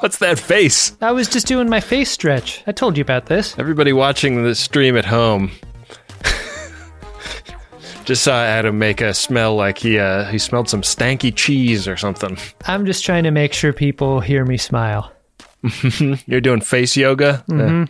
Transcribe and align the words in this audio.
What's 0.00 0.18
that 0.18 0.38
face? 0.38 0.96
I 1.00 1.10
was 1.12 1.28
just 1.28 1.46
doing 1.46 1.68
my 1.68 1.80
face 1.80 2.10
stretch. 2.10 2.62
I 2.66 2.72
told 2.72 2.96
you 2.96 3.02
about 3.02 3.26
this. 3.26 3.58
Everybody 3.58 3.92
watching 3.92 4.42
the 4.44 4.54
stream 4.54 4.96
at 4.96 5.04
home 5.04 5.50
just 8.04 8.22
saw 8.22 8.40
Adam 8.42 8.78
make 8.78 9.00
a 9.00 9.12
smell 9.12 9.56
like 9.56 9.78
he 9.78 9.98
uh, 9.98 10.24
he 10.26 10.38
smelled 10.38 10.68
some 10.68 10.82
stanky 10.82 11.34
cheese 11.34 11.88
or 11.88 11.96
something. 11.96 12.38
I'm 12.66 12.86
just 12.86 13.04
trying 13.04 13.24
to 13.24 13.30
make 13.32 13.52
sure 13.52 13.72
people 13.72 14.20
hear 14.20 14.44
me 14.44 14.56
smile. 14.56 15.12
You're 16.26 16.40
doing 16.40 16.60
face 16.60 16.96
yoga. 16.96 17.44
Uh, 17.52 17.86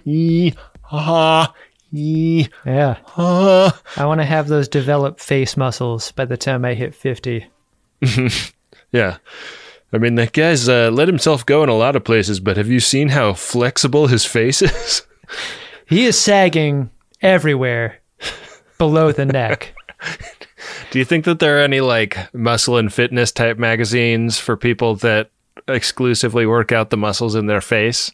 ha, 0.82 1.52
yee, 1.90 2.48
Yeah. 2.64 2.96
ha. 3.04 3.80
I 3.98 4.06
want 4.06 4.20
to 4.20 4.24
have 4.24 4.48
those 4.48 4.66
developed 4.68 5.20
face 5.20 5.56
muscles 5.58 6.10
by 6.12 6.24
the 6.24 6.38
time 6.38 6.64
I 6.64 6.72
hit 6.74 6.94
50. 6.94 7.46
Yeah. 8.90 9.18
I 9.92 9.98
mean, 9.98 10.16
that 10.16 10.32
guy's 10.32 10.68
uh, 10.68 10.90
let 10.92 11.08
himself 11.08 11.46
go 11.46 11.62
in 11.62 11.68
a 11.68 11.74
lot 11.74 11.96
of 11.96 12.04
places, 12.04 12.40
but 12.40 12.56
have 12.58 12.68
you 12.68 12.78
seen 12.80 13.08
how 13.08 13.32
flexible 13.32 14.06
his 14.08 14.24
face 14.24 14.60
is? 14.62 15.02
He 15.86 16.04
is 16.04 16.20
sagging 16.20 16.90
everywhere 17.22 17.98
below 18.76 19.12
the 19.12 19.24
neck. 19.40 19.74
Do 20.90 20.98
you 20.98 21.04
think 21.04 21.24
that 21.24 21.38
there 21.38 21.58
are 21.58 21.62
any 21.62 21.80
like 21.80 22.32
muscle 22.34 22.76
and 22.76 22.92
fitness 22.92 23.32
type 23.32 23.58
magazines 23.58 24.38
for 24.38 24.56
people 24.56 24.94
that 24.96 25.30
exclusively 25.66 26.46
work 26.46 26.72
out 26.72 26.90
the 26.90 26.96
muscles 26.96 27.34
in 27.34 27.46
their 27.46 27.60
face? 27.60 28.10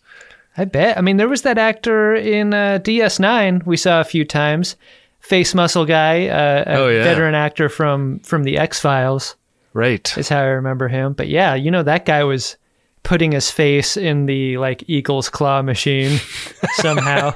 I 0.56 0.64
bet. 0.66 0.96
I 0.96 1.00
mean, 1.00 1.16
there 1.16 1.28
was 1.28 1.42
that 1.42 1.58
actor 1.58 2.14
in 2.14 2.54
uh, 2.54 2.78
DS9 2.82 3.66
we 3.66 3.76
saw 3.76 4.00
a 4.00 4.04
few 4.04 4.24
times, 4.24 4.76
face 5.18 5.54
muscle 5.54 5.84
guy, 5.84 6.28
uh, 6.28 6.64
a 6.66 6.74
Oh, 6.76 6.88
yeah. 6.88 7.02
veteran 7.02 7.34
actor 7.34 7.68
from 7.68 8.20
from 8.20 8.44
the 8.44 8.56
X 8.58 8.78
Files 8.78 9.34
Right. 9.74 10.16
is 10.16 10.28
how 10.30 10.38
I 10.38 10.44
remember 10.44 10.88
him. 10.88 11.12
But 11.12 11.28
yeah, 11.28 11.54
you 11.54 11.70
know 11.70 11.82
that 11.82 12.06
guy 12.06 12.24
was 12.24 12.56
putting 13.02 13.32
his 13.32 13.50
face 13.50 13.96
in 13.98 14.24
the 14.26 14.56
like 14.56 14.82
Eagles 14.88 15.28
claw 15.28 15.60
machine 15.60 16.18
somehow. 16.76 17.32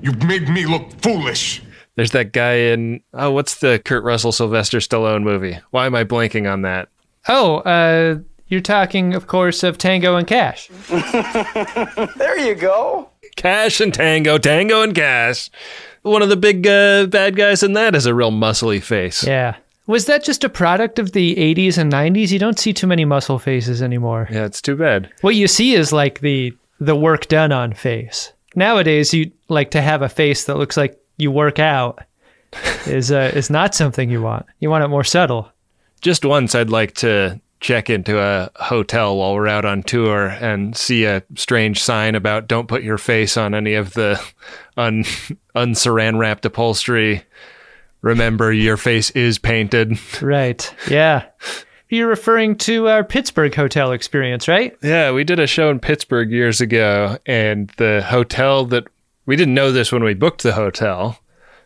You've 0.00 0.22
made 0.24 0.48
me 0.48 0.64
look 0.66 0.90
foolish. 1.02 1.62
There's 1.96 2.12
that 2.12 2.32
guy 2.32 2.54
in 2.54 3.00
oh, 3.12 3.30
what's 3.30 3.56
the 3.56 3.80
Kurt 3.84 4.02
Russell 4.04 4.32
Sylvester 4.32 4.78
Stallone 4.78 5.22
movie? 5.22 5.58
Why 5.70 5.86
am 5.86 5.94
I 5.94 6.04
blanking 6.04 6.50
on 6.50 6.62
that? 6.62 6.88
oh, 7.28 7.58
uh, 7.58 8.18
you're 8.48 8.60
talking, 8.60 9.14
of 9.14 9.26
course, 9.26 9.62
of 9.62 9.78
Tango 9.78 10.16
and 10.16 10.26
Cash. 10.26 10.68
There 12.16 12.38
you 12.38 12.54
go. 12.54 13.10
Cash 13.36 13.80
and 13.80 13.92
Tango, 13.92 14.38
Tango 14.38 14.82
and 14.82 14.94
Cash. 14.94 15.50
One 16.02 16.22
of 16.22 16.28
the 16.28 16.36
big 16.36 16.66
uh, 16.66 17.06
bad 17.06 17.36
guys 17.36 17.62
in 17.62 17.72
that 17.72 17.94
is 17.94 18.06
a 18.06 18.14
real 18.14 18.30
muscly 18.30 18.82
face. 18.82 19.26
Yeah. 19.26 19.56
Was 19.86 20.06
that 20.06 20.24
just 20.24 20.44
a 20.44 20.48
product 20.48 20.98
of 20.98 21.12
the 21.12 21.34
80s 21.34 21.76
and 21.76 21.92
90s? 21.92 22.30
You 22.30 22.38
don't 22.38 22.58
see 22.58 22.72
too 22.72 22.86
many 22.86 23.04
muscle 23.04 23.38
faces 23.38 23.82
anymore. 23.82 24.28
Yeah, 24.30 24.46
it's 24.46 24.62
too 24.62 24.76
bad. 24.76 25.10
What 25.20 25.34
you 25.34 25.46
see 25.46 25.74
is 25.74 25.92
like 25.92 26.20
the 26.20 26.56
the 26.80 26.96
work 26.96 27.28
done 27.28 27.52
on 27.52 27.72
face. 27.72 28.32
Nowadays, 28.56 29.12
you 29.12 29.30
like 29.48 29.70
to 29.72 29.82
have 29.82 30.02
a 30.02 30.08
face 30.08 30.44
that 30.44 30.56
looks 30.56 30.76
like 30.76 30.98
you 31.18 31.30
work 31.30 31.58
out 31.58 32.00
is 32.86 33.12
uh, 33.12 33.32
is 33.34 33.50
not 33.50 33.74
something 33.74 34.10
you 34.10 34.22
want. 34.22 34.46
You 34.60 34.70
want 34.70 34.84
it 34.84 34.88
more 34.88 35.04
subtle. 35.04 35.50
Just 36.00 36.24
once, 36.24 36.54
I'd 36.54 36.70
like 36.70 36.94
to 36.96 37.40
check 37.60 37.88
into 37.88 38.20
a 38.20 38.50
hotel 38.56 39.16
while 39.16 39.34
we're 39.34 39.48
out 39.48 39.64
on 39.64 39.82
tour 39.82 40.28
and 40.28 40.76
see 40.76 41.04
a 41.04 41.22
strange 41.34 41.82
sign 41.82 42.14
about 42.14 42.48
"Don't 42.48 42.68
put 42.68 42.82
your 42.82 42.98
face 42.98 43.36
on 43.36 43.54
any 43.54 43.74
of 43.74 43.94
the 43.94 44.22
un 44.76 45.04
unsaran 45.54 46.18
wrapped 46.18 46.46
upholstery." 46.46 47.22
Remember, 48.04 48.52
your 48.52 48.76
face 48.76 49.10
is 49.12 49.38
painted. 49.38 49.98
Right. 50.20 50.74
Yeah. 50.90 51.24
You're 51.88 52.08
referring 52.08 52.56
to 52.58 52.88
our 52.88 53.02
Pittsburgh 53.02 53.54
hotel 53.54 53.92
experience, 53.92 54.46
right? 54.46 54.76
Yeah, 54.82 55.12
we 55.12 55.24
did 55.24 55.40
a 55.40 55.46
show 55.46 55.70
in 55.70 55.80
Pittsburgh 55.80 56.30
years 56.30 56.60
ago, 56.60 57.18
and 57.24 57.70
the 57.78 58.02
hotel 58.06 58.66
that 58.66 58.84
we 59.26 59.36
didn't 59.36 59.54
know 59.54 59.72
this 59.72 59.90
when 59.90 60.04
we 60.04 60.12
booked 60.12 60.42
the 60.42 60.52
hotel, 60.52 61.18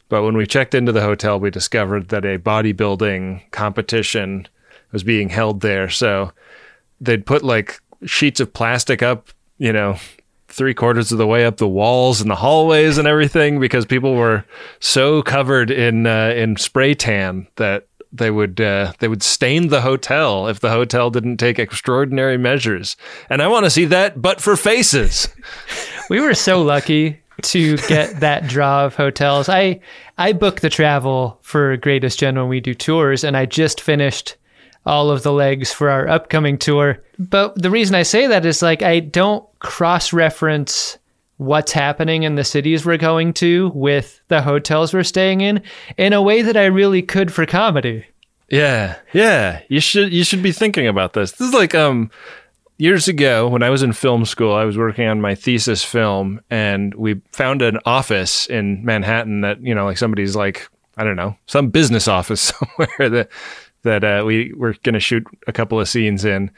but 0.09 0.23
when 0.23 0.37
we 0.37 0.47
checked 0.47 0.75
into 0.75 0.93
the 0.93 1.03
hotel, 1.03 1.41
we 1.41 1.51
discovered 1.51 2.09
that 2.09 2.25
a 2.25 2.39
bodybuilding 2.39 3.51
competition 3.51 4.47
was 4.93 5.03
being 5.03 5.31
held 5.31 5.61
there. 5.61 5.89
So 5.89 6.33
they'd 7.01 7.27
put 7.27 7.43
like 7.43 7.81
sheets 8.05 8.39
of 8.39 8.53
plastic 8.53 9.03
up, 9.03 9.29
you 9.59 9.73
know, 9.73 9.99
three 10.49 10.75
quarters 10.75 11.13
of 11.13 11.19
the 11.19 11.27
way 11.27 11.45
up 11.45 11.59
the 11.59 11.69
walls 11.69 12.21
and 12.21 12.31
the 12.31 12.37
hallways 12.37 12.99
and 12.99 13.07
everything 13.07 13.61
because 13.61 13.85
people 13.85 14.15
were 14.15 14.45
so 14.81 15.23
covered 15.23 15.71
in 15.71 16.07
uh, 16.07 16.33
in 16.35 16.57
spray 16.57 16.95
tan 16.95 17.47
that 17.57 17.87
they 18.13 18.31
would 18.31 18.61
uh, 18.61 18.93
they 18.99 19.09
would 19.09 19.23
stain 19.23 19.69
the 19.69 19.83
hotel 19.83 20.49
if 20.49 20.61
the 20.61 20.71
hotel 20.71 21.11
didn't 21.11 21.37
take 21.37 21.59
extraordinary 21.59 22.39
measures. 22.39 22.97
And 23.29 23.43
I 23.43 23.49
want 23.49 23.65
to 23.65 23.71
see 23.71 23.85
that, 23.87 24.21
but 24.21 24.41
for 24.41 24.57
faces. 24.57 25.29
We 26.11 26.21
were 26.21 26.35
so 26.35 26.63
lucky 26.63 27.21
to 27.43 27.77
get 27.77 28.21
that 28.21 28.49
draw 28.49 28.87
of 28.87 28.97
hotels. 28.97 29.49
I 29.49 29.81
I 30.17 30.33
book 30.33 30.61
the 30.61 30.71
travel 30.71 31.39
for 31.43 31.77
Greatest 31.77 32.19
Gen 32.19 32.37
when 32.37 32.49
we 32.49 32.61
do 32.61 32.75
tours, 32.75 33.25
and 33.25 33.37
I 33.37 33.45
just 33.45 33.81
finished 33.81 34.37
all 34.89 35.11
of 35.11 35.23
the 35.23 35.33
legs 35.33 35.73
for 35.73 35.91
our 35.91 36.09
upcoming 36.09 36.59
tour. 36.59 36.99
But 37.19 37.61
the 37.61 37.71
reason 37.71 37.95
I 37.95 38.03
say 38.03 38.27
that 38.27 38.47
is 38.47 38.63
like 38.63 38.83
I 38.83 39.01
don't 39.01 39.47
cross 39.59 40.13
reference 40.13 40.99
what's 41.37 41.73
happening 41.73 42.25
in 42.25 42.35
the 42.35 42.43
cities 42.43 42.85
we're 42.85 42.97
going 42.97 43.33
to 43.33 43.71
with 43.75 44.21
the 44.29 44.43
hotels 44.43 44.93
we're 44.93 45.05
staying 45.05 45.41
in 45.41 45.63
in 45.97 46.13
a 46.13 46.23
way 46.23 46.43
that 46.43 46.57
I 46.57 46.65
really 46.65 47.03
could 47.03 47.33
for 47.33 47.47
comedy. 47.47 48.07
Yeah, 48.49 48.97
yeah. 49.13 49.61
You 49.69 49.81
should 49.81 50.13
you 50.13 50.25
should 50.25 50.43
be 50.43 50.53
thinking 50.53 50.89
about 50.89 51.13
this. 51.13 51.33
This 51.33 51.49
is 51.49 51.55
like 51.55 51.75
um 51.75 52.11
years 52.79 53.09
ago 53.09 53.47
when 53.49 53.63
I 53.63 53.71
was 53.71 53.83
in 53.83 53.93
film 53.93 54.25
school. 54.25 54.55
I 54.55 54.65
was 54.65 54.79
working 54.79 55.07
on 55.07 55.21
my 55.21 55.35
thesis 55.35 55.85
film, 55.85 56.41
and 56.49 56.95
we 56.95 57.21
found 57.33 57.61
an 57.61 57.79
office 57.85 58.47
in 58.47 58.85
Manhattan 58.85 59.43
that 59.43 59.61
you 59.61 59.75
know, 59.75 59.85
like 59.85 59.99
somebody's 59.99 60.35
like 60.35 60.69
I 60.97 61.05
don't 61.05 61.17
know, 61.17 61.37
some 61.47 61.69
business 61.69 62.09
office 62.09 62.41
somewhere 62.79 63.11
that 63.11 63.29
that 63.89 64.05
uh, 64.05 64.23
we 64.25 64.53
were 64.55 64.75
going 64.85 64.95
to 64.95 65.01
shoot 65.01 65.25
a 65.47 65.53
couple 65.53 65.81
of 65.81 65.89
scenes 65.89 66.25
in, 66.25 66.51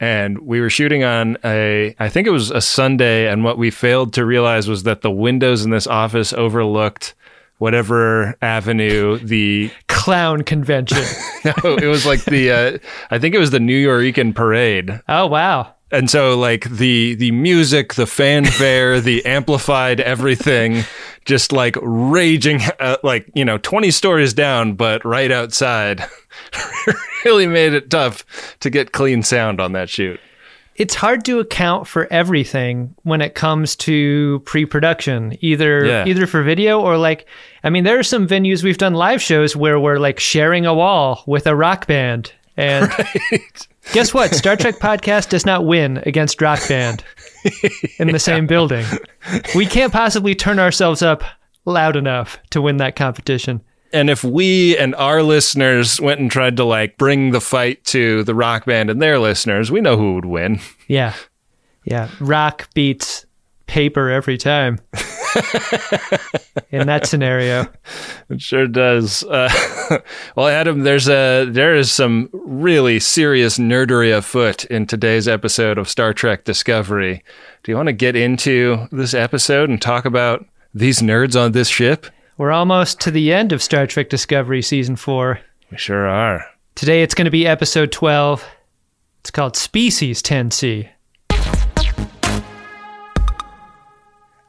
and 0.00 0.38
we 0.40 0.60
were 0.60 0.70
shooting 0.70 1.04
on 1.04 1.36
a 1.44 1.94
I 1.98 2.08
think 2.08 2.26
it 2.26 2.30
was 2.30 2.50
a 2.50 2.60
Sunday, 2.60 3.28
and 3.30 3.44
what 3.44 3.58
we 3.58 3.70
failed 3.70 4.12
to 4.14 4.24
realize 4.24 4.68
was 4.68 4.82
that 4.84 5.02
the 5.02 5.10
windows 5.10 5.64
in 5.64 5.70
this 5.70 5.86
office 5.86 6.32
overlooked 6.32 7.14
whatever 7.58 8.34
avenue 8.40 9.18
the 9.18 9.70
Clown 9.88 10.42
convention. 10.42 10.98
no, 11.44 11.76
it 11.76 11.86
was 11.86 12.06
like 12.06 12.24
the 12.24 12.50
uh, 12.50 12.78
I 13.10 13.18
think 13.18 13.34
it 13.34 13.38
was 13.38 13.50
the 13.50 13.58
Nuyorican 13.58 14.34
parade. 14.34 15.00
oh 15.08 15.26
wow. 15.26 15.74
And 15.92 16.08
so 16.10 16.38
like 16.38 16.68
the 16.70 17.14
the 17.14 17.30
music, 17.32 17.94
the 17.94 18.06
fanfare, 18.06 19.00
the 19.00 19.24
amplified 19.26 20.00
everything 20.00 20.84
just 21.24 21.52
like 21.52 21.76
raging 21.82 22.60
uh, 22.80 22.96
like, 23.02 23.28
you 23.34 23.44
know, 23.44 23.58
20 23.58 23.90
stories 23.90 24.32
down 24.32 24.74
but 24.74 25.04
right 25.04 25.30
outside. 25.30 26.04
really 27.24 27.46
made 27.46 27.74
it 27.74 27.90
tough 27.90 28.24
to 28.60 28.70
get 28.70 28.92
clean 28.92 29.22
sound 29.22 29.60
on 29.60 29.72
that 29.72 29.90
shoot. 29.90 30.18
it's 30.76 30.94
hard 30.94 31.24
to 31.24 31.38
account 31.40 31.86
for 31.86 32.06
everything 32.10 32.94
when 33.02 33.20
it 33.20 33.34
comes 33.34 33.76
to 33.76 34.40
pre-production 34.46 35.36
either 35.40 35.84
Yeah. 35.84 36.04
either 36.06 36.26
for 36.26 36.42
video 36.42 36.80
or 36.80 36.96
like 36.96 37.26
i 37.64 37.68
mean 37.68 37.84
there 37.84 37.98
are 37.98 38.02
some 38.04 38.26
venues 38.26 38.62
we've 38.62 38.78
done 38.78 38.94
live 38.94 39.20
shows 39.20 39.54
where 39.54 39.78
we're 39.78 39.98
like 39.98 40.18
sharing 40.20 40.64
a 40.64 40.72
wall 40.72 41.22
with 41.26 41.46
a 41.46 41.54
rock 41.54 41.86
band 41.86 42.32
and 42.56 42.90
guess 43.92 44.12
what? 44.12 44.34
Star 44.34 44.56
trek 44.56 44.76
podcast 44.76 45.28
does 45.30 45.46
not 45.46 45.66
win 45.66 46.02
against 46.06 46.40
rock 46.42 46.60
band 46.68 47.04
in 47.98 48.08
the 48.08 48.18
same 48.18 48.46
building. 48.46 48.84
We 49.54 49.66
can't 49.66 49.92
possibly 49.92 50.34
turn 50.34 50.58
ourselves 50.58 51.02
up 51.02 51.22
loud 51.64 51.96
enough 51.96 52.38
to 52.50 52.60
win 52.62 52.78
that 52.78 52.96
competition. 52.96 53.62
And 53.92 54.08
if 54.08 54.22
we 54.22 54.76
and 54.78 54.94
our 54.94 55.22
listeners 55.22 56.00
went 56.00 56.20
and 56.20 56.30
tried 56.30 56.56
to 56.58 56.64
like 56.64 56.96
bring 56.96 57.32
the 57.32 57.40
fight 57.40 57.82
to 57.86 58.22
the 58.24 58.34
rock 58.34 58.64
band 58.64 58.88
and 58.90 59.02
their 59.02 59.18
listeners, 59.18 59.70
we 59.70 59.80
know 59.80 59.96
who 59.96 60.14
would 60.14 60.26
win. 60.26 60.60
yeah. 60.86 61.14
Yeah. 61.84 62.08
Rock 62.20 62.68
beats 62.74 63.24
paper 63.66 64.10
every 64.10 64.36
time 64.36 64.78
in 66.70 66.86
that 66.86 67.06
scenario. 67.06 67.66
It 68.28 68.40
sure 68.40 68.66
does. 68.66 69.24
Uh, 69.24 69.50
well, 70.36 70.48
Adam, 70.48 70.80
there's 70.80 71.08
a 71.08 71.46
there 71.46 71.74
is 71.74 71.92
some 71.92 72.28
really 72.32 73.00
serious 73.00 73.58
nerdery 73.58 74.16
afoot 74.16 74.64
in 74.66 74.86
today's 74.86 75.28
episode 75.28 75.78
of 75.78 75.88
Star 75.88 76.12
Trek 76.12 76.44
Discovery. 76.44 77.22
Do 77.62 77.72
you 77.72 77.76
want 77.76 77.88
to 77.88 77.92
get 77.92 78.16
into 78.16 78.88
this 78.90 79.14
episode 79.14 79.68
and 79.68 79.80
talk 79.80 80.04
about 80.04 80.46
these 80.74 81.00
nerds 81.00 81.40
on 81.40 81.52
this 81.52 81.68
ship? 81.68 82.06
We're 82.38 82.52
almost 82.52 83.00
to 83.00 83.10
the 83.10 83.32
end 83.32 83.52
of 83.52 83.62
Star 83.62 83.86
Trek 83.86 84.08
Discovery 84.08 84.62
Season 84.62 84.96
4. 84.96 85.40
We 85.70 85.76
sure 85.76 86.08
are. 86.08 86.44
Today 86.74 87.02
it's 87.02 87.14
going 87.14 87.26
to 87.26 87.30
be 87.30 87.46
episode 87.46 87.92
12. 87.92 88.44
It's 89.20 89.30
called 89.30 89.56
Species 89.56 90.22
10C. 90.22 90.88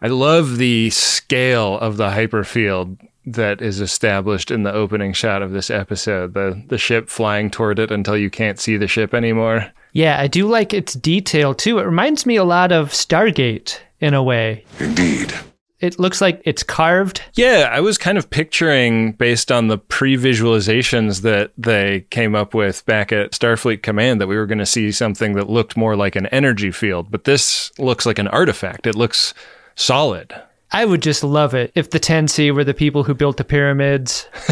I 0.02 0.08
love 0.08 0.58
the 0.58 0.90
scale 0.90 1.78
of 1.78 1.98
the 1.98 2.10
hyperfield 2.10 2.98
that 3.26 3.62
is 3.62 3.80
established 3.80 4.50
in 4.50 4.64
the 4.64 4.74
opening 4.74 5.14
shot 5.14 5.42
of 5.42 5.52
this 5.52 5.70
episode. 5.70 6.34
The 6.34 6.64
the 6.68 6.78
ship 6.78 7.10
flying 7.10 7.52
toward 7.52 7.78
it 7.78 7.92
until 7.92 8.18
you 8.18 8.30
can't 8.30 8.60
see 8.60 8.78
the 8.78 8.88
ship 8.88 9.14
anymore. 9.14 9.72
Yeah, 9.94 10.20
I 10.20 10.28
do 10.28 10.48
like 10.48 10.74
its 10.74 10.94
detail 10.94 11.54
too. 11.54 11.80
It 11.80 11.86
reminds 11.86 12.26
me 12.26 12.36
a 12.36 12.44
lot 12.44 12.72
of 12.72 12.90
Stargate 12.90 13.80
in 14.00 14.14
a 14.14 14.24
way. 14.24 14.66
Indeed. 14.80 15.34
It 15.82 16.00
looks 16.00 16.22
like 16.22 16.42
it's 16.46 16.62
carved. 16.62 17.24
Yeah, 17.34 17.70
I 17.72 17.80
was 17.80 17.98
kind 17.98 18.18
of 18.18 18.30
picturing 18.30 19.14
based 19.14 19.52
on 19.52 19.68
the 19.68 19.80
pre-visualizations 19.80 21.22
that 21.22 21.52
they 21.58 22.06
came 22.12 22.36
up 22.36 22.54
with 22.54 22.86
back 22.86 23.12
at 23.12 23.32
Starfleet 23.32 23.82
Command 23.82 24.22
that 24.22 24.28
we 24.28 24.38
were 24.38 24.46
going 24.46 24.60
to 24.60 24.66
see 24.66 24.92
something 24.92 25.34
that 25.34 25.50
looked 25.50 25.76
more 25.76 25.96
like 25.96 26.16
an 26.16 26.28
energy 26.28 26.70
field, 26.72 27.10
but 27.10 27.24
this 27.24 27.72
looks 27.80 28.06
like 28.06 28.20
an 28.20 28.28
artifact. 28.28 28.86
It 28.86 28.96
looks 28.96 29.34
solid. 29.76 30.34
I 30.74 30.86
would 30.86 31.02
just 31.02 31.24
love 31.24 31.54
it 31.54 31.72
if 31.76 31.90
the 31.90 32.00
10C 32.00 32.54
were 32.56 32.64
the 32.64 32.74
people 32.74 33.04
who 33.04 33.14
built 33.14 33.38
the 33.38 33.44
pyramids. 33.44 34.30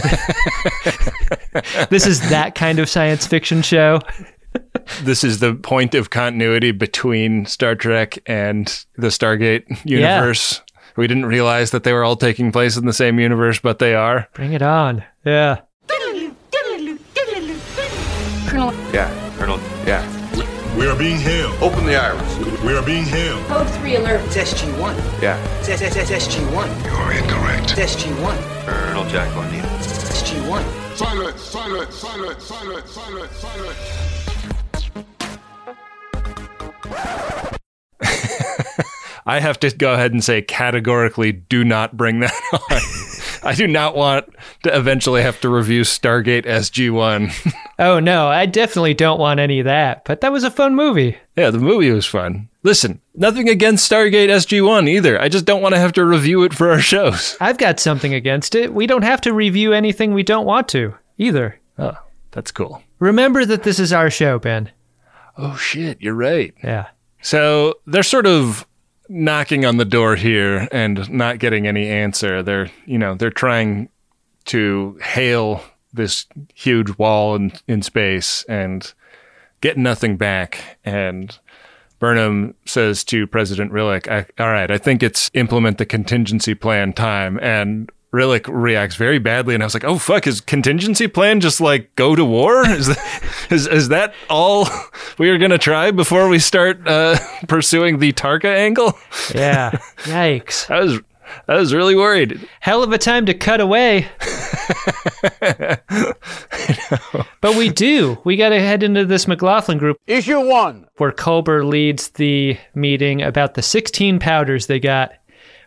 this 1.89 2.05
is 2.05 2.29
that 2.29 2.55
kind 2.55 2.77
of 2.79 2.89
science 2.89 3.25
fiction 3.25 3.61
show. 3.61 3.99
This 5.03 5.23
is 5.23 5.39
the 5.39 5.55
point 5.55 5.95
of 5.95 6.09
continuity 6.09 6.71
between 6.71 7.45
Star 7.45 7.75
Trek 7.75 8.19
and 8.25 8.67
the 8.97 9.07
Stargate 9.07 9.63
universe. 9.85 10.55
Yeah. 10.57 10.63
We 10.97 11.07
didn't 11.07 11.27
realize 11.27 11.71
that 11.71 11.83
they 11.85 11.93
were 11.93 12.03
all 12.03 12.17
taking 12.17 12.51
place 12.51 12.75
in 12.75 12.85
the 12.85 12.91
same 12.93 13.19
universe, 13.19 13.59
but 13.59 13.79
they 13.79 13.95
are. 13.95 14.27
Bring 14.33 14.51
it 14.53 14.61
on. 14.61 15.03
Yeah. 15.23 15.61
Colonel, 18.47 18.73
Yeah, 18.91 19.35
Colonel. 19.37 19.59
Yeah, 19.85 20.01
We 20.79 20.87
are 20.87 20.95
being 20.97 21.19
hailed. 21.19 21.61
open 21.61 21.85
the 21.85 21.97
iris. 21.97 22.37
We 22.63 22.71
are 22.73 22.81
being 22.81 23.03
hailed. 23.03 23.45
Code 23.47 23.69
3 23.69 23.95
alert. 23.97 24.21
It's 24.27 24.37
SG1. 24.37 25.21
Yeah, 25.21 25.37
It's 25.59 25.67
SG1. 25.67 26.85
You're 26.85 27.11
incorrect. 27.21 27.77
It's 27.77 27.95
SG1. 27.95 28.65
Colonel 28.65 29.03
Jack 29.09 29.35
O'Neill. 29.35 29.65
It's 29.75 30.21
SG1. 30.23 30.63
Silence, 30.95 31.41
silence, 31.41 31.93
silence, 31.95 32.43
silence, 32.45 32.91
silence, 32.91 33.35
silence. 33.35 34.19
I 39.25 39.39
have 39.39 39.59
to 39.61 39.69
go 39.75 39.93
ahead 39.93 40.11
and 40.11 40.23
say 40.23 40.41
categorically 40.41 41.31
do 41.31 41.63
not 41.63 41.95
bring 41.97 42.19
that 42.21 42.33
on. 42.53 43.49
I 43.51 43.55
do 43.55 43.67
not 43.67 43.95
want 43.95 44.25
to 44.63 44.75
eventually 44.75 45.21
have 45.21 45.39
to 45.41 45.49
review 45.49 45.81
Stargate 45.81 46.45
SG1. 46.45 47.53
Oh 47.81 48.01
no, 48.01 48.27
I 48.27 48.45
definitely 48.45 48.93
don't 48.93 49.21
want 49.21 49.39
any 49.39 49.59
of 49.59 49.65
that. 49.65 50.03
But 50.03 50.19
that 50.19 50.33
was 50.33 50.43
a 50.43 50.51
fun 50.51 50.75
movie. 50.75 51.17
yeah, 51.37 51.49
the 51.49 51.59
movie 51.59 51.89
was 51.91 52.05
fun. 52.05 52.49
Listen, 52.61 52.99
nothing 53.15 53.47
against 53.47 53.89
Stargate 53.89 54.27
SG1 54.27 54.89
either. 54.89 55.17
I 55.17 55.29
just 55.29 55.45
don't 55.45 55.61
want 55.61 55.75
to 55.75 55.79
have 55.79 55.93
to 55.93 56.03
review 56.03 56.43
it 56.43 56.53
for 56.53 56.71
our 56.71 56.81
shows. 56.81 57.37
I've 57.39 57.57
got 57.57 57.79
something 57.79 58.13
against 58.13 58.53
it. 58.53 58.73
We 58.73 58.85
don't 58.85 59.03
have 59.05 59.21
to 59.21 59.33
review 59.33 59.71
anything 59.71 60.13
we 60.13 60.23
don't 60.23 60.45
want 60.45 60.67
to 60.69 60.93
either. 61.17 61.57
Oh, 61.77 61.93
that's 62.31 62.51
cool. 62.51 62.83
Remember 62.99 63.45
that 63.45 63.63
this 63.63 63.79
is 63.79 63.93
our 63.93 64.09
show, 64.09 64.39
Ben. 64.39 64.71
Oh 65.37 65.55
shit, 65.55 66.01
you're 66.01 66.13
right. 66.13 66.53
Yeah. 66.61 66.87
So 67.21 67.75
they're 67.87 68.03
sort 68.03 68.25
of 68.27 68.67
knocking 69.09 69.65
on 69.65 69.77
the 69.77 69.85
door 69.85 70.15
here 70.15 70.67
and 70.71 71.09
not 71.09 71.39
getting 71.39 71.67
any 71.67 71.89
answer. 71.89 72.43
They're, 72.43 72.69
you 72.85 72.97
know, 72.97 73.15
they're 73.15 73.31
trying 73.31 73.89
to 74.45 74.97
hail 75.01 75.63
this 75.91 76.27
huge 76.53 76.97
wall 76.97 77.35
in, 77.35 77.51
in 77.67 77.81
space 77.81 78.43
and 78.47 78.93
get 79.61 79.77
nothing 79.77 80.15
back. 80.15 80.77
And 80.85 81.37
Burnham 81.97 82.53
says 82.65 83.03
to 83.05 83.27
President 83.27 83.71
Rillak, 83.71 84.07
I, 84.07 84.25
All 84.41 84.51
right, 84.51 84.69
I 84.69 84.77
think 84.77 85.03
it's 85.03 85.31
implement 85.33 85.79
the 85.79 85.85
contingency 85.85 86.53
plan 86.53 86.93
time. 86.93 87.39
And 87.41 87.91
Rillak 88.13 88.47
reacts 88.47 88.95
very 88.95 89.19
badly. 89.19 89.53
And 89.53 89.61
I 89.63 89.65
was 89.65 89.73
like, 89.73 89.83
Oh, 89.83 89.97
fuck, 89.97 90.25
is 90.27 90.41
contingency 90.41 91.07
plan 91.07 91.39
just 91.41 91.61
like 91.61 91.95
go 91.95 92.15
to 92.15 92.25
war? 92.25 92.65
Is 92.69 92.87
that, 92.87 93.23
is, 93.51 93.67
is 93.67 93.89
that 93.89 94.13
all 94.29 94.67
we 95.17 95.29
are 95.29 95.37
going 95.37 95.51
to 95.51 95.57
try 95.57 95.91
before 95.91 96.27
we 96.29 96.39
start 96.39 96.87
uh, 96.87 97.17
pursuing 97.47 97.99
the 97.99 98.13
Tarka 98.13 98.45
angle? 98.45 98.97
Yeah. 99.33 99.71
Yikes. 100.03 100.69
I 100.69 100.79
was. 100.81 100.99
I 101.47 101.53
was 101.57 101.75
really 101.75 101.95
worried. 101.95 102.47
Hell 102.59 102.81
of 102.81 102.91
a 102.91 102.97
time 102.97 103.27
to 103.27 103.35
cut 103.35 103.61
away. 103.61 104.07
but 107.39 107.55
we 107.55 107.69
do. 107.69 108.17
We 108.23 108.35
got 108.35 108.49
to 108.49 108.59
head 108.59 108.81
into 108.83 109.05
this 109.05 109.27
McLaughlin 109.27 109.77
group 109.77 109.97
Issue 110.07 110.39
1. 110.39 110.87
where 110.97 111.11
Culber 111.11 111.63
leads 111.63 112.09
the 112.09 112.57
meeting 112.73 113.21
about 113.21 113.53
the 113.53 113.61
16 113.61 114.19
powders 114.19 114.65
they 114.67 114.79
got 114.79 115.11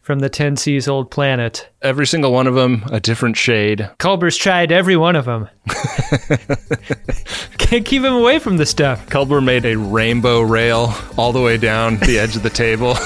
from 0.03 0.19
the 0.19 0.29
10C's 0.29 0.89
old 0.89 1.11
planet. 1.11 1.69
Every 1.81 2.07
single 2.07 2.33
one 2.33 2.47
of 2.47 2.55
them 2.55 2.85
a 2.91 3.01
different 3.01 3.37
shade. 3.37 3.89
Culber's 3.99 4.37
tried 4.37 4.73
every 4.73 4.97
one 4.97 5.17
of 5.17 5.25
them. 5.25 5.49
Can't 7.59 7.87
keep 7.87 8.03
him 8.03 8.13
away 8.13 8.41
from 8.41 8.57
the 8.57 8.67
stuff. 8.67 9.09
Culber 9.09 9.43
made 9.43 9.65
a 9.65 9.77
rainbow 9.77 10.43
rail 10.43 10.93
all 11.17 11.33
the 11.33 11.41
way 11.41 11.57
down 11.57 11.99
the 11.99 12.19
edge 12.19 12.37
of 12.37 12.43
the 12.43 12.51
table 12.51 12.97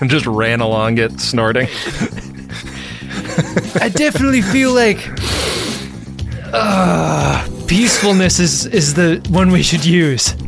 and 0.00 0.10
just 0.10 0.26
ran 0.26 0.60
along 0.60 0.98
it, 0.98 1.20
snorting. 1.20 1.68
I 3.80 3.90
definitely 3.94 4.40
feel 4.42 4.72
like 4.72 4.98
uh, 6.56 7.46
peacefulness 7.66 8.38
is, 8.40 8.66
is 8.66 8.94
the 8.94 9.24
one 9.30 9.50
we 9.50 9.62
should 9.62 9.84
use. 9.84 10.34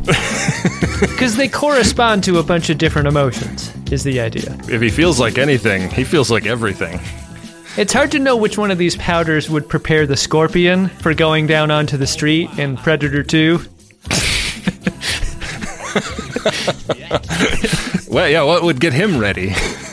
Because 0.99 1.37
they 1.37 1.47
correspond 1.47 2.25
to 2.25 2.39
a 2.39 2.43
bunch 2.43 2.69
of 2.69 2.77
different 2.77 3.07
emotions, 3.07 3.73
is 3.89 4.03
the 4.03 4.19
idea. 4.19 4.57
If 4.67 4.81
he 4.81 4.89
feels 4.89 5.17
like 5.17 5.37
anything, 5.37 5.89
he 5.91 6.03
feels 6.03 6.29
like 6.29 6.45
everything. 6.45 6.99
It's 7.77 7.93
hard 7.93 8.11
to 8.11 8.19
know 8.19 8.35
which 8.35 8.57
one 8.57 8.69
of 8.69 8.77
these 8.77 8.97
powders 8.97 9.49
would 9.49 9.69
prepare 9.69 10.05
the 10.05 10.17
scorpion 10.17 10.89
for 10.89 11.13
going 11.13 11.47
down 11.47 11.71
onto 11.71 11.95
the 11.95 12.07
street 12.07 12.49
in 12.59 12.75
Predator 12.75 13.23
2. 13.23 13.61
Well, 18.09 18.27
yeah, 18.27 18.41
what 18.41 18.63
would 18.63 18.79
get 18.79 18.91
him 18.91 19.19
ready? 19.19 19.53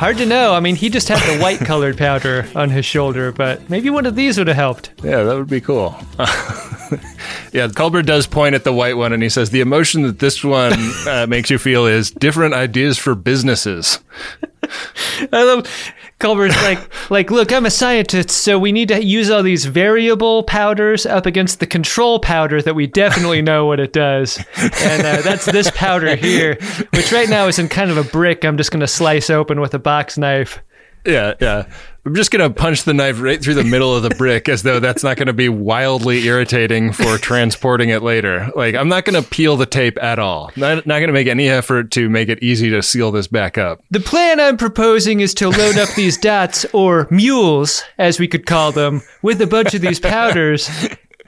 Hard 0.00 0.16
to 0.16 0.24
know. 0.24 0.54
I 0.54 0.60
mean, 0.60 0.76
he 0.76 0.88
just 0.88 1.08
had 1.08 1.20
the 1.30 1.38
white 1.42 1.58
colored 1.58 1.98
powder 1.98 2.48
on 2.54 2.70
his 2.70 2.86
shoulder, 2.86 3.32
but 3.32 3.68
maybe 3.68 3.90
one 3.90 4.06
of 4.06 4.16
these 4.16 4.38
would 4.38 4.46
have 4.46 4.56
helped. 4.56 4.92
Yeah, 5.04 5.24
that 5.24 5.36
would 5.36 5.50
be 5.50 5.60
cool. 5.60 5.94
yeah, 7.52 7.68
Culber 7.68 8.02
does 8.02 8.26
point 8.26 8.54
at 8.54 8.64
the 8.64 8.72
white 8.72 8.96
one 8.96 9.12
and 9.12 9.22
he 9.22 9.28
says, 9.28 9.50
The 9.50 9.60
emotion 9.60 10.00
that 10.04 10.18
this 10.18 10.42
one 10.42 10.72
uh, 11.06 11.26
makes 11.28 11.50
you 11.50 11.58
feel 11.58 11.84
is 11.84 12.10
different 12.10 12.54
ideas 12.54 12.96
for 12.96 13.14
businesses. 13.14 13.98
I 15.34 15.44
love 15.44 15.66
Culber's 16.20 16.54
like, 16.62 16.78
like, 17.10 17.30
look, 17.30 17.52
I'm 17.52 17.66
a 17.66 17.70
scientist, 17.70 18.30
so 18.30 18.58
we 18.58 18.70
need 18.70 18.88
to 18.88 19.04
use 19.04 19.30
all 19.30 19.42
these 19.42 19.64
variable 19.64 20.44
powders 20.44 21.06
up 21.06 21.26
against 21.26 21.58
the 21.58 21.66
control 21.66 22.20
powder 22.20 22.62
that 22.62 22.74
we 22.74 22.86
definitely 22.86 23.42
know 23.42 23.66
what 23.66 23.80
it 23.80 23.92
does, 23.92 24.38
and 24.56 25.02
uh, 25.02 25.22
that's 25.22 25.46
this 25.46 25.70
powder 25.72 26.14
here, 26.14 26.56
which 26.92 27.10
right 27.10 27.28
now 27.28 27.46
is 27.48 27.58
in 27.58 27.68
kind 27.68 27.90
of 27.90 27.96
a 27.96 28.04
brick. 28.04 28.44
I'm 28.44 28.56
just 28.56 28.70
gonna 28.70 28.86
slice 28.86 29.30
open 29.30 29.60
with 29.60 29.74
a 29.74 29.78
box 29.78 30.16
knife. 30.16 30.62
Yeah, 31.04 31.34
yeah. 31.40 31.66
I'm 32.06 32.14
just 32.14 32.30
going 32.30 32.48
to 32.48 32.58
punch 32.58 32.84
the 32.84 32.94
knife 32.94 33.20
right 33.20 33.42
through 33.42 33.54
the 33.54 33.64
middle 33.64 33.94
of 33.94 34.02
the 34.02 34.10
brick 34.10 34.48
as 34.48 34.62
though 34.62 34.80
that's 34.80 35.02
not 35.02 35.18
going 35.18 35.26
to 35.26 35.34
be 35.34 35.50
wildly 35.50 36.26
irritating 36.26 36.92
for 36.92 37.18
transporting 37.18 37.90
it 37.90 38.02
later. 38.02 38.50
Like, 38.56 38.74
I'm 38.74 38.88
not 38.88 39.04
going 39.04 39.22
to 39.22 39.28
peel 39.28 39.58
the 39.58 39.66
tape 39.66 40.02
at 40.02 40.18
all. 40.18 40.50
Not, 40.56 40.86
not 40.86 41.00
going 41.00 41.08
to 41.08 41.12
make 41.12 41.26
any 41.26 41.48
effort 41.48 41.90
to 41.92 42.08
make 42.08 42.30
it 42.30 42.42
easy 42.42 42.70
to 42.70 42.82
seal 42.82 43.10
this 43.10 43.26
back 43.26 43.58
up. 43.58 43.82
The 43.90 44.00
plan 44.00 44.40
I'm 44.40 44.56
proposing 44.56 45.20
is 45.20 45.34
to 45.34 45.50
load 45.50 45.76
up 45.76 45.90
these 45.94 46.16
dots, 46.16 46.64
or 46.72 47.06
mules, 47.10 47.82
as 47.98 48.18
we 48.18 48.28
could 48.28 48.46
call 48.46 48.72
them, 48.72 49.02
with 49.20 49.42
a 49.42 49.46
bunch 49.46 49.74
of 49.74 49.82
these 49.82 50.00
powders, 50.00 50.70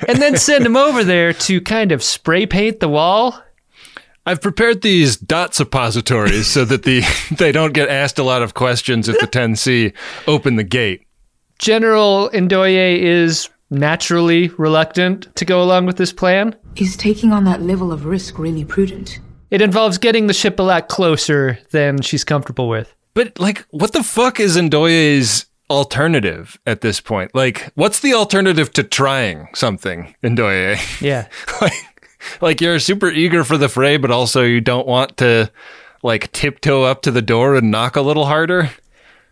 and 0.08 0.22
then 0.22 0.38
send 0.38 0.64
them 0.64 0.76
over 0.76 1.04
there 1.04 1.34
to 1.34 1.60
kind 1.60 1.92
of 1.92 2.02
spray 2.02 2.46
paint 2.46 2.80
the 2.80 2.88
wall. 2.88 3.42
I've 4.24 4.40
prepared 4.40 4.82
these 4.82 5.16
dot 5.16 5.54
suppositories 5.54 6.46
so 6.46 6.64
that 6.64 6.84
the 6.84 7.02
they 7.36 7.52
don't 7.52 7.74
get 7.74 7.88
asked 7.88 8.18
a 8.18 8.22
lot 8.22 8.42
of 8.42 8.54
questions 8.54 9.08
if 9.08 9.18
the 9.18 9.26
10C 9.26 9.92
open 10.26 10.56
the 10.56 10.64
gate. 10.64 11.06
General 11.58 12.30
Ndoye 12.30 12.98
is 12.98 13.48
naturally 13.70 14.48
reluctant 14.58 15.34
to 15.36 15.44
go 15.44 15.62
along 15.62 15.86
with 15.86 15.96
this 15.96 16.12
plan. 16.12 16.54
Is 16.76 16.96
taking 16.96 17.32
on 17.32 17.44
that 17.44 17.62
level 17.62 17.92
of 17.92 18.04
risk 18.04 18.38
really 18.38 18.64
prudent? 18.64 19.18
It 19.50 19.60
involves 19.60 19.98
getting 19.98 20.28
the 20.28 20.34
ship 20.34 20.58
a 20.58 20.62
lot 20.62 20.88
closer 20.88 21.58
than 21.70 22.00
she's 22.00 22.24
comfortable 22.24 22.68
with. 22.68 22.94
But 23.14 23.38
like, 23.38 23.66
what 23.70 23.92
the 23.92 24.02
fuck 24.02 24.40
is 24.40 24.56
Ndoye's 24.56 25.46
alternative 25.68 26.58
at 26.66 26.80
this 26.80 27.00
point? 27.00 27.34
Like, 27.34 27.70
what's 27.74 28.00
the 28.00 28.14
alternative 28.14 28.72
to 28.74 28.82
trying 28.82 29.48
something, 29.54 30.14
Ndoye? 30.22 31.00
Yeah. 31.02 31.28
like, 31.60 31.72
like 32.40 32.60
you're 32.60 32.78
super 32.78 33.10
eager 33.10 33.44
for 33.44 33.56
the 33.58 33.68
fray, 33.68 33.96
but 33.96 34.10
also 34.10 34.42
you 34.42 34.60
don't 34.60 34.86
want 34.86 35.16
to 35.18 35.50
like 36.02 36.32
tiptoe 36.32 36.82
up 36.82 37.02
to 37.02 37.10
the 37.10 37.22
door 37.22 37.56
and 37.56 37.70
knock 37.70 37.96
a 37.96 38.02
little 38.02 38.26
harder. 38.26 38.70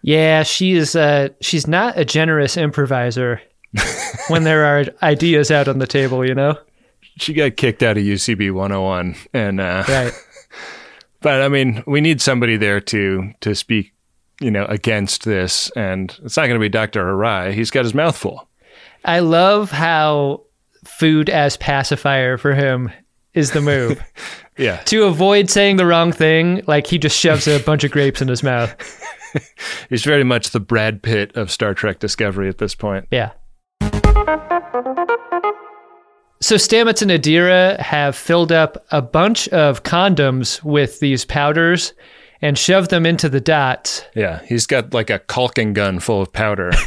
Yeah, 0.02 0.42
she 0.42 0.72
is 0.72 0.96
uh 0.96 1.28
she's 1.40 1.66
not 1.66 1.98
a 1.98 2.04
generous 2.04 2.56
improviser 2.56 3.42
when 4.28 4.44
there 4.44 4.64
are 4.64 4.84
ideas 5.02 5.50
out 5.50 5.68
on 5.68 5.78
the 5.78 5.86
table, 5.86 6.26
you 6.26 6.34
know? 6.34 6.58
She 7.18 7.34
got 7.34 7.56
kicked 7.56 7.82
out 7.82 7.98
of 7.98 8.02
UCB 8.04 8.52
101, 8.52 9.14
and 9.34 9.60
uh, 9.60 9.84
Right. 9.86 10.12
but 11.20 11.42
I 11.42 11.48
mean, 11.48 11.82
we 11.86 12.00
need 12.00 12.20
somebody 12.20 12.56
there 12.56 12.80
to 12.80 13.32
to 13.40 13.54
speak, 13.54 13.92
you 14.40 14.50
know, 14.50 14.64
against 14.66 15.24
this, 15.24 15.70
and 15.76 16.16
it's 16.24 16.36
not 16.36 16.46
going 16.46 16.58
to 16.58 16.64
be 16.64 16.68
Dr. 16.68 17.04
Hirai. 17.04 17.52
He's 17.52 17.70
got 17.70 17.84
his 17.84 17.94
mouth 17.94 18.16
full. 18.16 18.48
I 19.04 19.20
love 19.20 19.70
how 19.70 20.42
food 21.00 21.30
as 21.30 21.56
pacifier 21.56 22.36
for 22.36 22.54
him 22.54 22.92
is 23.32 23.52
the 23.52 23.62
move. 23.62 24.00
Yeah, 24.58 24.76
to 24.86 25.04
avoid 25.04 25.48
saying 25.48 25.76
the 25.76 25.86
wrong 25.86 26.12
thing, 26.12 26.62
like 26.66 26.86
he 26.86 26.98
just 26.98 27.18
shoves 27.18 27.48
a 27.48 27.60
bunch 27.60 27.82
of 27.82 27.90
grapes 27.90 28.20
in 28.20 28.28
his 28.28 28.42
mouth. 28.42 28.76
he's 29.88 30.04
very 30.04 30.22
much 30.22 30.50
the 30.50 30.60
Brad 30.60 31.02
Pitt 31.02 31.34
of 31.34 31.50
Star 31.50 31.72
Trek 31.72 31.98
Discovery 31.98 32.46
at 32.50 32.58
this 32.58 32.74
point. 32.74 33.06
Yeah. 33.10 33.30
So 36.42 36.56
Stamets 36.56 37.00
and 37.00 37.10
Adira 37.10 37.80
have 37.80 38.14
filled 38.14 38.52
up 38.52 38.84
a 38.90 39.00
bunch 39.00 39.48
of 39.48 39.82
condoms 39.82 40.62
with 40.62 41.00
these 41.00 41.24
powders 41.24 41.94
and 42.42 42.58
shoved 42.58 42.90
them 42.90 43.06
into 43.06 43.30
the 43.30 43.40
dots. 43.40 44.04
Yeah, 44.14 44.42
he's 44.44 44.66
got 44.66 44.92
like 44.92 45.08
a 45.08 45.20
caulking 45.20 45.72
gun 45.72 46.00
full 46.00 46.20
of 46.20 46.34
powder. 46.34 46.70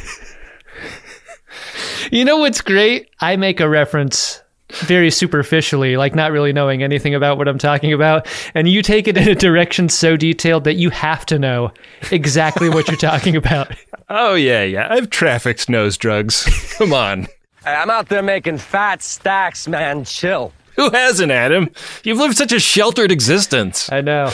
You 2.14 2.26
know 2.26 2.38
what's 2.38 2.62
great? 2.62 3.10
I 3.22 3.38
make 3.38 3.60
a 3.60 3.68
reference 3.68 4.40
very 4.70 5.10
superficially, 5.10 5.98
like 5.98 6.14
not 6.14 6.32
really 6.32 6.54
knowing 6.54 6.84
anything 6.84 7.16
about 7.16 7.40
what 7.40 7.48
I'm 7.48 7.58
talking 7.58 7.92
about, 7.92 8.28
and 8.54 8.70
you 8.70 8.84
take 8.84 9.08
it 9.08 9.18
in 9.18 9.28
a 9.28 9.34
direction 9.34 9.90
so 9.90 10.16
detailed 10.16 10.64
that 10.66 10.76
you 10.76 10.92
have 10.92 11.26
to 11.26 11.40
know 11.40 11.72
exactly 12.12 12.70
what 12.70 12.88
you're 12.88 12.98
talking 12.98 13.36
about. 13.36 13.76
oh 14.10 14.36
yeah, 14.36 14.62
yeah. 14.62 14.90
I've 14.92 15.10
trafficked 15.10 15.70
nose 15.70 15.98
drugs. 15.98 16.44
Come 16.78 16.94
on. 16.94 17.24
Hey, 17.66 17.74
I'm 17.74 17.90
out 17.90 18.10
there 18.10 18.22
making 18.22 18.60
fat 18.60 19.02
stacks, 19.02 19.68
man. 19.68 20.06
Chill. 20.06 20.54
Who 20.76 20.92
hasn't, 20.92 21.32
Adam? 21.32 21.72
You've 22.04 22.20
lived 22.20 22.38
such 22.38 22.52
a 22.52 22.60
sheltered 22.60 23.12
existence. 23.12 23.92
I 23.92 24.02
know. 24.02 24.30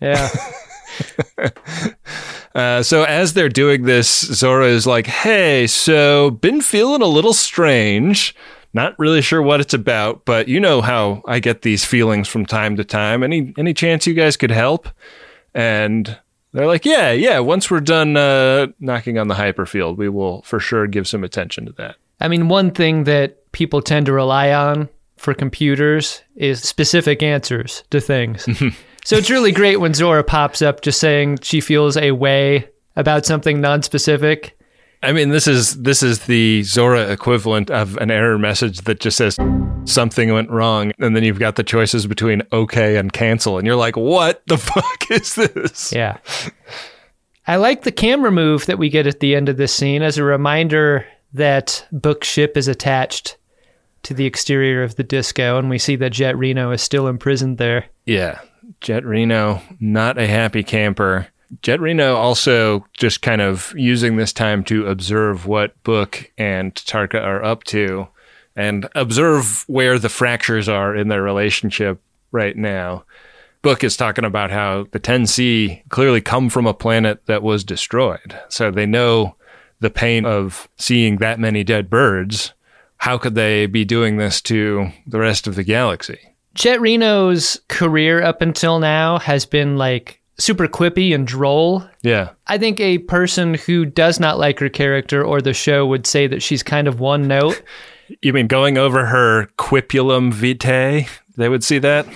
Yeah. 0.00 0.30
Uh, 2.54 2.82
so 2.82 3.04
as 3.04 3.34
they're 3.34 3.48
doing 3.48 3.84
this, 3.84 4.08
Zora 4.20 4.66
is 4.66 4.86
like, 4.86 5.06
"Hey, 5.06 5.66
so 5.68 6.30
been 6.30 6.60
feeling 6.60 7.02
a 7.02 7.06
little 7.06 7.34
strange. 7.34 8.34
Not 8.72 8.98
really 8.98 9.22
sure 9.22 9.40
what 9.40 9.60
it's 9.60 9.74
about, 9.74 10.24
but 10.24 10.48
you 10.48 10.58
know 10.58 10.80
how 10.80 11.22
I 11.26 11.38
get 11.38 11.62
these 11.62 11.84
feelings 11.84 12.26
from 12.26 12.46
time 12.46 12.74
to 12.76 12.84
time. 12.84 13.22
Any 13.22 13.54
any 13.58 13.74
chance 13.74 14.06
you 14.08 14.14
guys 14.14 14.36
could 14.36 14.50
help?" 14.50 14.88
And 15.54 16.18
they're 16.52 16.66
like, 16.66 16.84
"Yeah, 16.84 17.12
yeah. 17.12 17.38
Once 17.38 17.70
we're 17.70 17.80
done 17.80 18.16
uh, 18.16 18.68
knocking 18.80 19.18
on 19.18 19.28
the 19.28 19.34
hyperfield, 19.34 19.96
we 19.96 20.08
will 20.08 20.42
for 20.42 20.58
sure 20.58 20.86
give 20.88 21.06
some 21.06 21.22
attention 21.22 21.66
to 21.66 21.72
that." 21.72 21.96
I 22.20 22.26
mean, 22.26 22.48
one 22.48 22.72
thing 22.72 23.04
that 23.04 23.52
people 23.52 23.82
tend 23.82 24.06
to 24.06 24.12
rely 24.12 24.52
on 24.52 24.88
for 25.16 25.34
computers 25.34 26.22
is 26.34 26.60
specific 26.60 27.22
answers 27.22 27.84
to 27.90 28.00
things. 28.00 28.48
so 29.08 29.16
it's 29.16 29.30
really 29.30 29.52
great 29.52 29.80
when 29.80 29.94
Zora 29.94 30.22
pops 30.22 30.60
up 30.60 30.82
just 30.82 31.00
saying 31.00 31.38
she 31.40 31.62
feels 31.62 31.96
a 31.96 32.10
way 32.10 32.68
about 32.94 33.24
something 33.24 33.58
non-specific. 33.58 34.54
I 35.02 35.12
mean, 35.12 35.30
this 35.30 35.46
is 35.46 35.80
this 35.80 36.02
is 36.02 36.26
the 36.26 36.62
Zora 36.64 37.10
equivalent 37.10 37.70
of 37.70 37.96
an 37.96 38.10
error 38.10 38.36
message 38.36 38.82
that 38.82 39.00
just 39.00 39.16
says 39.16 39.38
something 39.86 40.30
went 40.34 40.50
wrong, 40.50 40.92
and 40.98 41.16
then 41.16 41.24
you've 41.24 41.38
got 41.38 41.56
the 41.56 41.64
choices 41.64 42.06
between 42.06 42.42
okay 42.52 42.98
and 42.98 43.10
cancel, 43.10 43.56
and 43.56 43.66
you're 43.66 43.76
like, 43.76 43.96
"What 43.96 44.42
the 44.46 44.58
fuck 44.58 45.10
is 45.10 45.36
this?" 45.36 45.90
Yeah. 45.90 46.18
I 47.46 47.56
like 47.56 47.84
the 47.84 47.92
camera 47.92 48.30
move 48.30 48.66
that 48.66 48.76
we 48.76 48.90
get 48.90 49.06
at 49.06 49.20
the 49.20 49.34
end 49.34 49.48
of 49.48 49.56
this 49.56 49.72
scene 49.72 50.02
as 50.02 50.18
a 50.18 50.22
reminder 50.22 51.06
that 51.32 51.86
Book 51.92 52.24
ship 52.24 52.58
is 52.58 52.68
attached 52.68 53.38
to 54.02 54.12
the 54.12 54.26
exterior 54.26 54.82
of 54.82 54.96
the 54.96 55.02
disco, 55.02 55.58
and 55.58 55.70
we 55.70 55.78
see 55.78 55.96
that 55.96 56.12
Jet 56.12 56.36
Reno 56.36 56.72
is 56.72 56.82
still 56.82 57.08
imprisoned 57.08 57.56
there. 57.56 57.86
Yeah, 58.04 58.40
Jet 58.80 59.04
Reno, 59.04 59.62
not 59.80 60.18
a 60.18 60.26
happy 60.26 60.62
camper. 60.62 61.28
Jet 61.62 61.80
Reno 61.80 62.16
also 62.16 62.84
just 62.92 63.22
kind 63.22 63.40
of 63.40 63.72
using 63.76 64.16
this 64.16 64.32
time 64.32 64.62
to 64.64 64.86
observe 64.86 65.46
what 65.46 65.82
Book 65.82 66.30
and 66.36 66.74
Tarka 66.74 67.22
are 67.22 67.42
up 67.42 67.64
to 67.64 68.08
and 68.54 68.88
observe 68.94 69.64
where 69.68 69.98
the 69.98 70.08
fractures 70.08 70.68
are 70.68 70.94
in 70.94 71.08
their 71.08 71.22
relationship 71.22 72.00
right 72.32 72.56
now. 72.56 73.04
Book 73.62 73.82
is 73.82 73.96
talking 73.96 74.24
about 74.24 74.50
how 74.50 74.86
the 74.90 75.00
10C 75.00 75.88
clearly 75.88 76.20
come 76.20 76.48
from 76.50 76.66
a 76.66 76.74
planet 76.74 77.24
that 77.26 77.42
was 77.42 77.64
destroyed. 77.64 78.38
So 78.48 78.70
they 78.70 78.86
know 78.86 79.36
the 79.80 79.90
pain 79.90 80.26
of 80.26 80.68
seeing 80.76 81.16
that 81.16 81.40
many 81.40 81.64
dead 81.64 81.88
birds. 81.88 82.52
How 82.98 83.16
could 83.16 83.34
they 83.34 83.66
be 83.66 83.84
doing 83.84 84.16
this 84.16 84.40
to 84.42 84.90
the 85.06 85.18
rest 85.18 85.46
of 85.46 85.54
the 85.54 85.64
galaxy? 85.64 86.18
Jet 86.58 86.80
Reno's 86.80 87.60
career 87.68 88.20
up 88.20 88.42
until 88.42 88.80
now 88.80 89.20
has 89.20 89.46
been 89.46 89.76
like 89.76 90.20
super 90.38 90.66
quippy 90.66 91.14
and 91.14 91.24
droll. 91.24 91.84
Yeah. 92.02 92.30
I 92.48 92.58
think 92.58 92.80
a 92.80 92.98
person 92.98 93.54
who 93.54 93.84
does 93.84 94.18
not 94.18 94.40
like 94.40 94.58
her 94.58 94.68
character 94.68 95.24
or 95.24 95.40
the 95.40 95.54
show 95.54 95.86
would 95.86 96.04
say 96.04 96.26
that 96.26 96.42
she's 96.42 96.64
kind 96.64 96.88
of 96.88 97.00
one 97.00 97.26
note. 97.28 97.62
You 98.22 98.32
mean 98.32 98.46
going 98.46 98.78
over 98.78 99.04
her 99.04 99.50
quipulum 99.58 100.32
vitae? 100.32 101.06
They 101.36 101.50
would 101.50 101.62
see 101.62 101.78
that? 101.80 102.06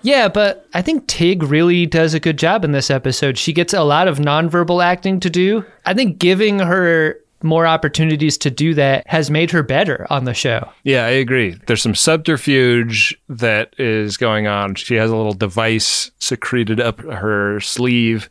Yeah, 0.00 0.28
but 0.28 0.66
I 0.72 0.80
think 0.80 1.06
Tig 1.08 1.42
really 1.42 1.84
does 1.84 2.14
a 2.14 2.20
good 2.20 2.38
job 2.38 2.64
in 2.64 2.72
this 2.72 2.90
episode. 2.90 3.36
She 3.36 3.52
gets 3.52 3.74
a 3.74 3.82
lot 3.82 4.08
of 4.08 4.18
nonverbal 4.18 4.82
acting 4.82 5.20
to 5.20 5.28
do. 5.28 5.66
I 5.84 5.92
think 5.92 6.18
giving 6.18 6.58
her 6.58 7.21
more 7.42 7.66
opportunities 7.66 8.36
to 8.38 8.50
do 8.50 8.74
that 8.74 9.06
has 9.06 9.30
made 9.30 9.50
her 9.50 9.62
better 9.62 10.06
on 10.10 10.24
the 10.24 10.34
show. 10.34 10.68
Yeah, 10.84 11.04
I 11.04 11.10
agree. 11.10 11.58
There's 11.66 11.82
some 11.82 11.94
subterfuge 11.94 13.18
that 13.28 13.74
is 13.78 14.16
going 14.16 14.46
on. 14.46 14.74
She 14.74 14.94
has 14.96 15.10
a 15.10 15.16
little 15.16 15.32
device 15.32 16.10
secreted 16.18 16.80
up 16.80 17.00
her 17.00 17.60
sleeve. 17.60 18.28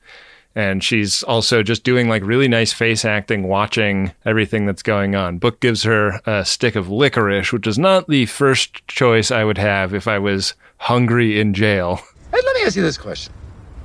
And 0.54 0.84
she's 0.84 1.24
also 1.24 1.64
just 1.64 1.86
doing 1.86 2.10
like 2.10 2.24
really 2.26 2.50
nice 2.50 2.74
face 2.74 3.06
acting, 3.06 3.48
watching 3.48 4.12
everything 4.26 4.66
that's 4.66 4.84
going 4.84 5.16
on. 5.16 5.38
Book 5.38 5.62
gives 5.62 5.84
her 5.84 6.20
a 6.26 6.44
stick 6.44 6.76
of 6.76 6.90
licorice, 6.90 7.54
which 7.54 7.68
is 7.68 7.80
not 7.80 8.10
the 8.10 8.26
first 8.26 8.86
choice 8.88 9.32
I 9.32 9.46
would 9.46 9.58
have 9.58 9.94
if 9.94 10.10
I 10.10 10.20
was 10.20 10.54
hungry 10.76 11.40
in 11.40 11.54
jail. 11.54 12.02
Hey, 12.32 12.42
let 12.44 12.56
me 12.56 12.64
ask 12.64 12.76
you 12.76 12.82
this 12.82 12.98
question. 12.98 13.32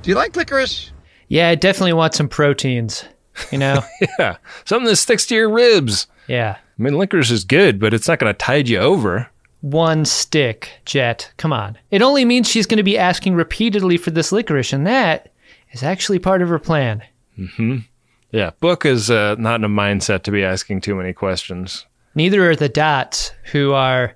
Do 0.01 0.09
you 0.09 0.17
like 0.17 0.35
licorice? 0.35 0.91
Yeah, 1.29 1.47
I 1.47 1.55
definitely 1.55 1.93
want 1.93 2.13
some 2.15 2.27
proteins, 2.27 3.05
you 3.51 3.57
know? 3.57 3.81
yeah, 4.19 4.37
something 4.65 4.87
that 4.87 4.95
sticks 4.97 5.25
to 5.27 5.35
your 5.35 5.49
ribs. 5.49 6.07
yeah. 6.27 6.57
I 6.79 6.83
mean, 6.83 6.95
licorice 6.97 7.31
is 7.31 7.43
good, 7.43 7.79
but 7.79 7.93
it's 7.95 8.07
not 8.07 8.19
going 8.19 8.31
to 8.31 8.37
tide 8.37 8.69
you 8.69 8.77
over. 8.77 9.27
One 9.61 10.05
stick, 10.05 10.69
Jet. 10.85 11.31
Come 11.37 11.51
on. 11.51 11.75
It 11.89 12.03
only 12.03 12.23
means 12.23 12.47
she's 12.47 12.67
going 12.67 12.77
to 12.77 12.83
be 12.83 12.99
asking 12.99 13.33
repeatedly 13.33 13.97
for 13.97 14.11
this 14.11 14.31
licorice, 14.31 14.73
and 14.73 14.85
that 14.85 15.31
is 15.71 15.81
actually 15.81 16.19
part 16.19 16.43
of 16.43 16.49
her 16.49 16.59
plan. 16.59 17.01
Hmm. 17.55 17.77
Yeah, 18.31 18.51
Book 18.59 18.85
is 18.85 19.09
uh, 19.09 19.35
not 19.39 19.59
in 19.59 19.63
a 19.63 19.69
mindset 19.69 20.21
to 20.23 20.31
be 20.31 20.43
asking 20.43 20.81
too 20.81 20.93
many 20.93 21.13
questions. 21.13 21.87
Neither 22.13 22.47
are 22.47 22.55
the 22.55 22.69
dots 22.69 23.31
who 23.51 23.73
are 23.73 24.15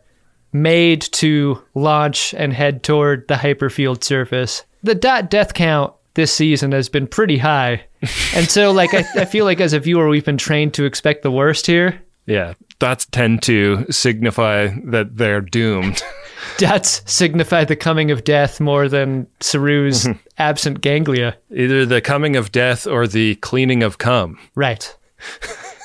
made 0.53 1.01
to 1.01 1.61
launch 1.73 2.33
and 2.35 2.53
head 2.53 2.83
toward 2.83 3.27
the 3.27 3.35
hyperfield 3.35 4.03
surface. 4.03 4.65
The 4.83 4.95
dot 4.95 5.29
death 5.29 5.53
count 5.53 5.93
this 6.13 6.33
season 6.33 6.71
has 6.71 6.89
been 6.89 7.07
pretty 7.07 7.37
high. 7.37 7.83
and 8.35 8.49
so 8.49 8.71
like 8.71 8.93
I, 8.93 9.05
I 9.15 9.25
feel 9.25 9.45
like 9.45 9.61
as 9.61 9.73
a 9.73 9.79
viewer 9.79 10.07
we've 10.07 10.25
been 10.25 10.37
trained 10.37 10.73
to 10.75 10.85
expect 10.85 11.23
the 11.23 11.31
worst 11.31 11.67
here. 11.67 12.01
Yeah, 12.25 12.53
dots 12.79 13.05
tend 13.05 13.41
to 13.43 13.85
signify 13.89 14.69
that 14.85 15.17
they're 15.17 15.41
doomed. 15.41 16.03
Dots 16.57 17.01
signify 17.05 17.65
the 17.65 17.75
coming 17.75 18.11
of 18.11 18.23
death 18.23 18.59
more 18.59 18.89
than 18.89 19.27
Saru's 19.39 20.07
absent 20.37 20.81
ganglia. 20.81 21.37
Either 21.51 21.85
the 21.85 22.01
coming 22.01 22.35
of 22.35 22.51
death 22.51 22.87
or 22.87 23.07
the 23.07 23.35
cleaning 23.35 23.83
of 23.83 23.99
cum. 23.99 24.39
Right. 24.55 24.95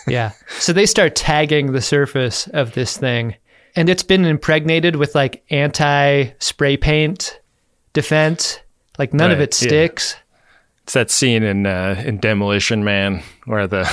yeah. 0.06 0.32
So 0.58 0.72
they 0.72 0.86
start 0.86 1.14
tagging 1.14 1.72
the 1.72 1.82
surface 1.82 2.46
of 2.48 2.72
this 2.72 2.96
thing, 2.96 3.36
and 3.74 3.88
it's 3.88 4.02
been 4.02 4.24
impregnated 4.24 4.96
with 4.96 5.14
like 5.14 5.44
anti 5.50 6.30
spray 6.38 6.76
paint 6.76 7.38
defense. 7.92 8.58
Like 8.98 9.12
none 9.14 9.30
of 9.30 9.38
Right, 9.38 9.48
it 9.48 9.62
yeah. 9.62 9.68
sticks. 9.68 10.16
It's 10.84 10.92
that 10.94 11.10
scene 11.10 11.42
in 11.42 11.66
uh, 11.66 12.02
in 12.06 12.18
Demolition 12.18 12.84
Man 12.84 13.22
where 13.44 13.66
the 13.66 13.90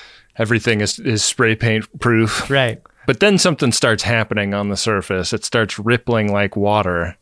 everything 0.36 0.80
is, 0.80 0.98
is 0.98 1.24
spray 1.24 1.54
paint 1.54 1.86
proof. 2.00 2.48
Right. 2.50 2.80
But 3.06 3.20
then 3.20 3.38
something 3.38 3.72
starts 3.72 4.02
happening 4.02 4.54
on 4.54 4.68
the 4.68 4.76
surface. 4.76 5.32
It 5.32 5.44
starts 5.44 5.78
rippling 5.78 6.30
like 6.30 6.56
water, 6.56 7.16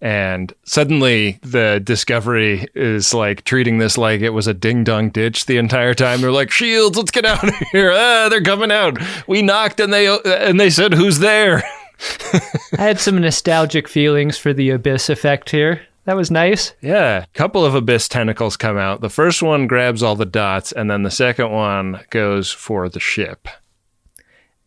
And 0.00 0.52
suddenly 0.62 1.40
the 1.42 1.80
Discovery 1.84 2.66
is 2.74 3.12
like 3.12 3.42
treating 3.44 3.78
this 3.78 3.98
like 3.98 4.20
it 4.20 4.30
was 4.30 4.46
a 4.46 4.54
ding 4.54 4.84
dong 4.84 5.10
ditch 5.10 5.46
the 5.46 5.56
entire 5.58 5.94
time. 5.94 6.20
They're 6.20 6.30
like, 6.30 6.50
Shields, 6.52 6.96
let's 6.96 7.10
get 7.10 7.24
out 7.26 7.46
of 7.46 7.54
here. 7.72 7.90
Ah, 7.92 8.28
they're 8.30 8.40
coming 8.42 8.70
out. 8.70 8.98
We 9.26 9.42
knocked 9.42 9.80
and 9.80 9.92
they 9.92 10.06
and 10.24 10.58
they 10.60 10.70
said, 10.70 10.94
Who's 10.94 11.18
there? 11.18 11.62
I 12.78 12.82
had 12.84 13.00
some 13.00 13.20
nostalgic 13.20 13.86
feelings 13.88 14.38
for 14.38 14.52
the 14.52 14.70
abyss 14.70 15.10
effect 15.10 15.50
here. 15.50 15.82
That 16.04 16.16
was 16.16 16.30
nice. 16.30 16.74
Yeah, 16.80 17.22
a 17.22 17.26
couple 17.28 17.64
of 17.64 17.74
abyss 17.74 18.08
tentacles 18.08 18.56
come 18.56 18.76
out. 18.76 19.00
The 19.00 19.08
first 19.08 19.42
one 19.42 19.68
grabs 19.68 20.02
all 20.02 20.16
the 20.16 20.26
dots, 20.26 20.72
and 20.72 20.90
then 20.90 21.04
the 21.04 21.10
second 21.10 21.50
one 21.50 22.00
goes 22.10 22.50
for 22.50 22.88
the 22.88 22.98
ship. 23.00 23.46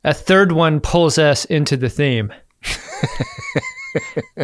A 0.03 0.13
third 0.13 0.51
one 0.51 0.79
pulls 0.79 1.17
us 1.17 1.45
into 1.45 1.75
the 1.75 1.89
theme. 1.89 2.31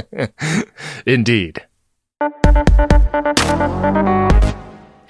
Indeed. 1.05 1.62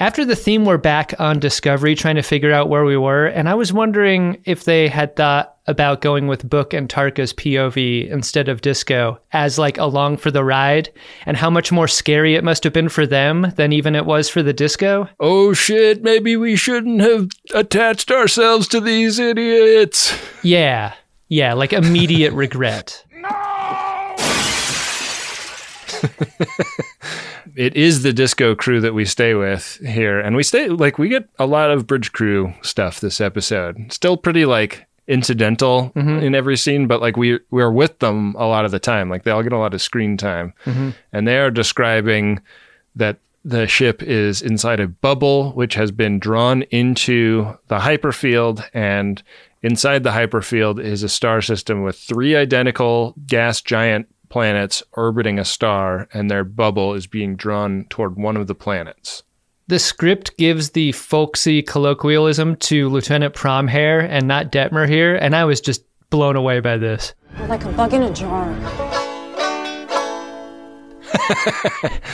After 0.01 0.25
the 0.25 0.35
theme, 0.35 0.65
we're 0.65 0.79
back 0.79 1.13
on 1.19 1.37
Discovery 1.37 1.93
trying 1.93 2.15
to 2.15 2.23
figure 2.23 2.51
out 2.51 2.69
where 2.69 2.85
we 2.85 2.97
were, 2.97 3.27
and 3.27 3.47
I 3.47 3.53
was 3.53 3.71
wondering 3.71 4.41
if 4.45 4.63
they 4.63 4.87
had 4.87 5.15
thought 5.15 5.57
about 5.67 6.01
going 6.01 6.25
with 6.25 6.49
Book 6.49 6.73
and 6.73 6.89
Tarka's 6.89 7.33
POV 7.33 8.09
instead 8.09 8.49
of 8.49 8.61
Disco 8.61 9.19
as 9.31 9.59
like 9.59 9.77
along 9.77 10.17
for 10.17 10.31
the 10.31 10.43
ride, 10.43 10.89
and 11.27 11.37
how 11.37 11.51
much 11.51 11.71
more 11.71 11.87
scary 11.87 12.33
it 12.33 12.43
must 12.43 12.63
have 12.63 12.73
been 12.73 12.89
for 12.89 13.05
them 13.05 13.53
than 13.57 13.71
even 13.71 13.95
it 13.95 14.07
was 14.07 14.27
for 14.27 14.41
the 14.41 14.53
Disco. 14.53 15.07
Oh 15.19 15.53
shit, 15.53 16.01
maybe 16.01 16.35
we 16.35 16.55
shouldn't 16.55 17.01
have 17.01 17.29
attached 17.53 18.09
ourselves 18.09 18.67
to 18.69 18.81
these 18.81 19.19
idiots. 19.19 20.17
Yeah, 20.41 20.95
yeah, 21.27 21.53
like 21.53 21.73
immediate 21.73 22.33
regret. 22.33 23.05
It 27.55 27.75
is 27.75 28.03
the 28.03 28.13
disco 28.13 28.55
crew 28.55 28.81
that 28.81 28.93
we 28.93 29.05
stay 29.05 29.33
with 29.33 29.79
here, 29.85 30.19
and 30.19 30.35
we 30.35 30.43
stay 30.43 30.69
like 30.69 30.97
we 30.97 31.09
get 31.09 31.29
a 31.39 31.45
lot 31.45 31.71
of 31.71 31.87
bridge 31.87 32.11
crew 32.11 32.53
stuff 32.61 32.99
this 32.99 33.21
episode. 33.21 33.91
Still 33.91 34.17
pretty 34.17 34.45
like 34.45 34.87
incidental 35.07 35.91
mm-hmm. 35.95 36.23
in 36.23 36.35
every 36.35 36.57
scene, 36.57 36.87
but 36.87 37.01
like 37.01 37.17
we 37.17 37.39
we're 37.49 37.71
with 37.71 37.99
them 37.99 38.35
a 38.37 38.45
lot 38.45 38.65
of 38.65 38.71
the 38.71 38.79
time. 38.79 39.09
Like 39.09 39.23
they 39.23 39.31
all 39.31 39.43
get 39.43 39.53
a 39.53 39.57
lot 39.57 39.73
of 39.73 39.81
screen 39.81 40.17
time, 40.17 40.53
mm-hmm. 40.65 40.91
and 41.11 41.27
they 41.27 41.37
are 41.37 41.51
describing 41.51 42.39
that 42.95 43.17
the 43.43 43.67
ship 43.67 44.03
is 44.03 44.41
inside 44.41 44.79
a 44.79 44.87
bubble 44.87 45.51
which 45.53 45.73
has 45.73 45.91
been 45.91 46.19
drawn 46.19 46.61
into 46.63 47.57
the 47.67 47.79
hyperfield 47.79 48.63
and 48.73 49.23
inside 49.63 50.03
the 50.03 50.11
hyperfield 50.11 50.79
is 50.79 51.03
a 51.03 51.09
star 51.09 51.41
system 51.41 51.81
with 51.81 51.97
three 51.97 52.35
identical 52.35 53.15
gas 53.25 53.61
giant 53.61 54.07
planets 54.31 54.81
orbiting 54.93 55.37
a 55.37 55.45
star 55.45 56.07
and 56.13 56.31
their 56.31 56.43
bubble 56.43 56.93
is 56.93 57.05
being 57.05 57.35
drawn 57.35 57.85
toward 57.89 58.15
one 58.15 58.37
of 58.37 58.47
the 58.47 58.55
planets 58.55 59.23
The 59.67 59.77
script 59.77 60.35
gives 60.37 60.71
the 60.71 60.93
folksy 60.93 61.61
colloquialism 61.61 62.55
to 62.55 62.89
Lieutenant 62.89 63.35
Promhair 63.35 64.07
and 64.09 64.27
not 64.27 64.51
Detmer 64.51 64.89
here, 64.89 65.15
and 65.15 65.35
I 65.35 65.45
was 65.45 65.61
just 65.61 65.83
blown 66.09 66.35
away 66.35 66.59
by 66.59 66.77
this. 66.77 67.13
Like 67.47 67.63
a 67.63 67.71
bug 67.71 67.93
in 67.93 68.03
a 68.03 68.13
jar. 68.13 68.49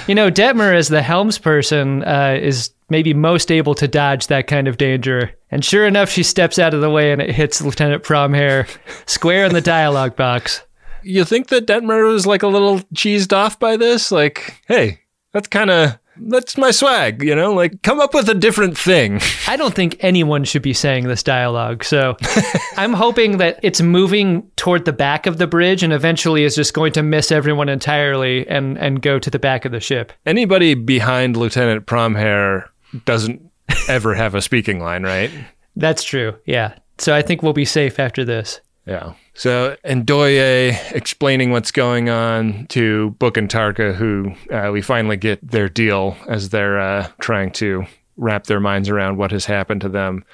You 0.08 0.16
know, 0.16 0.32
Detmer, 0.32 0.74
as 0.74 0.88
the 0.88 1.02
helmsperson, 1.02 2.08
uh, 2.08 2.40
is 2.40 2.72
maybe 2.90 3.14
most 3.14 3.52
able 3.52 3.76
to 3.76 3.88
dodge 3.88 4.28
that 4.28 4.48
kind 4.48 4.70
of 4.70 4.78
danger. 4.78 5.32
And 5.52 5.66
sure 5.66 5.86
enough, 5.86 6.10
she 6.10 6.24
steps 6.24 6.58
out 6.58 6.74
of 6.74 6.80
the 6.80 6.90
way 6.90 7.12
and 7.12 7.22
it 7.22 7.36
hits 7.36 7.62
Lieutenant 7.62 8.04
Promhair 8.04 8.70
square 9.06 9.46
in 9.46 9.54
the 9.54 9.60
dialogue 9.60 10.16
box. 10.16 10.64
You 11.08 11.24
think 11.24 11.48
that 11.48 11.66
detmer 11.66 12.12
was 12.12 12.26
like 12.26 12.44
a 12.44 12.48
little 12.48 12.80
cheesed 12.94 13.34
off 13.34 13.60
by 13.60 13.78
this 13.78 14.12
like 14.12 14.62
hey 14.68 15.00
that's 15.34 15.48
kind 15.48 15.70
of 15.70 15.98
that's 16.20 16.58
my 16.58 16.72
swag 16.72 17.22
you 17.22 17.36
know 17.36 17.54
like 17.54 17.82
come 17.84 18.00
up 18.00 18.14
with 18.14 18.28
a 18.28 18.34
different 18.34 18.78
thing 18.78 19.20
I 19.48 19.56
don't 19.56 19.74
think 19.76 19.98
anyone 20.00 20.44
should 20.44 20.62
be 20.64 20.74
saying 20.74 21.08
this 21.08 21.24
dialogue, 21.24 21.84
so 21.84 22.18
I'm 22.78 22.94
hoping 22.94 23.38
that 23.38 23.60
it's 23.64 23.82
moving 23.82 24.50
toward 24.56 24.86
the 24.86 24.92
back 24.94 25.26
of 25.26 25.38
the 25.38 25.48
bridge 25.48 25.84
and 25.84 25.94
eventually 25.94 26.44
is 26.44 26.56
just 26.56 26.74
going 26.74 26.92
to 26.94 27.04
miss 27.04 27.32
everyone 27.32 27.70
entirely 27.70 28.48
and, 28.48 28.78
and 28.78 29.02
go 29.02 29.20
to 29.20 29.30
the 29.30 29.40
back 29.40 29.64
of 29.64 29.72
the 29.72 29.80
ship. 29.80 30.12
anybody 30.26 30.74
behind 30.74 31.38
lieutenant 31.38 31.86
promhair 31.86 32.68
doesn't 33.06 33.42
ever 33.88 34.14
have 34.16 34.36
a 34.36 34.42
speaking 34.42 34.80
line 34.80 35.04
right 35.04 35.32
That's 35.78 36.04
true, 36.04 36.36
yeah. 36.46 36.74
So 36.98 37.14
I 37.14 37.22
think 37.22 37.44
we'll 37.44 37.54
be 37.54 37.64
safe 37.66 38.00
after 38.00 38.26
this. 38.26 38.62
Yeah. 38.88 39.14
So, 39.38 39.78
Ndoye 39.86 40.94
explaining 40.94 41.52
what's 41.52 41.70
going 41.70 42.10
on 42.10 42.66
to 42.70 43.12
Book 43.20 43.38
and 43.38 43.48
Tarka, 43.48 43.94
who 43.94 44.34
uh, 44.52 44.72
we 44.72 44.82
finally 44.82 45.16
get 45.16 45.48
their 45.48 45.70
deal 45.70 46.18
as 46.28 46.50
they're 46.50 46.80
uh, 46.80 47.08
trying 47.22 47.52
to 47.52 47.86
wrap 48.18 48.46
their 48.46 48.60
minds 48.60 48.90
around 48.90 49.18
what 49.18 49.30
has 49.30 49.46
happened 49.46 49.82
to 49.82 49.90
them. 49.90 50.26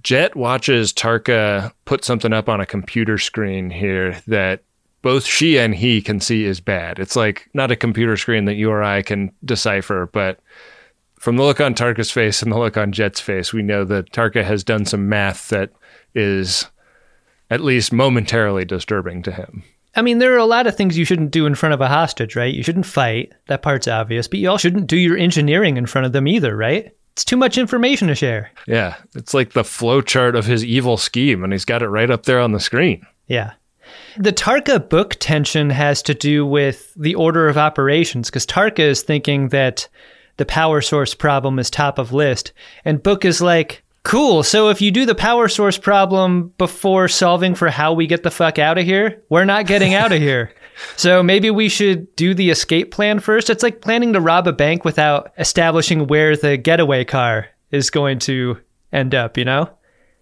Jet 0.00 0.36
watches 0.36 0.92
Tarka 0.92 1.72
put 1.86 2.04
something 2.04 2.32
up 2.32 2.48
on 2.48 2.60
a 2.60 2.66
computer 2.66 3.18
screen 3.18 3.68
here 3.68 4.22
that 4.28 4.62
both 5.02 5.26
she 5.26 5.58
and 5.58 5.74
he 5.74 6.00
can 6.00 6.20
see 6.20 6.44
is 6.44 6.60
bad. 6.60 7.00
It's 7.00 7.16
like 7.16 7.50
not 7.52 7.72
a 7.72 7.76
computer 7.76 8.16
screen 8.16 8.44
that 8.44 8.54
you 8.54 8.70
or 8.70 8.80
I 8.80 9.02
can 9.02 9.32
decipher, 9.44 10.08
but 10.12 10.38
from 11.18 11.36
the 11.36 11.42
look 11.42 11.60
on 11.60 11.74
Tarka's 11.74 12.12
face 12.12 12.42
and 12.42 12.52
the 12.52 12.58
look 12.60 12.76
on 12.76 12.92
Jet's 12.92 13.18
face, 13.18 13.52
we 13.52 13.62
know 13.62 13.82
that 13.86 14.12
Tarka 14.12 14.44
has 14.44 14.62
done 14.62 14.84
some 14.84 15.08
math 15.08 15.48
that 15.48 15.70
is 16.14 16.66
at 17.50 17.60
least 17.60 17.92
momentarily 17.92 18.64
disturbing 18.64 19.22
to 19.22 19.32
him. 19.32 19.62
I 19.94 20.02
mean, 20.02 20.18
there 20.18 20.34
are 20.34 20.38
a 20.38 20.44
lot 20.44 20.66
of 20.66 20.76
things 20.76 20.98
you 20.98 21.06
shouldn't 21.06 21.30
do 21.30 21.46
in 21.46 21.54
front 21.54 21.72
of 21.72 21.80
a 21.80 21.88
hostage, 21.88 22.36
right? 22.36 22.52
You 22.52 22.62
shouldn't 22.62 22.86
fight. 22.86 23.32
That 23.46 23.62
part's 23.62 23.88
obvious. 23.88 24.28
But 24.28 24.40
you 24.40 24.50
all 24.50 24.58
shouldn't 24.58 24.88
do 24.88 24.96
your 24.98 25.16
engineering 25.16 25.78
in 25.78 25.86
front 25.86 26.06
of 26.06 26.12
them 26.12 26.28
either, 26.28 26.54
right? 26.54 26.94
It's 27.14 27.24
too 27.24 27.38
much 27.38 27.56
information 27.56 28.08
to 28.08 28.14
share. 28.14 28.50
Yeah, 28.66 28.96
it's 29.14 29.32
like 29.32 29.54
the 29.54 29.62
flowchart 29.62 30.36
of 30.36 30.44
his 30.44 30.62
evil 30.62 30.98
scheme, 30.98 31.42
and 31.42 31.52
he's 31.52 31.64
got 31.64 31.82
it 31.82 31.88
right 31.88 32.10
up 32.10 32.24
there 32.24 32.40
on 32.40 32.52
the 32.52 32.60
screen. 32.60 33.06
Yeah. 33.26 33.52
The 34.18 34.34
Tarka 34.34 34.86
book 34.86 35.16
tension 35.18 35.70
has 35.70 36.02
to 36.02 36.14
do 36.14 36.44
with 36.44 36.92
the 36.94 37.14
order 37.14 37.48
of 37.48 37.56
operations 37.56 38.28
because 38.28 38.44
Tarka 38.44 38.80
is 38.80 39.00
thinking 39.00 39.48
that 39.48 39.88
the 40.36 40.44
power 40.44 40.82
source 40.82 41.14
problem 41.14 41.58
is 41.58 41.70
top 41.70 41.98
of 41.98 42.12
list, 42.12 42.52
and 42.84 43.02
Book 43.02 43.24
is 43.24 43.40
like, 43.40 43.82
cool. 44.06 44.44
So 44.44 44.68
if 44.68 44.80
you 44.80 44.92
do 44.92 45.04
the 45.04 45.16
power 45.16 45.48
source 45.48 45.78
problem 45.78 46.52
before 46.58 47.08
solving 47.08 47.56
for 47.56 47.68
how 47.68 47.92
we 47.92 48.06
get 48.06 48.22
the 48.22 48.30
fuck 48.30 48.56
out 48.56 48.78
of 48.78 48.84
here, 48.84 49.20
we're 49.28 49.44
not 49.44 49.66
getting 49.66 49.94
out 49.94 50.12
of 50.12 50.20
here. 50.22 50.52
So 50.96 51.24
maybe 51.24 51.50
we 51.50 51.68
should 51.68 52.14
do 52.14 52.32
the 52.32 52.50
escape 52.50 52.92
plan 52.92 53.18
first. 53.18 53.50
It's 53.50 53.64
like 53.64 53.80
planning 53.80 54.12
to 54.12 54.20
rob 54.20 54.46
a 54.46 54.52
bank 54.52 54.84
without 54.84 55.32
establishing 55.38 56.06
where 56.06 56.36
the 56.36 56.56
getaway 56.56 57.04
car 57.04 57.48
is 57.72 57.90
going 57.90 58.20
to 58.20 58.58
end 58.92 59.12
up, 59.12 59.36
you 59.36 59.44
know? 59.44 59.70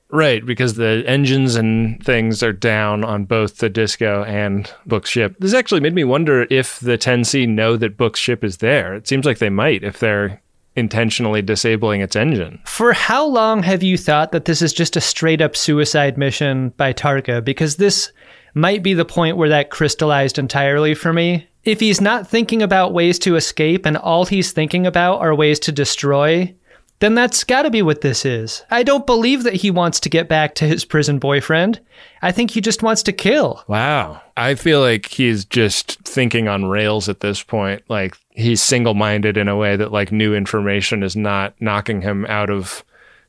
Right, 0.08 0.46
because 0.46 0.74
the 0.74 1.02
engines 1.06 1.54
and 1.56 2.02
things 2.02 2.42
are 2.42 2.52
down 2.52 3.04
on 3.04 3.24
both 3.24 3.58
the 3.58 3.68
disco 3.68 4.24
and 4.24 4.72
Book's 4.86 5.10
ship. 5.10 5.36
This 5.40 5.52
actually 5.52 5.80
made 5.80 5.94
me 5.94 6.04
wonder 6.04 6.46
if 6.48 6.78
the 6.80 6.96
10C 6.96 7.48
know 7.48 7.76
that 7.76 7.98
Book's 7.98 8.20
ship 8.20 8.44
is 8.44 8.58
there. 8.58 8.94
It 8.94 9.08
seems 9.08 9.26
like 9.26 9.38
they 9.38 9.50
might 9.50 9.82
if 9.82 9.98
they're 9.98 10.40
intentionally 10.76 11.42
disabling 11.42 12.00
its 12.00 12.16
engine. 12.16 12.60
For 12.64 12.92
how 12.92 13.26
long 13.26 13.62
have 13.62 13.82
you 13.82 13.96
thought 13.96 14.32
that 14.32 14.44
this 14.44 14.62
is 14.62 14.72
just 14.72 14.96
a 14.96 15.00
straight 15.00 15.40
up 15.40 15.56
suicide 15.56 16.18
mission 16.18 16.70
by 16.70 16.92
Tarka? 16.92 17.44
Because 17.44 17.76
this 17.76 18.12
might 18.54 18.82
be 18.82 18.94
the 18.94 19.04
point 19.04 19.36
where 19.36 19.48
that 19.48 19.70
crystallized 19.70 20.38
entirely 20.38 20.94
for 20.94 21.12
me. 21.12 21.48
If 21.64 21.80
he's 21.80 22.00
not 22.00 22.28
thinking 22.28 22.62
about 22.62 22.92
ways 22.92 23.18
to 23.20 23.36
escape 23.36 23.86
and 23.86 23.96
all 23.96 24.26
he's 24.26 24.52
thinking 24.52 24.86
about 24.86 25.20
are 25.20 25.34
ways 25.34 25.58
to 25.60 25.72
destroy, 25.72 26.54
then 27.00 27.14
that's 27.14 27.44
gotta 27.44 27.70
be 27.70 27.82
what 27.82 28.00
this 28.00 28.24
is. 28.24 28.62
I 28.70 28.82
don't 28.82 29.06
believe 29.06 29.42
that 29.42 29.54
he 29.54 29.70
wants 29.70 30.00
to 30.00 30.08
get 30.08 30.28
back 30.28 30.54
to 30.56 30.66
his 30.66 30.84
prison 30.84 31.18
boyfriend. 31.18 31.80
I 32.22 32.32
think 32.32 32.50
he 32.50 32.60
just 32.60 32.82
wants 32.82 33.02
to 33.04 33.12
kill. 33.12 33.62
Wow. 33.68 34.22
I 34.36 34.54
feel 34.54 34.80
like 34.80 35.06
he's 35.06 35.44
just 35.44 35.98
thinking 36.00 36.48
on 36.48 36.66
rails 36.66 37.08
at 37.08 37.20
this 37.20 37.42
point. 37.42 37.82
Like 37.88 38.16
he's 38.30 38.62
single-minded 38.62 39.36
in 39.36 39.48
a 39.48 39.56
way 39.56 39.76
that 39.76 39.92
like 39.92 40.12
new 40.12 40.34
information 40.34 41.02
is 41.02 41.16
not 41.16 41.54
knocking 41.60 42.00
him 42.00 42.26
out 42.26 42.50
of 42.50 42.84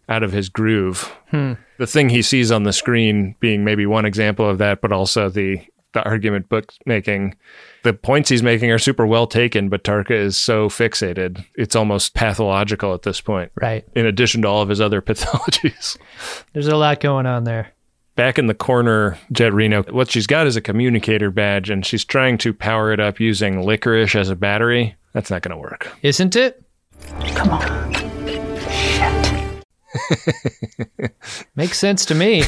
out 0.07 0.23
of 0.23 0.31
his 0.31 0.49
groove. 0.49 1.11
Hmm. 1.31 1.53
The 1.77 1.87
thing 1.87 2.09
he 2.09 2.21
sees 2.21 2.51
on 2.51 2.63
the 2.63 2.73
screen 2.73 3.35
being 3.39 3.63
maybe 3.63 3.85
one 3.85 4.05
example 4.05 4.47
of 4.47 4.59
that, 4.59 4.81
but 4.81 4.91
also 4.91 5.29
the 5.29 5.59
the 5.93 6.03
argument 6.03 6.49
book 6.49 6.71
making. 6.85 7.35
The 7.85 7.93
points 7.93 8.29
he's 8.29 8.41
making 8.41 8.71
are 8.71 8.79
super 8.79 9.05
well 9.05 9.27
taken, 9.27 9.69
but 9.69 9.83
Tarka 9.83 10.09
is 10.09 10.35
so 10.35 10.69
fixated. 10.69 11.45
It's 11.53 11.75
almost 11.75 12.15
pathological 12.15 12.95
at 12.95 13.03
this 13.03 13.21
point. 13.21 13.51
Right. 13.61 13.85
In 13.93 14.07
addition 14.07 14.41
to 14.41 14.47
all 14.47 14.63
of 14.63 14.69
his 14.69 14.81
other 14.81 15.01
pathologies. 15.03 15.95
There's 16.53 16.65
a 16.67 16.75
lot 16.75 16.99
going 16.99 17.27
on 17.27 17.43
there. 17.43 17.73
back 18.15 18.39
in 18.39 18.47
the 18.47 18.55
corner, 18.55 19.19
Jet 19.31 19.53
Reno, 19.53 19.83
what 19.83 20.09
she's 20.09 20.25
got 20.25 20.47
is 20.47 20.55
a 20.55 20.61
communicator 20.61 21.29
badge 21.29 21.69
and 21.69 21.85
she's 21.85 22.03
trying 22.03 22.39
to 22.39 22.55
power 22.55 22.91
it 22.91 22.99
up 22.99 23.19
using 23.19 23.61
licorice 23.61 24.15
as 24.15 24.29
a 24.31 24.35
battery. 24.35 24.95
That's 25.13 25.29
not 25.29 25.43
going 25.43 25.55
to 25.55 25.61
work. 25.61 25.95
Isn't 26.01 26.35
it? 26.35 26.63
Come 27.35 27.49
on. 27.51 28.04
Makes 31.55 31.79
sense 31.79 32.05
to 32.05 32.15
me. 32.15 32.43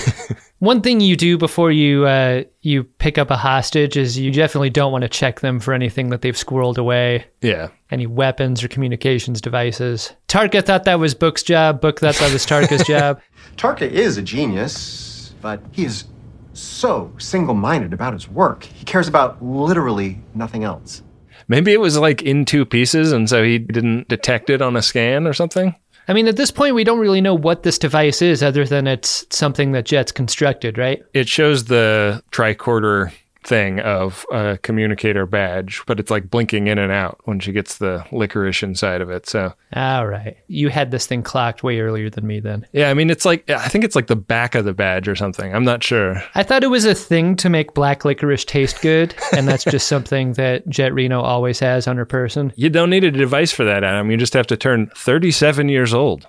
One 0.60 0.82
thing 0.82 1.00
you 1.00 1.16
do 1.16 1.38
before 1.38 1.72
you 1.72 2.06
uh, 2.06 2.44
you 2.62 2.84
pick 2.84 3.18
up 3.18 3.30
a 3.32 3.38
hostage 3.38 3.96
is 3.98 4.18
you 4.18 4.32
definitely 4.32 4.70
don't 4.70 4.92
want 4.92 5.04
to 5.04 5.10
check 5.10 5.40
them 5.40 5.60
for 5.60 5.74
anything 5.74 6.10
that 6.10 6.22
they've 6.22 6.36
squirreled 6.36 6.78
away, 6.78 7.26
Yeah. 7.42 7.70
any 7.92 8.08
weapons 8.08 8.64
or 8.64 8.68
communications 8.68 9.40
devices. 9.42 10.14
Tarka 10.28 10.66
thought 10.66 10.84
that 10.86 11.00
was 11.00 11.14
Book's 11.14 11.44
job. 11.44 11.80
Book 11.82 12.00
thought 12.00 12.16
that 12.16 12.34
was 12.34 12.46
Tarka's 12.46 12.86
job. 12.88 13.22
Tarka 13.56 13.90
is 13.90 14.18
a 14.18 14.22
genius, 14.22 15.34
but 15.42 15.62
he 15.72 15.86
is 15.86 16.06
so 16.54 17.12
single 17.20 17.54
minded 17.54 17.94
about 17.94 18.14
his 18.14 18.28
work. 18.28 18.64
He 18.64 18.84
cares 18.86 19.08
about 19.08 19.44
literally 19.44 20.22
nothing 20.34 20.64
else. 20.64 21.04
Maybe 21.48 21.72
it 21.72 21.80
was 21.80 21.98
like 21.98 22.24
in 22.24 22.44
two 22.46 22.66
pieces, 22.66 23.12
and 23.12 23.30
so 23.30 23.44
he 23.44 23.58
didn't 23.60 24.08
detect 24.10 24.50
it 24.50 24.62
on 24.62 24.76
a 24.76 24.82
scan 24.82 25.26
or 25.28 25.34
something. 25.34 25.76
I 26.08 26.14
mean, 26.14 26.28
at 26.28 26.38
this 26.38 26.52
point, 26.52 26.76
we 26.76 26.84
don't 26.84 27.00
really 27.00 27.22
know 27.22 27.34
what 27.34 27.64
this 27.64 27.78
device 27.78 28.22
is, 28.22 28.42
other 28.42 28.66
than 28.66 28.88
it's 28.88 29.26
something 29.30 29.74
that 29.74 29.86
Jet's 29.86 30.12
constructed, 30.12 30.78
right? 30.78 31.04
It 31.14 31.28
shows 31.28 31.66
the 31.66 32.24
tricorder 32.32 33.12
thing 33.44 33.80
of 33.80 34.26
a 34.32 34.58
communicator 34.62 35.26
badge, 35.26 35.82
but 35.86 36.00
it's 36.00 36.12
like 36.12 36.30
blinking 36.30 36.68
in 36.68 36.78
and 36.78 36.92
out 36.92 37.20
when 37.26 37.40
she 37.40 37.52
gets 37.52 37.78
the 37.78 38.06
licorice 38.12 38.64
inside 38.64 39.02
of 39.02 39.10
it. 39.10 39.28
So, 39.28 39.54
All 39.74 40.08
right, 40.08 40.38
you 40.48 40.70
had 40.70 40.92
this 40.92 41.08
thing 41.08 41.24
clocked 41.24 41.64
way 41.64 41.80
earlier 41.80 42.10
than 42.10 42.28
me. 42.28 42.40
Then 42.40 42.66
yeah, 42.74 42.90
I 42.90 42.94
mean, 42.94 43.10
it's 43.10 43.26
like, 43.26 43.50
I 43.50 43.68
think 43.68 43.84
it's 43.84 43.96
like 43.96 44.08
the 44.08 44.16
back 44.16 44.56
of 44.56 44.66
the 44.66 44.74
badge 44.74 45.08
or 45.08 45.16
something. 45.16 45.54
I'm 45.54 45.64
not 45.64 45.84
sure. 45.84 46.22
I 46.36 46.44
thought 46.44 46.64
it 46.64 46.68
was 46.68 46.86
a 46.86 46.96
thing 46.96 47.36
to 47.38 47.50
make 47.50 47.74
black 47.74 48.06
licorice 48.06 48.46
taste 48.46 48.82
good, 48.82 49.16
and 49.36 49.48
that's 49.48 49.64
just 49.64 49.88
something 49.90 50.34
that 50.34 50.68
Jet 50.70 50.94
Reno 50.94 51.22
always 51.22 51.60
has 51.60 51.88
on 51.88 51.98
her 51.98 52.06
person. 52.06 52.54
You 52.56 52.70
don't 52.70 52.90
need 52.90 53.04
a 53.04 53.12
device 53.12 53.52
for 53.52 53.64
that, 53.66 53.84
Adam. 53.84 54.12
You 54.12 54.18
just 54.18 54.34
have 54.34 54.48
to 54.48 54.58
turn 54.58 54.92
37 54.96 55.70
years 55.70 55.94
old. 55.94 56.28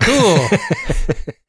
Cool. 0.00 0.48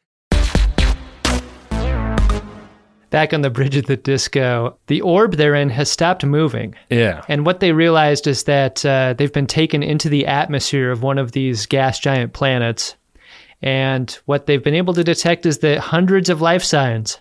Back 3.10 3.34
on 3.34 3.42
the 3.42 3.50
bridge 3.50 3.78
of 3.78 3.86
the 3.86 3.96
disco, 3.96 4.78
the 4.88 5.02
orb 5.02 5.36
they're 5.36 5.56
in 5.56 5.70
has 5.70 5.90
stopped 5.90 6.26
moving. 6.26 6.76
Yeah. 6.90 7.24
And 7.30 7.46
what 7.46 7.62
they 7.62 7.72
realized 7.72 8.28
is 8.28 8.44
that 8.44 8.86
uh, 8.86 9.14
they've 9.18 9.32
been 9.32 9.48
taken 9.48 9.82
into 9.82 10.10
the 10.10 10.26
atmosphere 10.28 10.92
of 10.92 11.04
one 11.04 11.18
of 11.18 11.32
these 11.32 11.66
gas 11.66 12.00
giant 12.00 12.34
planets. 12.34 12.96
And 13.62 14.12
what 14.26 14.46
they've 14.46 14.64
been 14.64 14.74
able 14.76 14.94
to 14.94 15.04
detect 15.04 15.46
is 15.46 15.60
that 15.60 15.80
hundreds 15.80 16.30
of 16.30 16.42
life 16.42 16.64
signs 16.64 17.20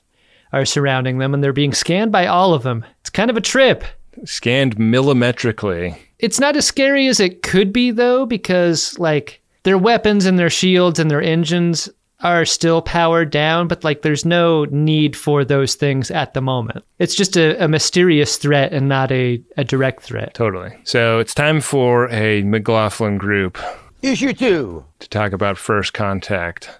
are 0.53 0.64
surrounding 0.64 1.18
them 1.18 1.35
and 1.35 1.42
they're 1.42 1.53
being 1.53 1.72
scanned 1.72 2.11
by 2.11 2.27
all 2.27 2.53
of 2.53 2.62
them. 2.62 2.85
It's 3.01 3.11
kind 3.11 3.31
of 3.31 3.37
a 3.37 3.40
trip. 3.40 3.85
Scanned 4.25 4.79
millimetrically. 4.79 5.96
It's 6.18 6.40
not 6.40 6.57
as 6.57 6.66
scary 6.66 7.07
as 7.07 7.20
it 7.20 7.42
could 7.42 7.72
be, 7.72 7.90
though, 7.90 8.27
because, 8.27 8.99
like, 8.99 9.42
their 9.64 9.77
weapons 9.77 10.27
and 10.27 10.38
their 10.38 10.51
shields 10.51 10.99
and 10.99 11.11
their 11.11 11.20
engines 11.20 11.88
are 12.21 12.45
still 12.45 12.81
powered 12.81 13.31
down, 13.31 13.69
but, 13.69 13.85
like, 13.85 14.03
there's 14.03 14.25
no 14.25 14.65
need 14.67 15.15
for 15.17 15.45
those 15.45 15.75
things 15.75 16.11
at 16.11 16.33
the 16.33 16.41
moment. 16.41 16.85
It's 16.99 17.15
just 17.15 17.37
a, 17.37 17.63
a 17.63 17.69
mysterious 17.69 18.39
threat 18.39 18.73
and 18.73 18.89
not 18.89 19.13
a, 19.13 19.43
a 19.57 19.65
direct 19.65 20.03
threat. 20.03 20.33
Totally. 20.35 20.77
So 20.85 21.19
it's 21.19 21.35
time 21.35 21.61
for 21.61 22.09
a 22.11 22.43
McLaughlin 22.43 23.19
group 23.19 23.59
Issue 24.03 24.33
two. 24.33 24.85
to 25.01 25.09
talk 25.09 25.33
about 25.33 25.59
first 25.59 25.93
contact. 25.93 26.71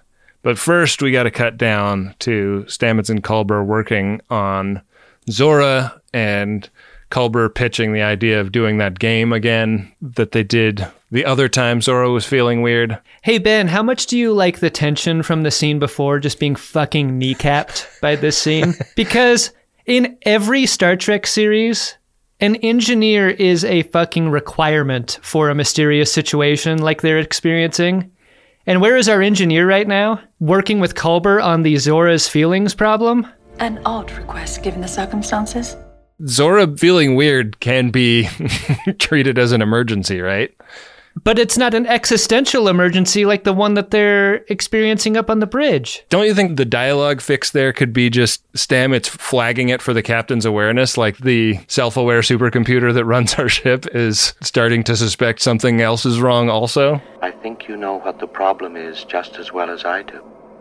But 0.41 0.57
first, 0.57 1.01
we 1.01 1.11
got 1.11 1.23
to 1.23 1.31
cut 1.31 1.57
down 1.57 2.15
to 2.19 2.63
Stamets 2.67 3.09
and 3.09 3.23
Culber 3.23 3.65
working 3.65 4.21
on 4.29 4.81
Zora 5.29 6.01
and 6.13 6.69
Culber 7.11 7.53
pitching 7.53 7.93
the 7.93 8.01
idea 8.01 8.39
of 8.39 8.51
doing 8.51 8.77
that 8.77 8.97
game 8.97 9.33
again 9.33 9.91
that 10.01 10.31
they 10.31 10.43
did 10.43 10.87
the 11.11 11.25
other 11.25 11.47
time 11.47 11.81
Zora 11.81 12.11
was 12.11 12.25
feeling 12.25 12.61
weird. 12.61 12.99
Hey, 13.21 13.37
Ben, 13.37 13.67
how 13.67 13.81
much 13.81 14.07
do 14.07 14.17
you 14.17 14.33
like 14.33 14.59
the 14.59 14.69
tension 14.69 15.23
from 15.23 15.43
the 15.43 15.51
scene 15.51 15.79
before 15.79 16.19
just 16.19 16.39
being 16.39 16.55
fucking 16.55 17.19
kneecapped 17.19 18.01
by 18.01 18.15
this 18.15 18.37
scene? 18.37 18.73
Because 18.95 19.51
in 19.85 20.17
every 20.23 20.65
Star 20.65 20.95
Trek 20.95 21.25
series, 21.25 21.97
an 22.39 22.57
engineer 22.57 23.29
is 23.29 23.63
a 23.63 23.83
fucking 23.83 24.29
requirement 24.29 25.19
for 25.21 25.49
a 25.49 25.55
mysterious 25.55 26.11
situation 26.11 26.79
like 26.79 27.01
they're 27.01 27.19
experiencing. 27.19 28.11
And 28.65 28.81
where 28.81 28.97
is 28.97 29.07
our 29.07 29.21
engineer 29.21 29.65
right 29.67 29.87
now? 29.87 30.19
Working 30.39 30.79
with 30.79 30.95
Culber 30.95 31.41
on 31.41 31.63
the 31.63 31.77
Zora's 31.77 32.27
feelings 32.27 32.75
problem? 32.75 33.25
An 33.59 33.79
odd 33.85 34.11
request 34.11 34.61
given 34.61 34.81
the 34.81 34.87
circumstances. 34.89 35.77
Zora 36.25 36.75
feeling 36.75 37.15
weird 37.15 37.59
can 37.59 37.91
be 37.91 38.27
treated 38.99 39.39
as 39.39 39.51
an 39.53 39.61
emergency, 39.61 40.19
right? 40.19 40.53
But 41.23 41.39
it's 41.39 41.57
not 41.57 41.73
an 41.73 41.85
existential 41.87 42.67
emergency 42.67 43.25
like 43.25 43.43
the 43.43 43.53
one 43.53 43.73
that 43.73 43.91
they're 43.91 44.45
experiencing 44.49 45.17
up 45.17 45.29
on 45.29 45.39
the 45.39 45.47
bridge. 45.47 46.03
Don't 46.09 46.25
you 46.25 46.33
think 46.33 46.57
the 46.57 46.65
dialogue 46.65 47.21
fix 47.21 47.51
there 47.51 47.73
could 47.73 47.93
be 47.93 48.09
just 48.09 48.43
Stamets 48.53 49.07
flagging 49.07 49.69
it 49.69 49.81
for 49.81 49.93
the 49.93 50.03
captain's 50.03 50.45
awareness? 50.45 50.97
Like 50.97 51.17
the 51.17 51.59
self 51.67 51.97
aware 51.97 52.21
supercomputer 52.21 52.93
that 52.93 53.05
runs 53.05 53.35
our 53.35 53.49
ship 53.49 53.85
is 53.93 54.33
starting 54.41 54.83
to 54.85 54.95
suspect 54.95 55.41
something 55.41 55.81
else 55.81 56.05
is 56.05 56.19
wrong, 56.19 56.49
also? 56.49 57.01
I 57.21 57.31
think 57.31 57.67
you 57.67 57.77
know 57.77 57.99
what 57.99 58.19
the 58.19 58.27
problem 58.27 58.75
is 58.75 59.03
just 59.03 59.37
as 59.37 59.51
well 59.51 59.69
as 59.69 59.85
I 59.85 60.03
do. 60.03 60.17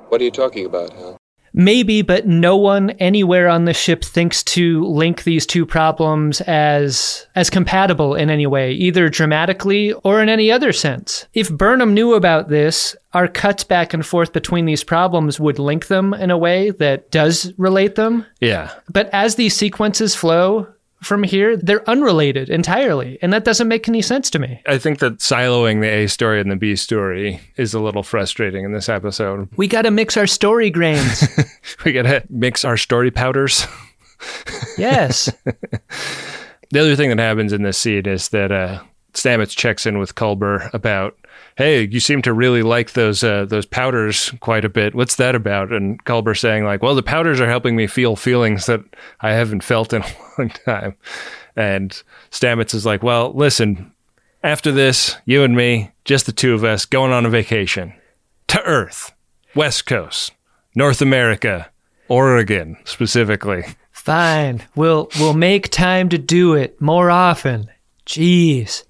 What 0.09 0.21
are 0.21 0.25
you 0.25 0.31
talking 0.31 0.65
about, 0.65 0.93
Hal? 0.93 1.16
Maybe, 1.59 2.03
but 2.03 2.27
no 2.27 2.55
one 2.59 2.91
anywhere 2.91 3.49
on 3.49 3.65
the 3.65 3.73
ship 3.73 4.05
thinks 4.05 4.43
to 4.45 4.85
link 4.85 5.25
these 5.25 5.47
two 5.47 5.65
problems 5.65 6.43
as 6.43 7.27
as 7.35 7.49
compatible 7.49 8.15
in 8.15 8.29
any 8.29 8.47
way, 8.47 8.73
either 8.73 9.09
dramatically 9.09 9.95
or 10.05 10.23
in 10.23 10.29
any 10.29 10.53
other 10.53 10.75
sense. 10.75 11.27
If 11.33 11.51
Burnham 11.51 11.95
knew 11.95 12.13
about 12.13 12.51
this, 12.51 12.95
our 13.15 13.27
cuts 13.27 13.65
back 13.65 13.95
and 13.95 14.05
forth 14.05 14.35
between 14.35 14.67
these 14.67 14.85
problems 14.85 15.41
would 15.41 15.59
link 15.59 15.87
them 15.87 16.13
in 16.13 16.31
a 16.31 16.37
way 16.37 16.73
that 16.73 17.11
does 17.11 17.55
relate 17.57 17.95
them. 17.95 18.27
Yeah. 18.41 18.71
But 18.91 19.09
as 19.15 19.37
these 19.37 19.57
sequences 19.57 20.15
flow 20.15 20.69
from 21.03 21.23
here, 21.23 21.57
they're 21.57 21.89
unrelated 21.89 22.49
entirely, 22.49 23.19
and 23.23 23.33
that 23.33 23.45
doesn't 23.45 23.69
make 23.69 23.89
any 23.89 24.03
sense 24.03 24.31
to 24.31 24.39
me. 24.39 24.63
I 24.67 24.79
think 24.79 24.99
that 25.01 25.19
siloing 25.19 25.81
the 25.81 25.89
A 25.89 26.07
story 26.09 26.41
and 26.41 26.51
the 26.51 26.57
B 26.57 26.75
story 26.77 27.41
is 27.57 27.75
a 27.75 27.81
little 27.81 28.03
frustrating 28.03 28.65
in 28.65 28.73
this 28.73 28.89
episode. 28.89 29.49
We 29.57 29.69
got 29.69 29.83
to 29.83 29.91
mix 29.91 30.17
our 30.17 30.27
story 30.27 30.71
grains. 30.71 31.25
we 31.85 31.93
got 31.93 32.03
to 32.03 32.25
mix 32.31 32.65
our 32.65 32.77
story 32.77 33.11
powders. 33.11 33.67
yes. 34.79 35.31
The 36.71 36.81
other 36.81 36.97
thing 36.97 37.11
that 37.11 37.21
happens 37.21 37.53
in 37.53 37.63
this 37.63 37.79
scene 37.79 38.07
is 38.07 38.29
that 38.31 38.51
uh, 38.51 38.83
Stamets 39.17 39.57
checks 39.57 39.87
in 39.87 39.99
with 39.99 40.15
Culber 40.15 40.73
about, 40.75 41.17
"Hey, 41.57 41.87
you 41.87 42.01
seem 42.01 42.21
to 42.23 42.35
really 42.35 42.63
like 42.63 42.93
those 42.93 43.25
uh, 43.25 43.47
those 43.47 43.65
powders 43.65 44.33
quite 44.41 44.65
a 44.65 44.69
bit. 44.69 44.95
What's 44.95 45.17
that 45.17 45.35
about?" 45.35 45.73
And 45.73 46.03
Culber 46.05 46.39
saying 46.39 46.65
like, 46.65 46.83
"Well, 46.83 46.95
the 46.95 47.03
powders 47.03 47.41
are 47.41 47.49
helping 47.49 47.77
me 47.77 47.87
feel 47.87 48.15
feelings 48.15 48.67
that 48.67 48.83
I 49.21 49.31
haven't 49.31 49.65
felt 49.65 49.93
in 49.93 50.03
a 50.03 50.07
long 50.39 50.51
time." 50.51 50.97
And 51.57 52.03
Stamets 52.31 52.75
is 52.75 52.85
like, 52.85 53.03
"Well, 53.03 53.33
listen, 53.35 53.91
after 54.45 54.71
this, 54.71 55.17
you 55.25 55.43
and 55.43 55.57
me, 55.57 55.93
just 56.05 56.27
the 56.27 56.33
two 56.33 56.55
of 56.55 56.63
us, 56.63 56.85
going 56.85 57.13
on 57.13 57.25
a 57.25 57.31
vacation 57.31 57.95
to 58.49 58.63
Earth, 58.63 59.13
West 59.55 59.87
Coast, 59.87 60.33
North 60.75 61.01
America, 61.01 61.71
Oregon 62.09 62.77
specifically." 62.85 63.65
Fine. 63.93 64.63
We'll 64.77 65.09
we'll 65.19 65.35
make 65.35 65.71
time 65.71 66.11
to 66.11 66.19
do 66.19 66.53
it 66.55 66.81
more 66.81 67.11
often. 67.11 67.71
Jeez. 68.05 68.85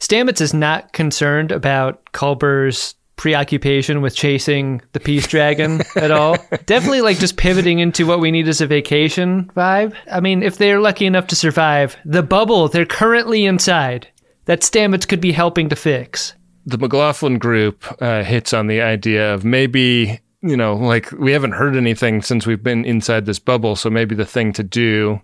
Stamets 0.00 0.40
is 0.40 0.54
not 0.54 0.92
concerned 0.92 1.52
about 1.52 2.12
Culber's 2.12 2.94
preoccupation 3.16 4.00
with 4.00 4.16
chasing 4.16 4.80
the 4.92 5.00
peace 5.00 5.26
dragon 5.26 5.82
at 5.96 6.10
all. 6.10 6.38
Definitely 6.64 7.02
like 7.02 7.18
just 7.18 7.36
pivoting 7.36 7.78
into 7.78 8.06
what 8.06 8.18
we 8.18 8.30
need 8.30 8.48
is 8.48 8.62
a 8.62 8.66
vacation 8.66 9.50
vibe. 9.54 9.94
I 10.10 10.20
mean, 10.20 10.42
if 10.42 10.56
they're 10.56 10.80
lucky 10.80 11.04
enough 11.04 11.26
to 11.28 11.36
survive, 11.36 11.96
the 12.06 12.22
bubble 12.22 12.68
they're 12.68 12.86
currently 12.86 13.44
inside 13.44 14.08
that 14.46 14.62
Stamets 14.62 15.06
could 15.06 15.20
be 15.20 15.32
helping 15.32 15.68
to 15.68 15.76
fix. 15.76 16.34
the 16.64 16.78
McLaughlin 16.78 17.38
group 17.38 17.84
uh, 18.00 18.22
hits 18.22 18.52
on 18.54 18.68
the 18.68 18.80
idea 18.80 19.34
of 19.34 19.44
maybe, 19.44 20.18
you 20.40 20.56
know, 20.56 20.74
like 20.76 21.12
we 21.12 21.32
haven't 21.32 21.52
heard 21.52 21.76
anything 21.76 22.22
since 22.22 22.46
we've 22.46 22.62
been 22.62 22.86
inside 22.86 23.26
this 23.26 23.38
bubble. 23.38 23.76
So 23.76 23.90
maybe 23.90 24.14
the 24.14 24.24
thing 24.24 24.52
to 24.54 24.62
do 24.62 25.20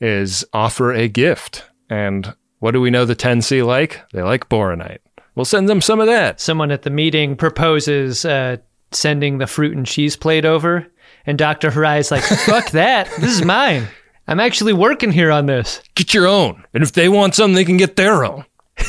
is 0.00 0.44
offer 0.52 0.92
a 0.92 1.08
gift. 1.08 1.64
And 1.90 2.34
what 2.62 2.70
do 2.70 2.80
we 2.80 2.90
know 2.90 3.04
the 3.04 3.16
10C 3.16 3.66
like? 3.66 4.00
They 4.12 4.22
like 4.22 4.48
boronite. 4.48 5.00
We'll 5.34 5.44
send 5.44 5.68
them 5.68 5.80
some 5.80 5.98
of 5.98 6.06
that. 6.06 6.40
Someone 6.40 6.70
at 6.70 6.82
the 6.82 6.90
meeting 6.90 7.34
proposes 7.34 8.24
uh, 8.24 8.58
sending 8.92 9.38
the 9.38 9.48
fruit 9.48 9.76
and 9.76 9.84
cheese 9.84 10.14
plate 10.14 10.44
over, 10.44 10.86
and 11.26 11.36
Dr. 11.36 11.72
Hirai's 11.72 12.12
like, 12.12 12.22
fuck 12.46 12.70
that. 12.70 13.10
This 13.18 13.32
is 13.32 13.44
mine. 13.44 13.88
I'm 14.28 14.38
actually 14.38 14.74
working 14.74 15.10
here 15.10 15.32
on 15.32 15.46
this. 15.46 15.82
Get 15.96 16.14
your 16.14 16.28
own. 16.28 16.64
And 16.72 16.84
if 16.84 16.92
they 16.92 17.08
want 17.08 17.34
some, 17.34 17.54
they 17.54 17.64
can 17.64 17.78
get 17.78 17.96
their 17.96 18.24
own. 18.24 18.44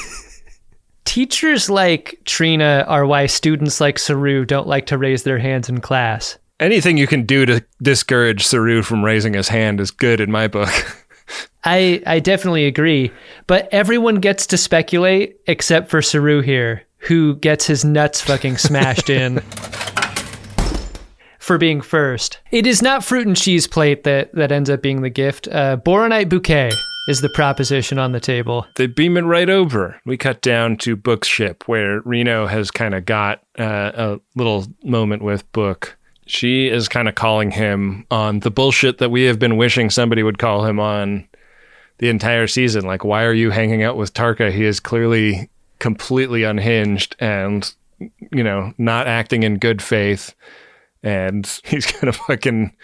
Teachers 1.06 1.68
like 1.68 2.22
Trina 2.26 2.86
are 2.88 3.08
why 3.08 3.26
students 3.26 3.82
like 3.82 3.98
Saru 3.98 4.46
don't 4.46 4.68
like 4.68 4.86
to 4.86 5.00
raise 5.00 5.24
their 5.24 5.40
hands 5.40 5.68
in 5.68 5.82
class. 5.82 6.38
Anything 6.60 6.98
you 6.98 7.08
can 7.08 7.26
do 7.26 7.48
to 7.48 7.66
discourage 7.82 8.46
Saru 8.46 8.84
from 8.84 9.04
raising 9.04 9.34
his 9.34 9.48
hand 9.48 9.82
is 9.82 9.90
good 9.90 10.22
in 10.22 10.32
my 10.32 10.48
book. 10.48 10.70
I, 11.65 12.02
I 12.06 12.19
definitely 12.19 12.65
agree, 12.65 13.12
but 13.47 13.69
everyone 13.71 14.15
gets 14.15 14.47
to 14.47 14.58
speculate 14.58 15.38
except 15.47 15.89
for 15.89 16.02
Saru 16.02 16.41
here, 16.41 16.84
who 16.97 17.36
gets 17.36 17.65
his 17.65 17.86
nuts 17.86 18.21
fucking 18.21 18.58
smashed 18.58 19.10
in. 19.10 19.41
for 21.43 21.58
being 21.58 21.82
first. 21.82 22.39
It 22.52 22.65
is 22.65 22.82
not 22.82 23.04
fruit 23.04 23.28
and 23.28 23.36
cheese 23.36 23.67
plate 23.67 24.06
that, 24.06 24.34
that 24.34 24.52
ends 24.52 24.69
up 24.69 24.82
being 24.82 25.02
the 25.02 25.10
gift. 25.10 25.49
Uh, 25.49 25.76
Boronite 25.76 26.30
bouquet 26.30 26.71
is 27.10 27.19
the 27.19 27.30
proposition 27.30 27.99
on 27.99 28.13
the 28.13 28.19
table. 28.21 28.65
They 28.78 28.88
beam 28.88 29.17
it 29.17 29.23
right 29.23 29.49
over. 29.49 29.99
We 30.06 30.15
cut 30.15 30.41
down 30.41 30.78
to 30.78 30.95
Book's 30.95 31.28
ship, 31.28 31.67
where 31.67 31.99
Reno 32.02 32.47
has 32.47 32.71
kind 32.71 32.95
of 32.95 33.04
got 33.06 33.43
uh, 33.60 33.91
a 33.93 34.19
little 34.36 34.65
moment 34.84 35.21
with 35.21 35.49
Book. 35.52 35.97
She 36.26 36.67
is 36.67 36.88
kind 36.88 37.10
of 37.10 37.15
calling 37.15 37.52
him 37.52 38.06
on 38.10 38.39
the 38.39 38.52
bullshit 38.52 38.99
that 38.99 39.12
we 39.12 39.23
have 39.23 39.38
been 39.38 39.58
wishing 39.58 39.89
somebody 39.89 40.23
would 40.23 40.39
call 40.39 40.65
him 40.65 40.80
on 40.80 41.28
the 41.97 42.10
entire 42.10 42.47
season. 42.47 42.86
Like, 42.86 43.03
why 43.03 43.23
are 43.23 43.34
you 43.34 43.51
hanging 43.51 43.84
out 43.84 43.97
with 43.97 44.13
Tarka? 44.13 44.51
He 44.51 44.65
is 44.65 44.79
clearly 44.79 45.49
completely 45.79 46.43
unhinged 46.43 47.15
and, 47.19 47.73
you 48.32 48.43
know, 48.43 48.73
not 48.77 49.08
acting 49.08 49.43
in 49.43 49.58
good 49.58 49.82
faith. 49.82 50.34
And 51.03 51.45
he's 51.63 51.91
going 51.91 52.06
to 52.06 52.13
fucking 52.13 52.75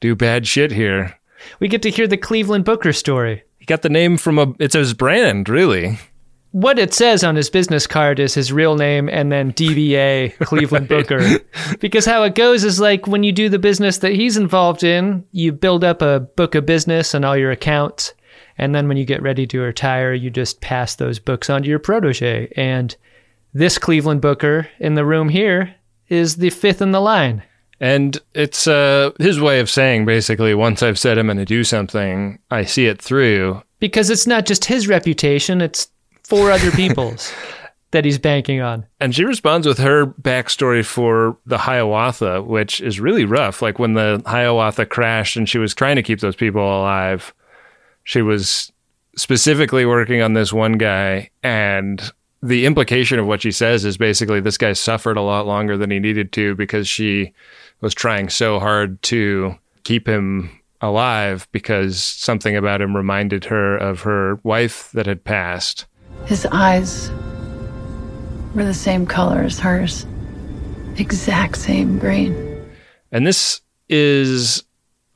do 0.00 0.14
bad 0.14 0.46
shit 0.46 0.72
here. 0.72 1.18
We 1.60 1.68
get 1.68 1.82
to 1.82 1.90
hear 1.90 2.08
the 2.08 2.16
Cleveland 2.16 2.64
Booker 2.64 2.92
story. 2.92 3.44
He 3.58 3.64
got 3.64 3.82
the 3.82 3.88
name 3.88 4.16
from 4.16 4.38
a, 4.38 4.52
it's 4.58 4.74
his 4.74 4.94
brand, 4.94 5.48
really. 5.48 5.98
What 6.52 6.78
it 6.78 6.94
says 6.94 7.22
on 7.22 7.36
his 7.36 7.50
business 7.50 7.86
card 7.86 8.18
is 8.18 8.32
his 8.32 8.52
real 8.52 8.74
name 8.74 9.08
and 9.08 9.30
then 9.30 9.52
DBA 9.52 10.38
Cleveland 10.40 10.88
Booker. 10.88 11.38
Because 11.78 12.06
how 12.06 12.22
it 12.22 12.34
goes 12.34 12.64
is 12.64 12.80
like 12.80 13.06
when 13.06 13.22
you 13.22 13.32
do 13.32 13.48
the 13.48 13.58
business 13.58 13.98
that 13.98 14.14
he's 14.14 14.36
involved 14.36 14.82
in, 14.82 15.24
you 15.30 15.52
build 15.52 15.84
up 15.84 16.00
a 16.00 16.20
book 16.20 16.54
of 16.54 16.64
business 16.66 17.12
and 17.12 17.24
all 17.24 17.36
your 17.36 17.50
accounts. 17.50 18.14
And 18.58 18.74
then 18.74 18.88
when 18.88 18.96
you 18.96 19.04
get 19.04 19.22
ready 19.22 19.46
to 19.46 19.60
retire, 19.60 20.12
you 20.12 20.30
just 20.30 20.60
pass 20.60 20.96
those 20.96 21.18
books 21.18 21.48
on 21.48 21.62
to 21.62 21.68
your 21.68 21.78
protege. 21.78 22.52
And 22.56 22.94
this 23.54 23.78
Cleveland 23.78 24.20
Booker 24.20 24.68
in 24.80 24.94
the 24.94 25.04
room 25.04 25.28
here 25.28 25.74
is 26.08 26.36
the 26.36 26.50
fifth 26.50 26.82
in 26.82 26.90
the 26.90 27.00
line. 27.00 27.42
And 27.80 28.18
it's 28.34 28.66
uh, 28.66 29.12
his 29.18 29.40
way 29.40 29.60
of 29.60 29.70
saying 29.70 30.04
basically, 30.04 30.54
once 30.54 30.82
I've 30.82 30.98
said 30.98 31.16
I'm 31.16 31.26
going 31.26 31.38
to 31.38 31.44
do 31.44 31.62
something, 31.62 32.40
I 32.50 32.64
see 32.64 32.86
it 32.86 33.00
through. 33.00 33.62
Because 33.78 34.10
it's 34.10 34.26
not 34.26 34.46
just 34.46 34.64
his 34.64 34.88
reputation, 34.88 35.60
it's 35.60 35.88
four 36.24 36.50
other 36.50 36.72
people's 36.72 37.32
that 37.90 38.04
he's 38.04 38.18
banking 38.18 38.60
on. 38.60 38.84
And 39.00 39.14
she 39.14 39.24
responds 39.24 39.66
with 39.66 39.78
her 39.78 40.06
backstory 40.06 40.84
for 40.84 41.38
the 41.46 41.58
Hiawatha, 41.58 42.42
which 42.42 42.80
is 42.80 43.00
really 43.00 43.24
rough. 43.24 43.62
Like 43.62 43.78
when 43.78 43.94
the 43.94 44.22
Hiawatha 44.26 44.86
crashed 44.86 45.36
and 45.36 45.48
she 45.48 45.58
was 45.58 45.74
trying 45.74 45.96
to 45.96 46.02
keep 46.02 46.20
those 46.20 46.36
people 46.36 46.62
alive, 46.62 47.32
she 48.08 48.22
was 48.22 48.72
specifically 49.18 49.84
working 49.84 50.22
on 50.22 50.32
this 50.32 50.50
one 50.50 50.78
guy. 50.78 51.28
And 51.42 52.00
the 52.42 52.64
implication 52.64 53.18
of 53.18 53.26
what 53.26 53.42
she 53.42 53.52
says 53.52 53.84
is 53.84 53.98
basically 53.98 54.40
this 54.40 54.56
guy 54.56 54.72
suffered 54.72 55.18
a 55.18 55.22
lot 55.22 55.46
longer 55.46 55.76
than 55.76 55.90
he 55.90 55.98
needed 55.98 56.32
to 56.32 56.54
because 56.54 56.88
she 56.88 57.34
was 57.82 57.92
trying 57.92 58.30
so 58.30 58.58
hard 58.58 59.02
to 59.02 59.54
keep 59.84 60.08
him 60.08 60.48
alive 60.80 61.46
because 61.52 62.02
something 62.02 62.56
about 62.56 62.80
him 62.80 62.96
reminded 62.96 63.44
her 63.44 63.76
of 63.76 64.00
her 64.00 64.36
wife 64.42 64.90
that 64.92 65.04
had 65.04 65.22
passed. 65.22 65.84
His 66.24 66.46
eyes 66.46 67.10
were 68.54 68.64
the 68.64 68.72
same 68.72 69.04
color 69.04 69.42
as 69.42 69.60
hers, 69.60 70.06
exact 70.96 71.58
same 71.58 71.98
green. 71.98 72.72
And 73.12 73.26
this 73.26 73.60
is 73.90 74.64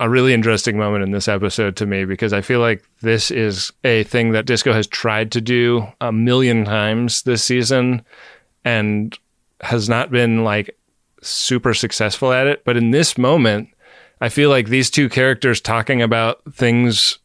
a 0.03 0.09
really 0.09 0.35
interesting 0.35 0.77
moment 0.77 1.05
in 1.05 1.13
this 1.13 1.29
episode 1.29 1.77
to 1.77 1.87
me 1.87 2.05
because 2.05 2.33
I 2.33 2.41
feel 2.41 2.59
like 2.59 2.85
this 3.03 3.31
is 3.31 3.71
a 3.85 4.03
thing 4.03 4.33
that 4.33 4.47
Disco 4.47 4.73
has 4.73 4.89
tried 4.89 5.31
to 5.31 5.41
do 5.41 5.87
a 6.01 6.11
million 6.11 6.65
times 6.65 7.23
this 7.23 7.45
season 7.45 8.05
and 8.65 9.17
has 9.61 9.89
not 9.89 10.11
been 10.11 10.43
like 10.43 10.77
super 11.23 11.73
successful 11.73 12.33
at 12.33 12.49
it. 12.49 12.65
But 12.65 12.77
in 12.77 12.91
this 12.91 13.17
moment, 13.17 13.69
I 14.21 14.29
feel 14.29 14.51
like 14.51 14.67
these 14.67 14.91
two 14.91 15.09
characters 15.09 15.61
talking 15.61 16.03
about 16.03 16.41
things 16.53 17.21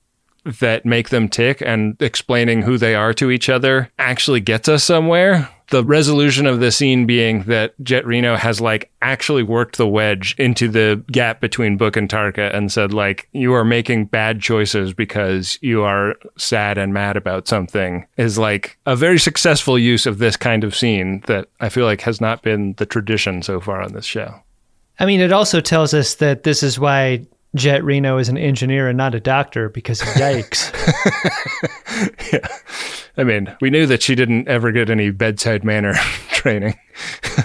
that 0.59 0.85
make 0.85 1.09
them 1.09 1.29
tick 1.29 1.63
and 1.65 1.99
explaining 1.99 2.61
who 2.61 2.77
they 2.77 2.93
are 2.93 3.13
to 3.15 3.31
each 3.31 3.49
other 3.49 3.91
actually 3.97 4.39
gets 4.39 4.69
us 4.69 4.83
somewhere. 4.83 5.49
The 5.69 5.83
resolution 5.83 6.45
of 6.45 6.61
the 6.61 6.71
scene 6.71 7.05
being 7.05 7.43
that 7.43 7.73
Jet 7.83 8.05
Reno 8.05 8.37
has 8.37 8.61
like 8.61 8.89
actually 9.01 9.43
worked 9.43 9.77
the 9.77 9.87
wedge 9.87 10.33
into 10.37 10.69
the 10.69 11.03
gap 11.11 11.41
between 11.41 11.75
Book 11.75 11.97
and 11.97 12.09
Tarka 12.09 12.53
and 12.55 12.71
said 12.71 12.93
like 12.93 13.27
you 13.33 13.53
are 13.53 13.65
making 13.65 14.05
bad 14.05 14.39
choices 14.39 14.93
because 14.93 15.59
you 15.61 15.83
are 15.83 16.15
sad 16.37 16.77
and 16.77 16.93
mad 16.93 17.17
about 17.17 17.47
something 17.47 18.05
is 18.15 18.37
like 18.37 18.77
a 18.85 18.95
very 18.95 19.19
successful 19.19 19.77
use 19.77 20.05
of 20.05 20.19
this 20.19 20.37
kind 20.37 20.63
of 20.63 20.75
scene 20.75 21.21
that 21.27 21.49
I 21.59 21.67
feel 21.67 21.85
like 21.85 22.01
has 22.01 22.21
not 22.21 22.43
been 22.43 22.73
the 22.77 22.85
tradition 22.85 23.41
so 23.41 23.59
far 23.59 23.81
on 23.81 23.91
this 23.91 24.05
show. 24.05 24.35
I 24.99 25.05
mean, 25.05 25.19
it 25.19 25.31
also 25.31 25.59
tells 25.61 25.93
us 25.93 26.15
that 26.15 26.43
this 26.43 26.63
is 26.63 26.79
why 26.79 27.25
Jet 27.55 27.83
Reno 27.83 28.17
is 28.17 28.29
an 28.29 28.37
engineer 28.37 28.87
and 28.87 28.97
not 28.97 29.15
a 29.15 29.19
doctor 29.19 29.69
because 29.69 30.01
yikes. 30.01 30.71
yeah. 32.33 32.47
I 33.17 33.23
mean, 33.23 33.55
we 33.61 33.71
knew 33.71 33.87
that 33.87 34.03
she 34.03 34.13
didn't 34.13 34.47
ever 34.47 34.71
get 34.71 34.89
any 34.89 35.09
bedside 35.09 35.63
manner 35.63 35.93
training. 36.29 36.77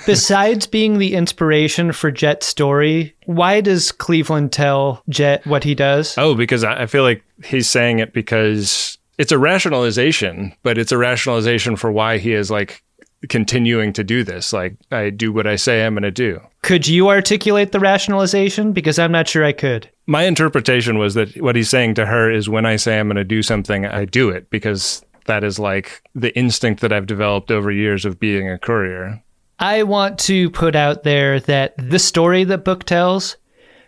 Besides 0.04 0.66
being 0.66 0.98
the 0.98 1.14
inspiration 1.14 1.92
for 1.92 2.10
Jet's 2.10 2.46
story, 2.46 3.16
why 3.24 3.62
does 3.62 3.90
Cleveland 3.90 4.52
tell 4.52 5.02
Jet 5.08 5.46
what 5.46 5.64
he 5.64 5.74
does? 5.74 6.16
Oh, 6.18 6.34
because 6.34 6.62
I 6.62 6.86
feel 6.86 7.02
like 7.02 7.24
he's 7.44 7.68
saying 7.68 8.00
it 8.00 8.12
because 8.12 8.98
it's 9.18 9.32
a 9.32 9.38
rationalization, 9.38 10.54
but 10.62 10.76
it's 10.76 10.92
a 10.92 10.98
rationalization 10.98 11.76
for 11.76 11.90
why 11.90 12.18
he 12.18 12.32
is 12.32 12.50
like 12.50 12.82
continuing 13.28 13.92
to 13.94 14.04
do 14.04 14.24
this. 14.24 14.52
Like, 14.52 14.76
I 14.90 15.10
do 15.10 15.32
what 15.32 15.46
I 15.46 15.56
say 15.56 15.84
I'm 15.84 15.94
going 15.94 16.02
to 16.02 16.10
do. 16.10 16.40
Could 16.62 16.86
you 16.86 17.08
articulate 17.08 17.72
the 17.72 17.80
rationalization? 17.80 18.72
Because 18.72 18.98
I'm 18.98 19.12
not 19.12 19.28
sure 19.28 19.44
I 19.44 19.52
could. 19.52 19.88
My 20.06 20.22
interpretation 20.22 20.98
was 20.98 21.14
that 21.14 21.36
what 21.40 21.56
he's 21.56 21.70
saying 21.70 21.94
to 21.94 22.06
her 22.06 22.30
is 22.30 22.48
when 22.48 22.66
I 22.66 22.76
say 22.76 22.98
I'm 22.98 23.08
going 23.08 23.16
to 23.16 23.24
do 23.24 23.42
something, 23.42 23.86
I 23.86 24.04
do 24.04 24.30
it 24.30 24.50
because 24.50 25.04
that 25.26 25.44
is 25.44 25.58
like 25.58 26.02
the 26.14 26.36
instinct 26.36 26.80
that 26.80 26.92
I've 26.92 27.06
developed 27.06 27.50
over 27.50 27.70
years 27.70 28.04
of 28.04 28.18
being 28.18 28.48
a 28.48 28.58
courier. 28.58 29.22
I 29.58 29.84
want 29.84 30.18
to 30.20 30.50
put 30.50 30.74
out 30.74 31.04
there 31.04 31.38
that 31.40 31.74
the 31.78 32.00
story 32.00 32.42
that 32.44 32.64
Book 32.64 32.84
tells 32.84 33.36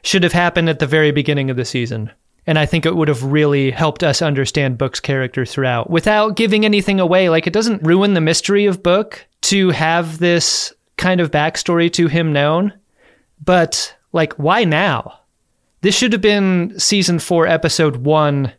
should 0.03 0.23
have 0.23 0.33
happened 0.33 0.68
at 0.68 0.79
the 0.79 0.87
very 0.87 1.11
beginning 1.11 1.51
of 1.51 1.57
the 1.57 1.64
season. 1.64 2.11
And 2.46 2.59
I 2.59 2.66
think 2.66 2.85
it 2.85 2.94
would 2.94 3.09
have 3.09 3.22
really 3.22 3.70
helped 3.70 4.02
us 4.02 4.20
understand 4.20 4.78
Book's 4.78 5.00
character 5.00 5.46
throughout 5.46 5.88
without 5.88 6.37
giving 6.37 6.64
anything 6.64 7.00
away. 7.00 7.28
Like, 7.28 7.46
it 7.46 7.52
doesn't 7.52 7.83
ruin 7.83 8.14
the 8.14 8.20
mystery 8.20 8.66
of 8.66 8.83
Book 8.83 9.26
to 9.42 9.70
have 9.70 10.18
this 10.18 10.72
kind 10.96 11.20
of 11.20 11.30
backstory 11.30 11.92
to 11.94 12.07
him 12.07 12.33
known. 12.33 12.72
But, 13.42 13.96
like, 14.12 14.35
why 14.35 14.64
now? 14.64 15.20
This 15.80 15.96
should 15.96 16.12
have 16.12 16.22
been 16.22 16.78
season 16.78 17.18
four, 17.18 17.46
episode 17.46 17.96
one 17.96 18.52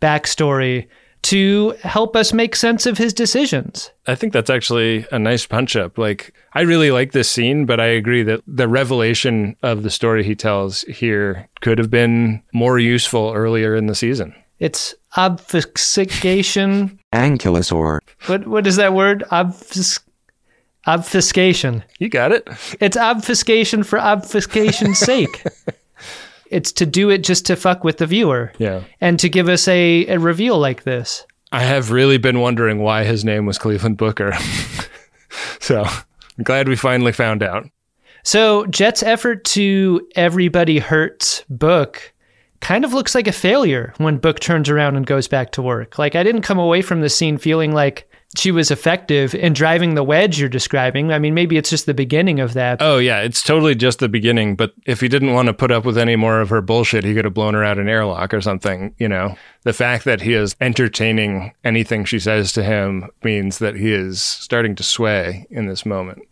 backstory 0.00 0.88
to 1.24 1.70
help 1.82 2.14
us 2.16 2.32
make 2.32 2.54
sense 2.54 2.86
of 2.86 2.98
his 2.98 3.12
decisions. 3.14 3.90
I 4.06 4.14
think 4.14 4.32
that's 4.32 4.50
actually 4.50 5.06
a 5.10 5.18
nice 5.18 5.46
punch 5.46 5.74
up. 5.74 5.96
Like, 5.96 6.34
I 6.52 6.60
really 6.60 6.90
like 6.90 7.12
this 7.12 7.30
scene, 7.30 7.64
but 7.64 7.80
I 7.80 7.86
agree 7.86 8.22
that 8.24 8.42
the 8.46 8.68
revelation 8.68 9.56
of 9.62 9.82
the 9.82 9.90
story 9.90 10.22
he 10.22 10.34
tells 10.34 10.82
here 10.82 11.48
could 11.62 11.78
have 11.78 11.90
been 11.90 12.42
more 12.52 12.78
useful 12.78 13.32
earlier 13.34 13.74
in 13.74 13.86
the 13.86 13.94
season. 13.94 14.34
It's 14.58 14.94
obfuscation. 15.16 17.00
Ankylosaur. 17.12 17.98
What 18.26 18.46
what 18.46 18.66
is 18.66 18.76
that 18.76 18.94
word? 18.94 19.24
Obfus- 19.30 20.00
obfuscation. 20.86 21.82
You 21.98 22.08
got 22.08 22.32
it. 22.32 22.48
It's 22.80 22.96
obfuscation 22.96 23.82
for 23.82 23.98
obfuscation's 23.98 24.98
sake. 24.98 25.42
It's 26.50 26.72
to 26.72 26.86
do 26.86 27.10
it 27.10 27.24
just 27.24 27.46
to 27.46 27.56
fuck 27.56 27.84
with 27.84 27.98
the 27.98 28.06
viewer. 28.06 28.52
Yeah. 28.58 28.82
And 29.00 29.18
to 29.20 29.28
give 29.28 29.48
us 29.48 29.66
a, 29.68 30.06
a 30.06 30.18
reveal 30.18 30.58
like 30.58 30.84
this. 30.84 31.26
I 31.52 31.62
have 31.62 31.90
really 31.90 32.18
been 32.18 32.40
wondering 32.40 32.80
why 32.80 33.04
his 33.04 33.24
name 33.24 33.46
was 33.46 33.58
Cleveland 33.58 33.96
Booker. 33.96 34.32
so 35.60 35.84
I'm 35.84 36.44
glad 36.44 36.68
we 36.68 36.76
finally 36.76 37.12
found 37.12 37.42
out. 37.42 37.68
So 38.24 38.66
Jet's 38.66 39.02
effort 39.02 39.44
to 39.44 40.06
everybody 40.16 40.78
hurts 40.78 41.44
Book 41.48 42.12
kind 42.60 42.84
of 42.84 42.94
looks 42.94 43.14
like 43.14 43.26
a 43.26 43.32
failure 43.32 43.92
when 43.98 44.16
Book 44.16 44.40
turns 44.40 44.70
around 44.70 44.96
and 44.96 45.06
goes 45.06 45.28
back 45.28 45.52
to 45.52 45.62
work. 45.62 45.98
Like 45.98 46.16
I 46.16 46.22
didn't 46.22 46.42
come 46.42 46.58
away 46.58 46.80
from 46.80 47.02
the 47.02 47.10
scene 47.10 47.36
feeling 47.36 47.72
like 47.72 48.08
she 48.36 48.50
was 48.50 48.70
effective 48.70 49.34
in 49.34 49.52
driving 49.52 49.94
the 49.94 50.02
wedge 50.02 50.38
you're 50.38 50.48
describing. 50.48 51.12
I 51.12 51.18
mean, 51.18 51.34
maybe 51.34 51.56
it's 51.56 51.70
just 51.70 51.86
the 51.86 51.94
beginning 51.94 52.40
of 52.40 52.54
that. 52.54 52.80
Oh 52.80 52.98
yeah, 52.98 53.20
it's 53.20 53.42
totally 53.42 53.74
just 53.74 53.98
the 53.98 54.08
beginning. 54.08 54.56
But 54.56 54.72
if 54.86 55.00
he 55.00 55.08
didn't 55.08 55.32
want 55.32 55.46
to 55.46 55.54
put 55.54 55.70
up 55.70 55.84
with 55.84 55.98
any 55.98 56.16
more 56.16 56.40
of 56.40 56.50
her 56.50 56.60
bullshit, 56.60 57.04
he 57.04 57.14
could 57.14 57.24
have 57.24 57.34
blown 57.34 57.54
her 57.54 57.64
out 57.64 57.78
an 57.78 57.88
airlock 57.88 58.34
or 58.34 58.40
something. 58.40 58.94
You 58.98 59.08
know, 59.08 59.36
the 59.62 59.72
fact 59.72 60.04
that 60.04 60.20
he 60.20 60.34
is 60.34 60.56
entertaining 60.60 61.52
anything 61.64 62.04
she 62.04 62.18
says 62.18 62.52
to 62.52 62.62
him 62.62 63.10
means 63.22 63.58
that 63.58 63.76
he 63.76 63.92
is 63.92 64.22
starting 64.22 64.74
to 64.76 64.82
sway 64.82 65.46
in 65.50 65.66
this 65.66 65.86
moment. 65.86 66.22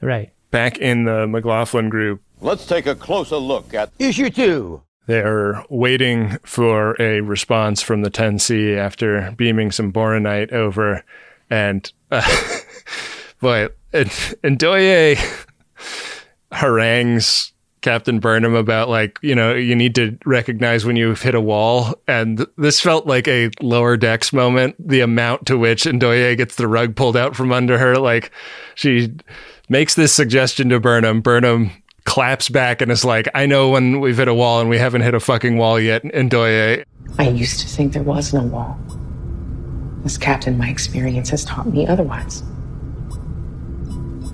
Right. 0.00 0.32
Back 0.50 0.78
in 0.78 1.04
the 1.04 1.26
McLaughlin 1.26 1.90
group, 1.90 2.22
Let's 2.42 2.66
take 2.66 2.86
a 2.86 2.94
closer 2.94 3.36
look 3.36 3.74
at 3.74 3.92
issue 3.98 4.30
two. 4.30 4.82
They're 5.06 5.64
waiting 5.68 6.38
for 6.42 6.96
a 7.00 7.20
response 7.20 7.82
from 7.82 8.02
the 8.02 8.10
10C 8.10 8.76
after 8.78 9.32
beaming 9.36 9.72
some 9.72 9.92
boronite 9.92 10.52
over. 10.52 11.04
And 11.50 11.90
uh, 12.10 12.22
boy, 13.40 13.68
and, 13.92 14.08
Doye 14.58 15.18
harangues 16.52 17.52
Captain 17.80 18.20
Burnham 18.20 18.54
about 18.54 18.88
like, 18.88 19.18
you 19.22 19.34
know, 19.34 19.54
you 19.54 19.74
need 19.74 19.94
to 19.94 20.18
recognize 20.24 20.84
when 20.84 20.96
you've 20.96 21.22
hit 21.22 21.34
a 21.34 21.40
wall. 21.40 21.94
And 22.06 22.46
this 22.56 22.80
felt 22.80 23.06
like 23.06 23.26
a 23.26 23.50
lower 23.60 23.96
decks 23.96 24.32
moment, 24.32 24.76
the 24.78 25.00
amount 25.00 25.46
to 25.46 25.58
which 25.58 25.84
Ndoye 25.84 26.36
gets 26.36 26.56
the 26.56 26.68
rug 26.68 26.94
pulled 26.94 27.16
out 27.16 27.34
from 27.34 27.52
under 27.52 27.78
her. 27.78 27.96
Like 27.96 28.30
she 28.74 29.14
makes 29.68 29.94
this 29.94 30.12
suggestion 30.12 30.68
to 30.68 30.80
Burnham. 30.80 31.20
Burnham 31.20 31.70
claps 32.04 32.48
back 32.48 32.82
and 32.82 32.90
is 32.92 33.04
like, 33.04 33.28
I 33.34 33.46
know 33.46 33.70
when 33.70 34.00
we've 34.00 34.16
hit 34.16 34.28
a 34.28 34.34
wall 34.34 34.60
and 34.60 34.68
we 34.68 34.78
haven't 34.78 35.02
hit 35.02 35.14
a 35.14 35.20
fucking 35.20 35.56
wall 35.56 35.80
yet, 35.80 36.02
Ndoye. 36.02 36.84
I 37.18 37.28
used 37.28 37.60
to 37.60 37.66
think 37.66 37.92
there 37.92 38.02
was 38.02 38.34
no 38.34 38.42
wall. 38.42 38.78
As 40.04 40.16
captain, 40.16 40.56
my 40.56 40.68
experience 40.68 41.28
has 41.30 41.44
taught 41.44 41.66
me 41.66 41.86
otherwise. 41.86 42.42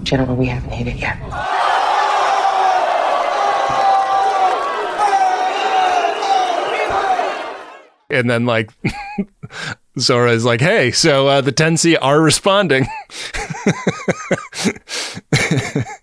General, 0.05 0.37
we 0.37 0.47
haven't 0.47 0.71
hit 0.71 0.87
it 0.87 0.97
yet. 0.97 1.17
And 8.09 8.31
then 8.31 8.47
like 8.47 8.71
Zora 9.99 10.33
is 10.33 10.45
like, 10.45 10.61
hey, 10.61 10.93
so 10.93 11.27
uh, 11.27 11.41
the 11.41 11.53
10C 11.53 11.97
are 12.01 12.21
responding. 12.21 12.87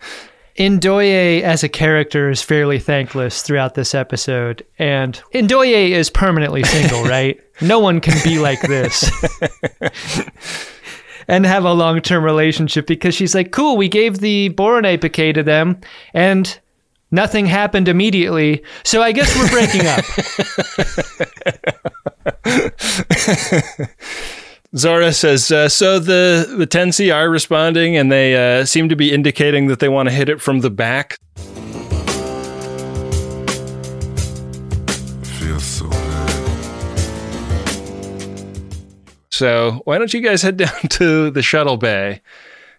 Ndoye 0.58 1.42
as 1.42 1.64
a 1.64 1.70
character 1.70 2.30
is 2.30 2.42
fairly 2.42 2.78
thankless 2.80 3.42
throughout 3.42 3.74
this 3.74 3.96
episode, 3.96 4.64
and 4.78 5.20
Ndoye 5.34 5.90
is 5.90 6.10
permanently 6.10 6.64
single, 6.64 7.04
right? 7.10 7.40
no 7.62 7.80
one 7.80 8.02
can 8.02 8.18
be 8.24 8.40
like 8.40 8.60
this 8.62 9.10
and 11.28 11.46
have 11.46 11.66
a 11.66 11.74
long 11.74 12.02
term 12.02 12.24
relationship 12.24 12.88
because 12.88 13.16
she's 13.16 13.36
like, 13.36 13.52
cool, 13.52 13.78
we 13.78 13.88
gave 13.88 14.20
the 14.20 14.50
Boronite 14.52 15.02
bouquet 15.02 15.34
to 15.34 15.44
them, 15.44 15.80
and 16.14 16.60
nothing 17.12 17.46
happened 17.46 17.88
immediately, 17.88 18.64
so 18.84 19.02
I 19.02 19.12
guess 19.12 19.36
we're 19.36 19.50
breaking 19.50 19.88
up. 19.88 20.04
Zora 24.76 25.14
says, 25.14 25.52
uh, 25.52 25.70
so 25.70 26.00
the, 26.00 26.52
the 26.58 26.66
10C 26.66 27.14
are 27.14 27.30
responding 27.30 27.96
and 27.96 28.12
they 28.12 28.62
uh, 28.62 28.66
seem 28.66 28.90
to 28.90 28.96
be 28.96 29.14
indicating 29.14 29.68
that 29.68 29.80
they 29.80 29.88
want 29.88 30.10
to 30.10 30.16
hit 30.16 30.30
it 30.30 30.42
from 30.42 30.62
the 30.62 30.72
back. 30.72 31.16
Feels 35.38 35.64
so 35.64 35.88
good. 35.88 36.00
So 39.30 39.82
why 39.86 40.00
don't 40.00 40.12
you 40.12 40.22
guys 40.22 40.42
head 40.42 40.58
down 40.58 40.82
to 40.90 41.30
the 41.30 41.44
shuttle 41.44 41.78
bay 41.78 42.22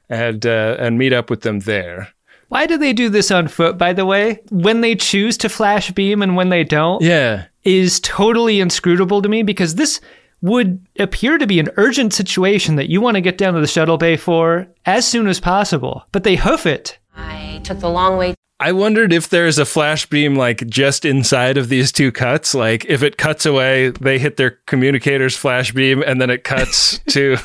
and 0.09 0.44
uh, 0.44 0.76
and 0.80 0.98
meet 0.98 1.12
up 1.12 1.30
with 1.30 1.42
them 1.42 1.61
there? 1.61 2.09
Why 2.48 2.66
do 2.66 2.76
they 2.76 2.92
do 2.92 3.09
this 3.09 3.30
on 3.30 3.46
foot, 3.46 3.78
by 3.78 3.92
the 3.92 4.04
way? 4.04 4.40
When 4.50 4.80
they 4.80 4.96
choose 4.96 5.37
to 5.38 5.48
flash 5.48 5.92
beam 5.92 6.22
and 6.22 6.35
when 6.35 6.48
they 6.48 6.64
don't? 6.64 7.02
Yeah. 7.02 7.46
Is 7.62 8.00
totally 8.00 8.61
inscrutable 8.61 9.22
to 9.22 9.28
me 9.28 9.44
because 9.44 9.76
this 9.76 10.00
would 10.44 10.87
appear 10.98 11.38
to 11.38 11.46
be 11.46 11.59
an 11.59 11.70
urgent 11.78 12.12
situation 12.12 12.76
that 12.76 12.90
you 12.90 13.00
want 13.00 13.14
to 13.14 13.22
get 13.22 13.38
down 13.38 13.54
to 13.54 13.61
the 13.61 13.66
shuttle 13.66 13.96
bay 13.96 14.14
for 14.14 14.68
as 14.85 15.09
soon 15.09 15.26
as 15.26 15.40
possible. 15.40 16.04
But 16.12 16.22
they 16.22 16.37
hoof 16.37 16.66
it. 16.66 16.98
I 17.16 17.62
took 17.64 17.80
the 17.80 17.88
long 17.88 18.18
way. 18.18 18.35
I 18.61 18.72
wondered 18.72 19.11
if 19.11 19.30
there's 19.30 19.59
a 19.59 19.64
flash 19.64 20.04
beam 20.04 20.37
like 20.37 20.66
just 20.66 21.07
inside 21.07 21.57
of 21.57 21.70
these 21.70 21.90
two 21.90 22.12
cuts. 22.12 22.54
Like 22.54 22.85
if 22.85 23.02
it 23.02 23.16
cuts 23.16 23.46
away, 23.46 23.88
they 23.88 24.18
hit 24.18 24.37
their 24.37 24.59
communicator's 24.66 25.35
flash 25.35 25.72
beam 25.72 26.02
and 26.02 26.20
then 26.20 26.28
it 26.28 26.44
cuts 26.44 26.98
to 27.09 27.38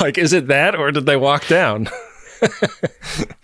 like 0.00 0.18
is 0.18 0.32
it 0.32 0.46
that 0.46 0.76
or 0.76 0.92
did 0.92 1.06
they 1.06 1.16
walk 1.16 1.48
down? 1.48 1.88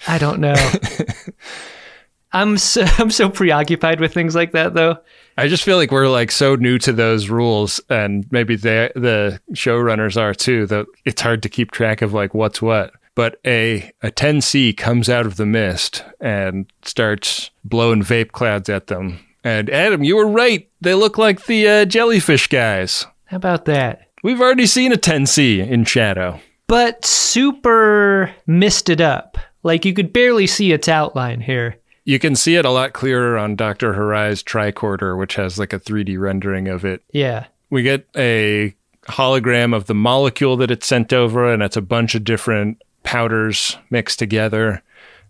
I 0.07 0.19
don't 0.19 0.39
know. 0.39 0.55
I'm 2.33 2.57
so, 2.57 2.85
I'm 2.99 3.11
so 3.11 3.31
preoccupied 3.31 3.99
with 3.99 4.15
things 4.15 4.37
like 4.37 4.53
that 4.53 4.75
though. 4.75 4.99
I 5.39 5.47
just 5.47 5.63
feel 5.63 5.77
like 5.77 5.93
we're 5.93 6.09
like 6.09 6.33
so 6.33 6.57
new 6.57 6.79
to 6.81 6.93
those 6.93 7.29
rules, 7.29 7.81
and 7.89 8.27
maybe 8.33 8.57
the 8.57 8.91
the 8.97 9.41
showrunners 9.53 10.21
are 10.21 10.35
too. 10.35 10.67
That 10.67 10.87
it's 11.05 11.23
hard 11.23 11.45
to 11.45 11.49
keep 11.49 11.71
track 11.71 12.03
of 12.03 12.13
like 12.13 12.35
what's 12.35 12.61
what. 12.61 12.93
But 13.15 13.39
a 13.47 13.93
a 14.03 14.11
10C 14.11 14.77
comes 14.77 15.09
out 15.09 15.27
of 15.27 15.37
the 15.37 15.47
mist 15.47 16.03
and 16.21 16.67
starts 16.83 17.51
blowing 17.63 18.03
vape 18.03 18.33
clouds 18.33 18.69
at 18.69 18.89
them. 18.89 19.21
And 19.45 19.71
Adam, 19.71 20.03
you 20.03 20.17
were 20.17 20.27
right. 20.27 20.69
They 20.81 20.95
look 20.95 21.19
like 21.19 21.47
the 21.47 21.69
uh, 21.69 21.85
jellyfish 21.85 22.49
guys. 22.49 23.07
How 23.27 23.37
about 23.37 23.65
that? 23.67 24.09
We've 24.25 24.41
already 24.41 24.67
seen 24.67 24.93
a 24.93 24.97
10C 24.97 25.65
in 25.69 25.85
Shadow, 25.85 26.41
but 26.67 27.05
super 27.05 28.35
misted 28.49 29.01
up. 29.01 29.39
Like 29.63 29.85
you 29.85 29.95
could 29.95 30.13
barely 30.13 30.49
see 30.49 30.73
its 30.73 30.89
outline 30.89 31.41
here. 31.43 31.77
You 32.09 32.19
can 32.19 32.37
see 32.37 32.57
it 32.57 32.65
a 32.65 32.71
lot 32.71 32.95
clearer 32.95 33.37
on 33.37 33.55
Dr. 33.55 33.93
Hirai's 33.93 34.43
tricorder, 34.43 35.19
which 35.19 35.35
has 35.35 35.59
like 35.59 35.75
a 35.75 35.79
3D 35.79 36.19
rendering 36.19 36.67
of 36.67 36.83
it. 36.83 37.03
Yeah. 37.13 37.49
We 37.69 37.83
get 37.83 38.09
a 38.17 38.75
hologram 39.09 39.77
of 39.77 39.89
the 39.89 39.95
molecule 39.95 40.57
that 40.57 40.71
it's 40.71 40.87
sent 40.87 41.13
over, 41.13 41.53
and 41.53 41.63
it's 41.63 41.77
a 41.77 41.83
bunch 41.83 42.15
of 42.15 42.25
different 42.25 42.83
powders 43.03 43.77
mixed 43.91 44.19
together. 44.19 44.83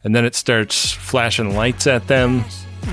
And 0.04 0.14
then 0.14 0.24
it 0.24 0.36
starts 0.36 0.92
flashing 0.92 1.56
lights 1.56 1.88
at 1.88 2.06
them. 2.06 2.44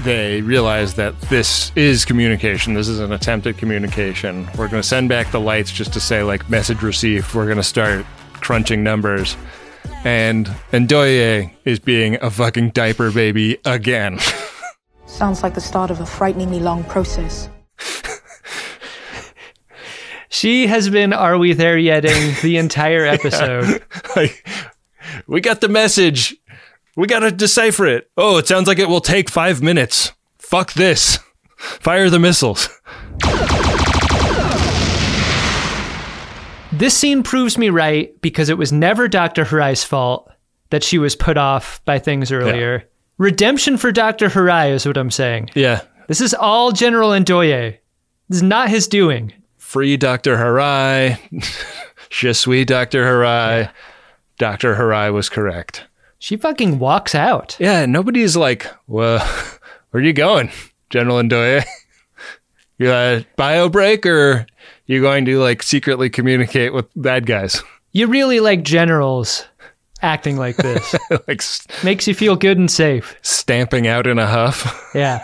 They 0.01 0.41
realize 0.41 0.95
that 0.95 1.21
this 1.21 1.71
is 1.75 2.05
communication. 2.05 2.73
This 2.73 2.87
is 2.87 2.99
an 2.99 3.11
attempt 3.11 3.45
at 3.45 3.59
communication. 3.59 4.45
We're 4.57 4.67
going 4.67 4.81
to 4.81 4.87
send 4.87 5.09
back 5.09 5.31
the 5.31 5.39
lights 5.39 5.71
just 5.71 5.93
to 5.93 5.99
say, 5.99 6.23
like, 6.23 6.49
message 6.49 6.81
received. 6.81 7.35
We're 7.35 7.45
going 7.45 7.57
to 7.57 7.63
start 7.63 8.03
crunching 8.33 8.83
numbers 8.83 9.37
and 10.03 10.47
Ndoye 10.71 11.51
is 11.65 11.79
being 11.79 12.17
a 12.21 12.29
fucking 12.29 12.71
diaper 12.71 13.11
baby 13.11 13.57
again. 13.65 14.19
Sounds 15.05 15.43
like 15.43 15.53
the 15.55 15.61
start 15.61 15.91
of 15.91 15.99
a 16.01 16.05
frighteningly 16.05 16.59
long 16.59 16.83
process. 16.85 17.49
she 20.29 20.67
has 20.67 20.89
been 20.89 21.13
"Are 21.13 21.37
we 21.37 21.53
there 21.53 21.77
yetting" 21.77 22.41
the 22.41 22.57
entire 22.65 23.05
episode. 23.05 23.65
yeah. 23.67 23.77
Like, 24.15 24.47
we 25.27 25.41
got 25.41 25.59
the 25.61 25.67
message. 25.67 26.35
We 26.95 27.07
got 27.07 27.19
to 27.19 27.31
decipher 27.31 27.85
it. 27.85 28.09
Oh, 28.15 28.37
it 28.37 28.47
sounds 28.47 28.67
like 28.67 28.79
it 28.79 28.87
will 28.87 29.01
take 29.01 29.29
five 29.29 29.61
minutes. 29.61 30.13
Fuck 30.39 30.71
this. 30.73 31.19
Fire 31.57 32.09
the 32.09 32.19
missiles. 32.19 32.69
This 36.77 36.97
scene 36.97 37.23
proves 37.23 37.57
me 37.57 37.69
right 37.69 38.19
because 38.21 38.49
it 38.49 38.57
was 38.57 38.73
never 38.73 39.07
Dr. 39.07 39.45
Hirai's 39.45 39.85
fault 39.85 40.29
that 40.71 40.83
she 40.83 40.97
was 40.97 41.15
put 41.15 41.37
off 41.37 41.83
by 41.85 41.99
things 41.99 42.33
earlier. 42.33 42.79
Yeah. 42.79 42.83
Redemption 43.17 43.77
for 43.77 43.93
Dr. 43.93 44.27
Hirai 44.27 44.71
is 44.71 44.85
what 44.85 44.97
I'm 44.97 45.09
saying. 45.09 45.51
Yeah. 45.55 45.81
This 46.07 46.19
is 46.19 46.33
all 46.33 46.73
General 46.73 47.11
Ndoye. 47.11 47.77
This 48.27 48.37
is 48.37 48.43
not 48.43 48.69
his 48.69 48.89
doing. 48.89 49.31
Free 49.57 49.95
Dr. 49.95 50.35
Hirai. 50.35 51.17
Je 52.09 52.33
suis 52.33 52.65
Dr. 52.65 53.05
Hirai. 53.05 53.61
Yeah. 53.63 53.71
Dr. 54.37 54.75
Hirai 54.75 55.13
was 55.13 55.29
correct. 55.29 55.85
She 56.19 56.35
fucking 56.35 56.79
walks 56.79 57.15
out. 57.15 57.55
Yeah, 57.57 57.85
nobody's 57.85 58.35
like, 58.35 58.67
well, 58.87 59.19
where 59.91 60.03
are 60.03 60.05
you 60.05 60.11
going, 60.11 60.51
General 60.89 61.21
Ndoye? 61.21 61.63
You 62.77 62.91
a 62.91 63.25
bio 63.37 63.69
break 63.69 64.05
or 64.05 64.45
you 64.87 65.01
going 65.01 65.25
to 65.25 65.39
like 65.39 65.63
secretly 65.63 66.09
communicate 66.09 66.73
with 66.73 66.85
bad 66.95 67.25
guys? 67.25 67.61
You 67.91 68.07
really 68.07 68.39
like 68.39 68.63
generals 68.63 69.45
acting 70.01 70.37
like 70.37 70.57
this. 70.57 70.95
like 71.27 71.41
makes 71.83 72.07
you 72.07 72.13
feel 72.13 72.35
good 72.35 72.57
and 72.57 72.69
safe. 72.69 73.15
Stamping 73.21 73.87
out 73.87 74.07
in 74.07 74.19
a 74.19 74.27
huff. 74.27 74.91
yeah. 74.95 75.23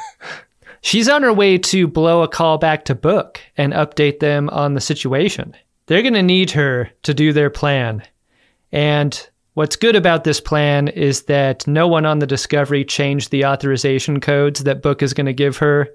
She's 0.82 1.08
on 1.08 1.21
her 1.24 1.34
way 1.34 1.58
to 1.60 1.88
blow 1.88 2.24
a 2.24 2.28
call 2.28 2.58
back 2.58 2.86
to 2.86 2.95
Book 2.95 3.39
and 3.56 3.74
update 3.74 4.19
them 4.19 4.50
on 4.50 4.74
the 4.74 4.82
situation. 4.82 5.56
They're 5.86 6.02
going 6.02 6.15
to 6.15 6.24
need 6.24 6.52
her 6.52 6.89
to 7.04 7.13
do 7.13 7.34
their 7.34 7.52
plan. 7.52 8.02
And 8.71 9.30
what's 9.54 9.76
good 9.76 9.95
about 9.95 10.24
this 10.24 10.39
plan 10.39 10.88
is 10.88 11.24
that 11.24 11.67
no 11.67 11.88
one 11.88 12.06
on 12.06 12.19
the 12.19 12.26
Discovery 12.26 12.84
changed 12.84 13.30
the 13.30 13.45
authorization 13.45 14.19
codes 14.19 14.63
that 14.63 14.82
Book 14.82 15.04
is 15.04 15.13
going 15.13 15.26
to 15.28 15.34
give 15.34 15.58
her 15.58 15.88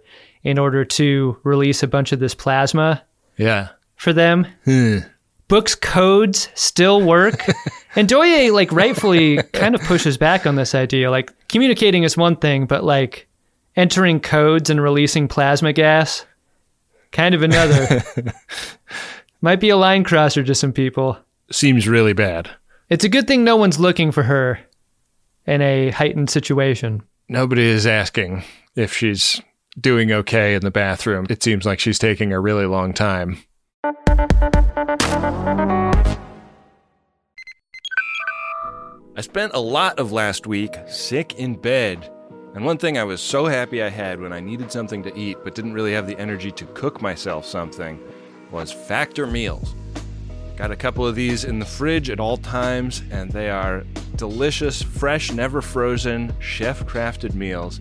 in 0.44 0.58
order 0.58 0.84
to 0.84 1.36
release 1.42 1.82
a 1.82 1.88
bunch 1.88 2.12
of 2.12 2.20
this 2.20 2.34
plasma. 2.34 3.02
Yeah. 3.36 3.68
For 3.96 4.12
them. 4.12 4.46
Hmm. 4.64 4.98
Book's 5.48 5.74
codes 5.74 6.48
still 6.54 7.00
work. 7.02 7.34
Ndoye 7.94 8.52
like 8.52 8.72
rightfully 8.72 9.42
kind 9.52 9.74
of 9.74 9.80
pushes 9.82 10.18
back 10.18 10.46
on 10.46 10.56
this 10.56 10.74
idea. 10.74 11.10
Like 11.10 11.32
communicating 11.48 12.02
is 12.02 12.16
one 12.16 12.36
thing, 12.36 12.66
but 12.66 12.84
like 12.84 13.28
entering 13.76 14.20
codes 14.20 14.70
and 14.70 14.82
releasing 14.82 15.28
plasma 15.28 15.72
gas, 15.72 16.26
kind 17.12 17.34
of 17.34 17.42
another. 17.42 18.02
Might 19.40 19.60
be 19.60 19.68
a 19.68 19.76
line 19.76 20.02
crosser 20.02 20.42
to 20.42 20.54
some 20.54 20.72
people. 20.72 21.18
Seems 21.50 21.86
really 21.86 22.12
bad. 22.12 22.50
It's 22.90 23.04
a 23.04 23.08
good 23.08 23.28
thing 23.28 23.44
no 23.44 23.56
one's 23.56 23.78
looking 23.78 24.10
for 24.10 24.24
her 24.24 24.58
in 25.46 25.62
a 25.62 25.90
heightened 25.90 26.30
situation. 26.30 27.02
Nobody 27.28 27.64
is 27.64 27.86
asking 27.86 28.44
if 28.74 28.92
she's 28.92 29.40
doing 29.78 30.12
okay 30.12 30.54
in 30.54 30.62
the 30.62 30.70
bathroom. 30.70 31.26
It 31.28 31.42
seems 31.42 31.66
like 31.66 31.80
she's 31.80 31.98
taking 31.98 32.32
a 32.32 32.40
really 32.40 32.66
long 32.66 32.92
time. 32.92 33.38
I 39.18 39.22
spent 39.22 39.52
a 39.54 39.60
lot 39.60 39.98
of 39.98 40.12
last 40.12 40.46
week 40.46 40.76
sick 40.88 41.34
in 41.34 41.54
bed. 41.54 42.10
And 42.54 42.64
one 42.64 42.78
thing 42.78 42.96
I 42.96 43.04
was 43.04 43.20
so 43.20 43.46
happy 43.46 43.82
I 43.82 43.90
had 43.90 44.20
when 44.20 44.32
I 44.32 44.40
needed 44.40 44.72
something 44.72 45.02
to 45.02 45.14
eat 45.18 45.36
but 45.44 45.54
didn't 45.54 45.74
really 45.74 45.92
have 45.92 46.06
the 46.06 46.18
energy 46.18 46.50
to 46.52 46.64
cook 46.66 47.02
myself 47.02 47.44
something 47.44 48.02
was 48.50 48.72
Factor 48.72 49.26
Meals. 49.26 49.74
Got 50.56 50.70
a 50.70 50.76
couple 50.76 51.06
of 51.06 51.14
these 51.14 51.44
in 51.44 51.58
the 51.58 51.66
fridge 51.66 52.08
at 52.08 52.18
all 52.18 52.38
times, 52.38 53.02
and 53.10 53.30
they 53.30 53.50
are 53.50 53.84
delicious, 54.16 54.80
fresh, 54.80 55.30
never 55.30 55.60
frozen, 55.60 56.32
chef 56.38 56.86
crafted 56.86 57.34
meals. 57.34 57.80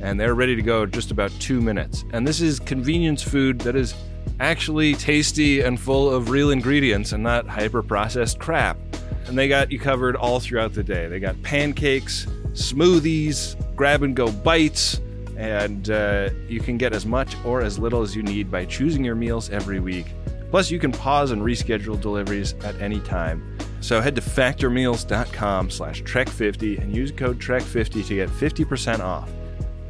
And 0.00 0.18
they're 0.18 0.34
ready 0.34 0.56
to 0.56 0.62
go 0.62 0.86
just 0.86 1.10
about 1.10 1.30
two 1.40 1.60
minutes. 1.60 2.04
And 2.12 2.26
this 2.26 2.40
is 2.40 2.58
convenience 2.58 3.22
food 3.22 3.60
that 3.60 3.76
is 3.76 3.94
actually 4.38 4.94
tasty 4.94 5.60
and 5.60 5.78
full 5.78 6.10
of 6.10 6.30
real 6.30 6.50
ingredients 6.50 7.12
and 7.12 7.22
not 7.22 7.46
hyper 7.46 7.82
processed 7.82 8.38
crap. 8.38 8.78
And 9.26 9.36
they 9.36 9.48
got 9.48 9.70
you 9.70 9.78
covered 9.78 10.16
all 10.16 10.40
throughout 10.40 10.72
the 10.72 10.82
day. 10.82 11.06
They 11.06 11.20
got 11.20 11.40
pancakes, 11.42 12.26
smoothies, 12.52 13.56
grab 13.76 14.02
and 14.02 14.16
go 14.16 14.30
bites, 14.32 15.00
and 15.36 15.90
uh, 15.90 16.30
you 16.48 16.60
can 16.60 16.76
get 16.76 16.92
as 16.92 17.06
much 17.06 17.36
or 17.44 17.62
as 17.62 17.78
little 17.78 18.02
as 18.02 18.16
you 18.16 18.22
need 18.22 18.50
by 18.50 18.64
choosing 18.64 19.04
your 19.04 19.14
meals 19.14 19.50
every 19.50 19.80
week. 19.80 20.06
Plus, 20.50 20.70
you 20.70 20.78
can 20.78 20.90
pause 20.90 21.30
and 21.30 21.42
reschedule 21.42 22.00
deliveries 22.00 22.54
at 22.64 22.78
any 22.80 23.00
time. 23.00 23.56
So 23.80 24.00
head 24.00 24.14
to 24.16 24.20
factormeals.com 24.20 25.70
slash 25.70 26.02
trek50 26.02 26.82
and 26.82 26.94
use 26.94 27.12
code 27.12 27.38
trek50 27.38 28.06
to 28.06 28.14
get 28.16 28.28
50% 28.28 29.00
off. 29.00 29.30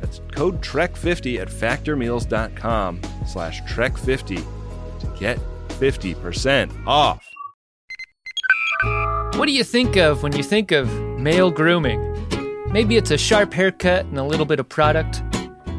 That's 0.00 0.20
code 0.32 0.60
trek50 0.62 1.40
at 1.40 1.48
factormeals.com 1.48 3.00
slash 3.26 3.62
trek50 3.62 4.36
to 5.00 5.18
get 5.18 5.38
50% 5.68 6.86
off. 6.86 7.26
What 9.36 9.46
do 9.46 9.52
you 9.52 9.64
think 9.64 9.96
of 9.96 10.22
when 10.22 10.36
you 10.36 10.42
think 10.42 10.72
of 10.72 10.92
male 11.18 11.50
grooming? 11.50 12.06
Maybe 12.72 12.96
it's 12.96 13.10
a 13.10 13.18
sharp 13.18 13.52
haircut 13.52 14.04
and 14.06 14.18
a 14.18 14.22
little 14.22 14.46
bit 14.46 14.60
of 14.60 14.68
product, 14.68 15.22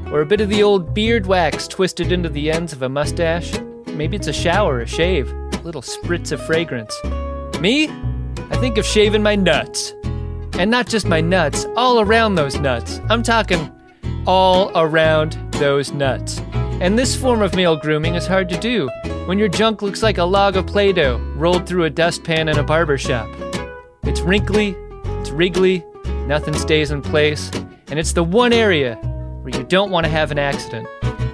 or 0.08 0.22
a 0.22 0.26
bit 0.26 0.42
of 0.42 0.50
the 0.50 0.64
old 0.64 0.94
beard 0.94 1.26
wax 1.26 1.68
twisted 1.68 2.12
into 2.12 2.28
the 2.28 2.52
ends 2.52 2.74
of 2.74 2.82
a 2.82 2.90
mustache. 2.90 3.54
Maybe 3.88 4.18
it's 4.18 4.28
a 4.28 4.34
shower, 4.34 4.82
a 4.82 4.88
shave, 4.88 5.32
a 5.32 5.62
little 5.64 5.82
spritz 5.82 6.32
of 6.32 6.44
fragrance. 6.46 6.96
Me? 7.60 7.88
I 8.50 8.58
think 8.58 8.78
of 8.78 8.86
shaving 8.86 9.24
my 9.24 9.36
nuts. 9.36 9.94
And 10.54 10.70
not 10.70 10.88
just 10.88 11.06
my 11.08 11.22
nuts, 11.22 11.66
all 11.78 12.02
around 12.02 12.36
those 12.36 12.60
nuts. 12.60 13.00
I'm 13.10 13.24
talking 13.24 13.72
all 14.28 14.72
around 14.76 15.34
those 15.54 15.92
nuts. 15.92 16.40
And 16.82 16.98
this 16.98 17.16
form 17.16 17.42
of 17.42 17.56
male 17.56 17.76
grooming 17.76 18.16
is 18.16 18.26
hard 18.26 18.50
to 18.50 18.58
do 18.58 18.90
when 19.26 19.38
your 19.38 19.48
junk 19.48 19.82
looks 19.82 20.02
like 20.02 20.18
a 20.18 20.24
log 20.24 20.56
of 20.56 20.66
Play 20.66 20.92
Doh 20.92 21.18
rolled 21.36 21.68
through 21.68 21.86
a 21.86 21.90
dustpan 21.90 22.50
in 22.50 22.58
a 22.58 22.64
barber 22.64 22.98
shop. 22.98 23.30
It's 24.04 24.22
wrinkly, 24.22 24.76
it's 25.20 25.30
wriggly, 25.30 25.86
nothing 26.26 26.56
stays 26.56 26.92
in 26.92 27.02
place, 27.02 27.52
and 27.88 28.00
it's 28.00 28.14
the 28.14 28.24
one 28.24 28.54
area 28.54 28.96
where 29.42 29.56
you 29.56 29.64
don't 29.64 29.92
want 29.92 30.06
to 30.06 30.12
have 30.12 30.32
an 30.32 30.40
accident. 30.40 30.88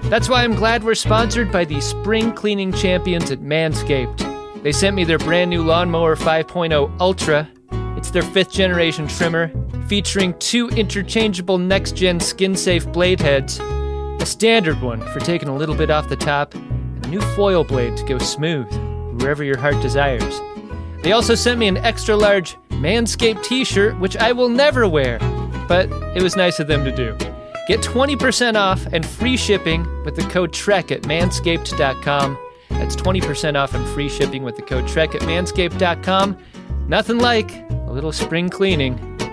That's 0.04 0.28
why 0.28 0.44
I'm 0.44 0.54
glad 0.54 0.84
we're 0.84 0.94
sponsored 0.94 1.52
by 1.52 1.64
the 1.64 1.80
spring 1.80 2.32
cleaning 2.32 2.72
champions 2.72 3.30
at 3.30 3.40
Manscaped. 3.40 4.62
They 4.62 4.72
sent 4.72 4.96
me 4.96 5.04
their 5.04 5.18
brand 5.18 5.50
new 5.50 5.62
Lawnmower 5.62 6.16
5.0 6.16 7.00
Ultra. 7.00 7.48
It's 7.96 8.10
their 8.10 8.22
fifth 8.22 8.50
generation 8.50 9.06
trimmer, 9.06 9.48
featuring 9.88 10.38
two 10.38 10.68
interchangeable 10.68 11.56
next 11.56 11.96
gen 11.96 12.20
skin 12.20 12.54
safe 12.54 12.86
blade 12.92 13.20
heads, 13.20 13.58
a 13.58 14.26
standard 14.26 14.80
one 14.82 15.00
for 15.12 15.20
taking 15.20 15.48
a 15.48 15.56
little 15.56 15.74
bit 15.74 15.90
off 15.90 16.08
the 16.10 16.16
top, 16.16 16.54
and 16.54 17.06
a 17.06 17.08
new 17.08 17.20
foil 17.34 17.64
blade 17.64 17.96
to 17.96 18.04
go 18.04 18.18
smooth 18.18 18.70
wherever 19.20 19.42
your 19.42 19.56
heart 19.56 19.80
desires. 19.80 20.40
They 21.02 21.12
also 21.12 21.34
sent 21.34 21.58
me 21.58 21.68
an 21.68 21.78
extra 21.78 22.14
large 22.16 22.56
Manscaped 22.70 23.42
t 23.42 23.64
shirt, 23.64 23.98
which 23.98 24.16
I 24.16 24.32
will 24.32 24.48
never 24.48 24.86
wear, 24.88 25.18
but 25.68 25.90
it 26.14 26.22
was 26.22 26.36
nice 26.36 26.60
of 26.60 26.66
them 26.66 26.84
to 26.84 26.94
do. 26.94 27.16
Get 27.66 27.80
20% 27.80 28.56
off 28.56 28.86
and 28.92 29.04
free 29.04 29.36
shipping 29.36 29.86
with 30.04 30.16
the 30.16 30.22
code 30.22 30.52
TREK 30.52 30.90
at 30.90 31.02
manscaped.com. 31.02 32.38
That's 32.70 32.96
20% 32.96 33.56
off 33.56 33.74
and 33.74 33.86
free 33.88 34.08
shipping 34.08 34.42
with 34.42 34.56
the 34.56 34.62
code 34.62 34.86
TREK 34.86 35.16
at 35.16 35.22
manscaped.com. 35.22 36.38
Nothing 36.88 37.18
like 37.18 37.52
a 37.70 37.92
little 37.92 38.12
spring 38.12 38.48
cleaning 38.48 39.17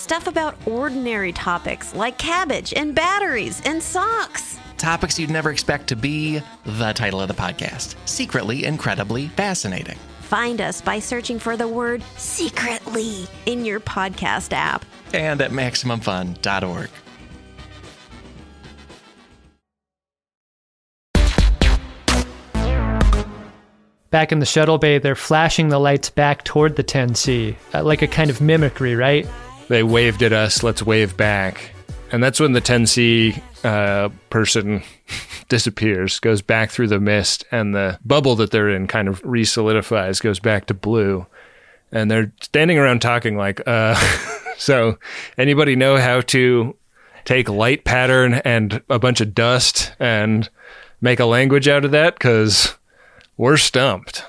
Stuff 0.00 0.26
about 0.26 0.56
ordinary 0.66 1.30
topics 1.30 1.94
like 1.94 2.16
cabbage 2.16 2.72
and 2.72 2.94
batteries 2.94 3.60
and 3.66 3.82
socks. 3.82 4.58
Topics 4.78 5.18
you'd 5.18 5.28
never 5.28 5.50
expect 5.50 5.88
to 5.88 5.94
be 5.94 6.40
the 6.64 6.92
title 6.94 7.20
of 7.20 7.28
the 7.28 7.34
podcast 7.34 7.96
Secretly 8.06 8.64
Incredibly 8.64 9.28
Fascinating. 9.28 9.98
Find 10.22 10.62
us 10.62 10.80
by 10.80 11.00
searching 11.00 11.38
for 11.38 11.54
the 11.54 11.68
word 11.68 12.02
secretly 12.16 13.26
in 13.44 13.66
your 13.66 13.78
podcast 13.78 14.54
app 14.54 14.86
and 15.12 15.42
at 15.42 15.50
MaximumFun.org. 15.50 16.88
Back 24.08 24.32
in 24.32 24.38
the 24.38 24.46
shuttle 24.46 24.78
bay, 24.78 24.96
they're 24.98 25.14
flashing 25.14 25.68
the 25.68 25.78
lights 25.78 26.08
back 26.08 26.42
toward 26.42 26.76
the 26.76 26.82
10C, 26.82 27.54
uh, 27.74 27.84
like 27.84 28.00
a 28.00 28.08
kind 28.08 28.30
of 28.30 28.40
mimicry, 28.40 28.96
right? 28.96 29.26
They 29.70 29.84
waved 29.84 30.24
at 30.24 30.32
us, 30.32 30.64
let's 30.64 30.82
wave 30.82 31.16
back. 31.16 31.70
And 32.10 32.20
that's 32.20 32.40
when 32.40 32.54
the 32.54 32.60
10C 32.60 33.40
uh, 33.62 34.08
person 34.28 34.82
disappears, 35.48 36.18
goes 36.18 36.42
back 36.42 36.72
through 36.72 36.88
the 36.88 36.98
mist, 36.98 37.44
and 37.52 37.72
the 37.72 37.96
bubble 38.04 38.34
that 38.34 38.50
they're 38.50 38.68
in 38.68 38.88
kind 38.88 39.06
of 39.06 39.22
resolidifies, 39.22 40.20
goes 40.20 40.40
back 40.40 40.66
to 40.66 40.74
blue. 40.74 41.24
And 41.92 42.10
they're 42.10 42.32
standing 42.42 42.78
around 42.78 43.00
talking 43.00 43.36
like, 43.36 43.62
uh, 43.64 43.94
so 44.58 44.98
anybody 45.38 45.76
know 45.76 45.98
how 45.98 46.22
to 46.22 46.76
take 47.24 47.48
light 47.48 47.84
pattern 47.84 48.34
and 48.44 48.82
a 48.90 48.98
bunch 48.98 49.20
of 49.20 49.36
dust 49.36 49.92
and 50.00 50.50
make 51.00 51.20
a 51.20 51.26
language 51.26 51.68
out 51.68 51.84
of 51.84 51.92
that? 51.92 52.14
Because 52.14 52.74
we're 53.36 53.56
stumped. 53.56 54.24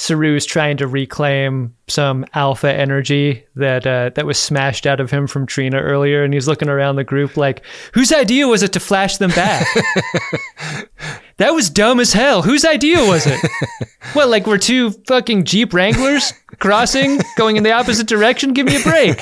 Saru's 0.00 0.46
trying 0.46 0.78
to 0.78 0.86
reclaim 0.86 1.74
some 1.86 2.24
alpha 2.32 2.72
energy 2.72 3.44
that 3.56 3.86
uh, 3.86 4.08
that 4.14 4.24
was 4.24 4.38
smashed 4.38 4.86
out 4.86 4.98
of 4.98 5.10
him 5.10 5.26
from 5.26 5.44
Trina 5.44 5.78
earlier, 5.78 6.24
and 6.24 6.32
he's 6.32 6.48
looking 6.48 6.70
around 6.70 6.96
the 6.96 7.04
group 7.04 7.36
like, 7.36 7.62
"Whose 7.92 8.10
idea 8.10 8.48
was 8.48 8.62
it 8.62 8.72
to 8.72 8.80
flash 8.80 9.18
them 9.18 9.28
back? 9.32 9.66
that 11.36 11.50
was 11.50 11.68
dumb 11.68 12.00
as 12.00 12.14
hell. 12.14 12.40
Whose 12.40 12.64
idea 12.64 13.04
was 13.04 13.26
it? 13.26 13.38
what, 14.14 14.30
like 14.30 14.46
we're 14.46 14.56
two 14.56 14.92
fucking 15.06 15.44
Jeep 15.44 15.74
Wranglers 15.74 16.32
crossing, 16.60 17.20
going 17.36 17.58
in 17.58 17.62
the 17.62 17.72
opposite 17.72 18.06
direction? 18.06 18.54
Give 18.54 18.64
me 18.64 18.80
a 18.80 18.82
break." 18.82 19.20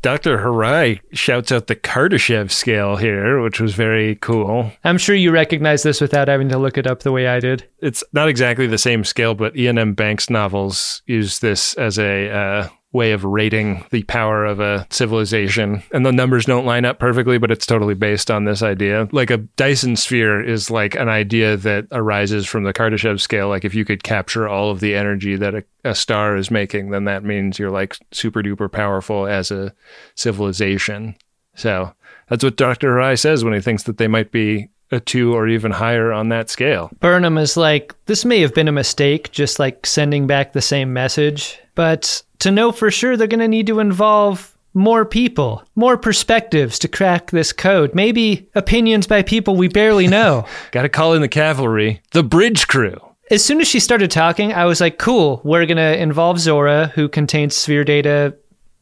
Dr. 0.00 0.38
Hirai 0.38 1.00
shouts 1.12 1.50
out 1.50 1.66
the 1.66 1.74
Kardashev 1.76 2.50
scale 2.50 2.96
here, 2.96 3.40
which 3.42 3.60
was 3.60 3.74
very 3.74 4.14
cool. 4.16 4.70
I'm 4.84 4.98
sure 4.98 5.16
you 5.16 5.32
recognize 5.32 5.82
this 5.82 6.00
without 6.00 6.28
having 6.28 6.48
to 6.50 6.58
look 6.58 6.78
it 6.78 6.86
up 6.86 7.02
the 7.02 7.12
way 7.12 7.26
I 7.26 7.40
did. 7.40 7.68
It's 7.80 8.04
not 8.12 8.28
exactly 8.28 8.66
the 8.66 8.78
same 8.78 9.02
scale, 9.02 9.34
but 9.34 9.56
Iain 9.56 9.78
M. 9.78 9.94
Banks 9.94 10.30
novels 10.30 11.02
use 11.06 11.40
this 11.40 11.74
as 11.74 11.98
a 11.98 12.30
uh, 12.30 12.68
way 12.92 13.12
of 13.12 13.24
rating 13.24 13.84
the 13.90 14.02
power 14.04 14.46
of 14.46 14.60
a 14.60 14.86
civilization. 14.90 15.82
And 15.92 16.06
the 16.06 16.12
numbers 16.12 16.46
don't 16.46 16.64
line 16.64 16.84
up 16.84 16.98
perfectly, 16.98 17.36
but 17.36 17.50
it's 17.50 17.66
totally 17.66 17.94
based 17.94 18.30
on 18.30 18.44
this 18.44 18.62
idea. 18.62 19.08
Like 19.12 19.30
a 19.30 19.38
Dyson 19.38 19.96
sphere 19.96 20.40
is 20.40 20.70
like 20.70 20.94
an 20.94 21.08
idea 21.08 21.56
that 21.58 21.86
arises 21.92 22.46
from 22.46 22.64
the 22.64 22.72
Kardashev 22.72 23.20
scale. 23.20 23.48
Like 23.48 23.64
if 23.64 23.74
you 23.74 23.84
could 23.84 24.02
capture 24.02 24.48
all 24.48 24.70
of 24.70 24.80
the 24.80 24.94
energy 24.94 25.36
that 25.36 25.54
a, 25.54 25.64
a 25.84 25.94
star 25.94 26.36
is 26.36 26.50
making, 26.50 26.90
then 26.90 27.04
that 27.04 27.24
means 27.24 27.58
you're 27.58 27.70
like 27.70 27.98
super 28.10 28.42
duper 28.42 28.72
powerful 28.72 29.26
as 29.26 29.50
a 29.50 29.74
civilization. 30.14 31.14
So 31.54 31.92
that's 32.28 32.44
what 32.44 32.56
Dr. 32.56 32.94
Hirai 32.94 33.18
says 33.18 33.44
when 33.44 33.54
he 33.54 33.60
thinks 33.60 33.82
that 33.82 33.98
they 33.98 34.08
might 34.08 34.30
be 34.30 34.70
a 34.90 35.00
two 35.00 35.34
or 35.34 35.46
even 35.46 35.70
higher 35.70 36.12
on 36.12 36.30
that 36.30 36.48
scale. 36.48 36.90
Burnham 37.00 37.36
is 37.36 37.58
like, 37.58 37.94
this 38.06 38.24
may 38.24 38.40
have 38.40 38.54
been 38.54 38.68
a 38.68 38.72
mistake, 38.72 39.30
just 39.32 39.58
like 39.58 39.84
sending 39.84 40.26
back 40.26 40.52
the 40.52 40.62
same 40.62 40.94
message. 40.94 41.58
But 41.74 42.22
to 42.40 42.50
know 42.50 42.72
for 42.72 42.90
sure, 42.90 43.16
they're 43.16 43.26
going 43.26 43.40
to 43.40 43.48
need 43.48 43.66
to 43.66 43.80
involve 43.80 44.56
more 44.74 45.04
people, 45.04 45.62
more 45.74 45.96
perspectives 45.96 46.78
to 46.80 46.88
crack 46.88 47.30
this 47.30 47.52
code. 47.52 47.94
Maybe 47.94 48.48
opinions 48.54 49.06
by 49.06 49.22
people 49.22 49.56
we 49.56 49.68
barely 49.68 50.06
know. 50.08 50.46
Got 50.72 50.82
to 50.82 50.88
call 50.88 51.14
in 51.14 51.22
the 51.22 51.28
cavalry, 51.28 52.02
the 52.12 52.22
bridge 52.22 52.68
crew. 52.68 52.96
As 53.30 53.44
soon 53.44 53.60
as 53.60 53.68
she 53.68 53.80
started 53.80 54.10
talking, 54.10 54.52
I 54.54 54.64
was 54.64 54.80
like, 54.80 54.98
cool, 54.98 55.42
we're 55.44 55.66
going 55.66 55.76
to 55.76 56.00
involve 56.00 56.38
Zora, 56.38 56.86
who 56.94 57.08
contains 57.08 57.54
sphere 57.54 57.84
data 57.84 58.34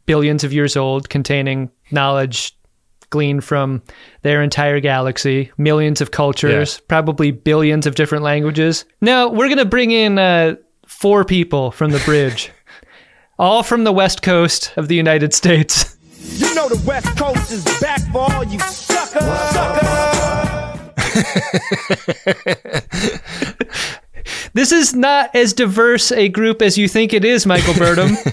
billions 0.06 0.44
of 0.44 0.52
years 0.52 0.76
old, 0.76 1.08
containing 1.08 1.70
knowledge 1.90 2.56
gleaned 3.10 3.44
from 3.44 3.82
their 4.22 4.42
entire 4.42 4.80
galaxy, 4.80 5.50
millions 5.58 6.00
of 6.00 6.10
cultures, 6.10 6.80
probably 6.88 7.30
billions 7.30 7.86
of 7.86 7.94
different 7.94 8.24
languages. 8.24 8.84
No, 9.00 9.28
we're 9.28 9.46
going 9.46 9.58
to 9.58 9.64
bring 9.64 9.90
in 9.90 10.18
uh, 10.18 10.56
four 10.86 11.24
people 11.24 11.70
from 11.70 11.90
the 11.90 12.00
bridge, 12.00 12.50
all 13.38 13.62
from 13.62 13.84
the 13.84 13.92
west 13.92 14.22
coast 14.22 14.72
of 14.76 14.88
the 14.88 14.94
United 14.94 15.34
States. 15.34 15.96
You 16.36 16.54
know 16.54 16.68
the 16.68 16.82
West 16.86 17.16
Coast 17.16 17.52
is 17.52 17.64
back 17.80 18.00
for 18.12 18.30
all 18.32 18.44
you 18.44 18.58
suckers. 18.58 19.22
This 24.56 24.72
is 24.72 24.94
not 24.94 25.34
as 25.34 25.52
diverse 25.52 26.10
a 26.10 26.30
group 26.30 26.62
as 26.62 26.78
you 26.78 26.88
think 26.88 27.12
it 27.12 27.26
is, 27.26 27.44
Michael 27.44 27.74
Burnham. 27.74 28.16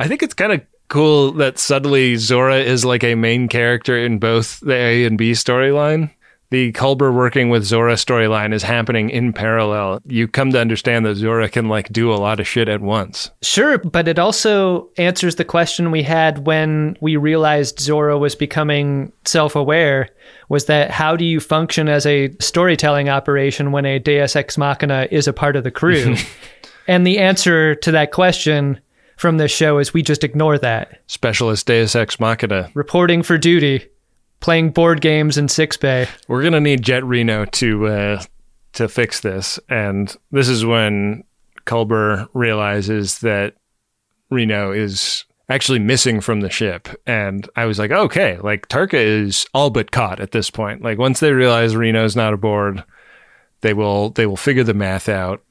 I 0.00 0.08
think 0.08 0.22
it's 0.22 0.32
kind 0.32 0.52
of 0.52 0.62
cool 0.88 1.32
that 1.32 1.58
suddenly 1.58 2.16
Zora 2.16 2.56
is 2.56 2.86
like 2.86 3.04
a 3.04 3.14
main 3.14 3.48
character 3.48 3.98
in 3.98 4.18
both 4.18 4.60
the 4.60 4.74
A 4.74 5.04
and 5.04 5.18
B 5.18 5.32
storyline. 5.32 6.10
The 6.50 6.72
Culber 6.72 7.12
working 7.12 7.50
with 7.50 7.64
Zora 7.64 7.94
storyline 7.94 8.54
is 8.54 8.62
happening 8.62 9.10
in 9.10 9.34
parallel. 9.34 10.00
You 10.06 10.26
come 10.26 10.50
to 10.52 10.60
understand 10.60 11.04
that 11.04 11.16
Zora 11.16 11.48
can 11.48 11.68
like 11.68 11.92
do 11.92 12.10
a 12.10 12.16
lot 12.16 12.40
of 12.40 12.48
shit 12.48 12.68
at 12.68 12.80
once. 12.80 13.30
Sure, 13.42 13.76
but 13.76 14.08
it 14.08 14.18
also 14.18 14.88
answers 14.96 15.36
the 15.36 15.44
question 15.44 15.90
we 15.90 16.02
had 16.02 16.46
when 16.46 16.96
we 17.02 17.16
realized 17.16 17.80
Zora 17.80 18.16
was 18.16 18.34
becoming 18.34 19.12
self 19.26 19.56
aware 19.56 20.08
was 20.48 20.64
that 20.66 20.90
how 20.90 21.16
do 21.16 21.24
you 21.24 21.38
function 21.38 21.88
as 21.88 22.06
a 22.06 22.34
storytelling 22.40 23.10
operation 23.10 23.70
when 23.70 23.84
a 23.84 23.98
Deus 23.98 24.34
Ex 24.34 24.56
Machina 24.56 25.06
is 25.10 25.28
a 25.28 25.34
part 25.34 25.54
of 25.54 25.64
the 25.64 25.70
crew? 25.70 26.16
and 26.88 27.06
the 27.06 27.18
answer 27.18 27.74
to 27.74 27.90
that 27.90 28.12
question 28.12 28.80
from 29.18 29.36
this 29.36 29.52
show 29.52 29.78
is 29.78 29.92
we 29.92 30.00
just 30.00 30.24
ignore 30.24 30.56
that. 30.58 31.02
Specialist 31.08 31.66
Deus 31.66 31.94
Ex 31.94 32.18
Machina. 32.18 32.70
Reporting 32.72 33.22
for 33.22 33.36
duty, 33.36 33.86
playing 34.40 34.70
board 34.70 35.00
games 35.00 35.36
in 35.38 35.48
Sickbay. 35.48 36.08
We're 36.28 36.42
gonna 36.42 36.60
need 36.60 36.82
Jet 36.82 37.04
Reno 37.04 37.44
to 37.44 37.86
uh, 37.86 38.22
to 38.74 38.88
fix 38.88 39.20
this, 39.20 39.58
and 39.68 40.14
this 40.30 40.48
is 40.48 40.64
when 40.64 41.24
Culber 41.66 42.28
realizes 42.34 43.18
that 43.20 43.54
Reno 44.30 44.72
is 44.72 45.24
actually 45.48 45.78
missing 45.78 46.20
from 46.20 46.40
the 46.40 46.50
ship, 46.50 46.88
and 47.06 47.48
I 47.56 47.64
was 47.64 47.78
like, 47.78 47.90
okay, 47.90 48.38
like 48.38 48.68
Tarka 48.68 48.94
is 48.94 49.46
all 49.54 49.70
but 49.70 49.90
caught 49.90 50.20
at 50.20 50.32
this 50.32 50.50
point. 50.50 50.82
Like 50.82 50.98
once 50.98 51.20
they 51.20 51.32
realize 51.32 51.76
Reno's 51.76 52.16
not 52.16 52.34
aboard, 52.34 52.84
they 53.60 53.74
will 53.74 54.10
they 54.10 54.26
will 54.26 54.36
figure 54.36 54.64
the 54.64 54.74
math 54.74 55.08
out. 55.08 55.42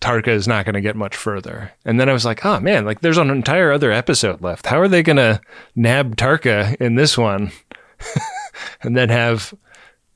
Tarka 0.00 0.28
is 0.28 0.46
not 0.46 0.66
going 0.66 0.74
to 0.74 0.82
get 0.82 0.96
much 0.96 1.16
further. 1.16 1.72
And 1.86 1.98
then 1.98 2.10
I 2.10 2.12
was 2.12 2.26
like, 2.26 2.44
oh 2.44 2.60
man, 2.60 2.84
like 2.84 3.00
there's 3.00 3.16
an 3.16 3.30
entire 3.30 3.72
other 3.72 3.90
episode 3.90 4.42
left. 4.42 4.66
How 4.66 4.78
are 4.78 4.88
they 4.88 5.02
going 5.02 5.16
to 5.16 5.40
nab 5.74 6.16
Tarka 6.16 6.76
in 6.76 6.96
this 6.96 7.16
one? 7.16 7.52
and 8.82 8.96
then 8.96 9.08
have 9.08 9.54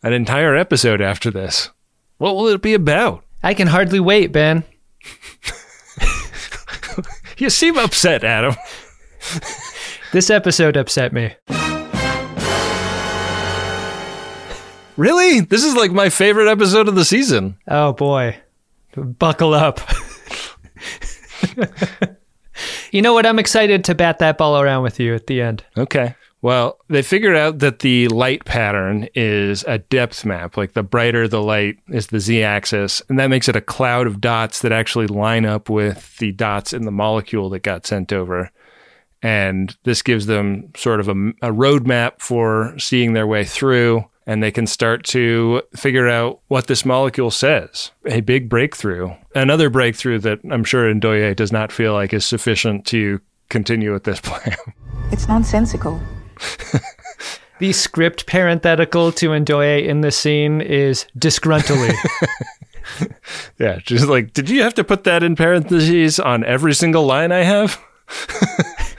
an 0.02 0.12
entire 0.12 0.54
episode 0.54 1.00
after 1.00 1.30
this. 1.30 1.70
What 2.18 2.36
will 2.36 2.48
it 2.48 2.62
be 2.62 2.74
about? 2.74 3.24
I 3.42 3.54
can 3.54 3.68
hardly 3.68 4.00
wait, 4.00 4.32
Ben. 4.32 4.64
You 7.38 7.50
seem 7.50 7.78
upset, 7.78 8.24
Adam. 8.24 8.56
This 10.12 10.28
episode 10.28 10.76
upset 10.76 11.12
me. 11.12 11.36
Really? 14.96 15.40
This 15.40 15.64
is 15.64 15.76
like 15.76 15.92
my 15.92 16.08
favorite 16.08 16.50
episode 16.50 16.88
of 16.88 16.96
the 16.96 17.04
season. 17.04 17.56
Oh 17.68 17.92
boy. 17.92 18.38
Buckle 18.96 19.54
up. 19.54 19.80
you 22.90 23.02
know 23.02 23.12
what? 23.12 23.24
I'm 23.24 23.38
excited 23.38 23.84
to 23.84 23.94
bat 23.94 24.18
that 24.18 24.36
ball 24.36 24.60
around 24.60 24.82
with 24.82 24.98
you 24.98 25.14
at 25.14 25.28
the 25.28 25.40
end. 25.40 25.62
Okay. 25.76 26.16
Well, 26.40 26.78
they 26.88 27.02
figured 27.02 27.36
out 27.36 27.58
that 27.58 27.80
the 27.80 28.08
light 28.08 28.44
pattern 28.44 29.08
is 29.14 29.64
a 29.64 29.78
depth 29.78 30.24
map. 30.24 30.56
Like 30.56 30.72
the 30.72 30.84
brighter 30.84 31.26
the 31.26 31.42
light 31.42 31.78
is 31.88 32.08
the 32.08 32.20
z 32.20 32.42
axis, 32.42 33.02
and 33.08 33.18
that 33.18 33.30
makes 33.30 33.48
it 33.48 33.56
a 33.56 33.60
cloud 33.60 34.06
of 34.06 34.20
dots 34.20 34.60
that 34.62 34.72
actually 34.72 35.08
line 35.08 35.44
up 35.44 35.68
with 35.68 36.16
the 36.18 36.32
dots 36.32 36.72
in 36.72 36.84
the 36.84 36.92
molecule 36.92 37.50
that 37.50 37.60
got 37.60 37.86
sent 37.86 38.12
over. 38.12 38.50
And 39.20 39.76
this 39.82 40.00
gives 40.02 40.26
them 40.26 40.72
sort 40.76 41.00
of 41.00 41.08
a, 41.08 41.12
a 41.42 41.52
roadmap 41.52 42.20
for 42.20 42.78
seeing 42.78 43.14
their 43.14 43.26
way 43.26 43.44
through, 43.44 44.04
and 44.24 44.40
they 44.40 44.52
can 44.52 44.68
start 44.68 45.02
to 45.06 45.62
figure 45.74 46.08
out 46.08 46.40
what 46.46 46.68
this 46.68 46.84
molecule 46.84 47.32
says. 47.32 47.90
A 48.06 48.20
big 48.20 48.48
breakthrough. 48.48 49.12
Another 49.34 49.70
breakthrough 49.70 50.20
that 50.20 50.38
I'm 50.52 50.62
sure 50.62 50.94
Ndoye 50.94 51.34
does 51.34 51.50
not 51.50 51.72
feel 51.72 51.94
like 51.94 52.12
is 52.12 52.24
sufficient 52.24 52.86
to 52.86 53.20
continue 53.48 53.92
with 53.92 54.04
this 54.04 54.20
plan. 54.22 54.54
It's 55.10 55.26
nonsensical. 55.26 56.00
The 57.58 57.72
script 57.72 58.26
parenthetical 58.26 59.10
to 59.12 59.30
Ndoye 59.30 59.84
in 59.84 60.00
this 60.00 60.16
scene 60.16 60.60
is 60.60 61.06
disgruntly. 61.18 61.92
yeah, 63.58 63.80
just 63.80 64.06
like, 64.06 64.32
did 64.32 64.48
you 64.48 64.62
have 64.62 64.74
to 64.74 64.84
put 64.84 65.02
that 65.04 65.24
in 65.24 65.34
parentheses 65.34 66.20
on 66.20 66.44
every 66.44 66.72
single 66.72 67.04
line 67.04 67.32
I 67.32 67.42
have? 67.42 67.82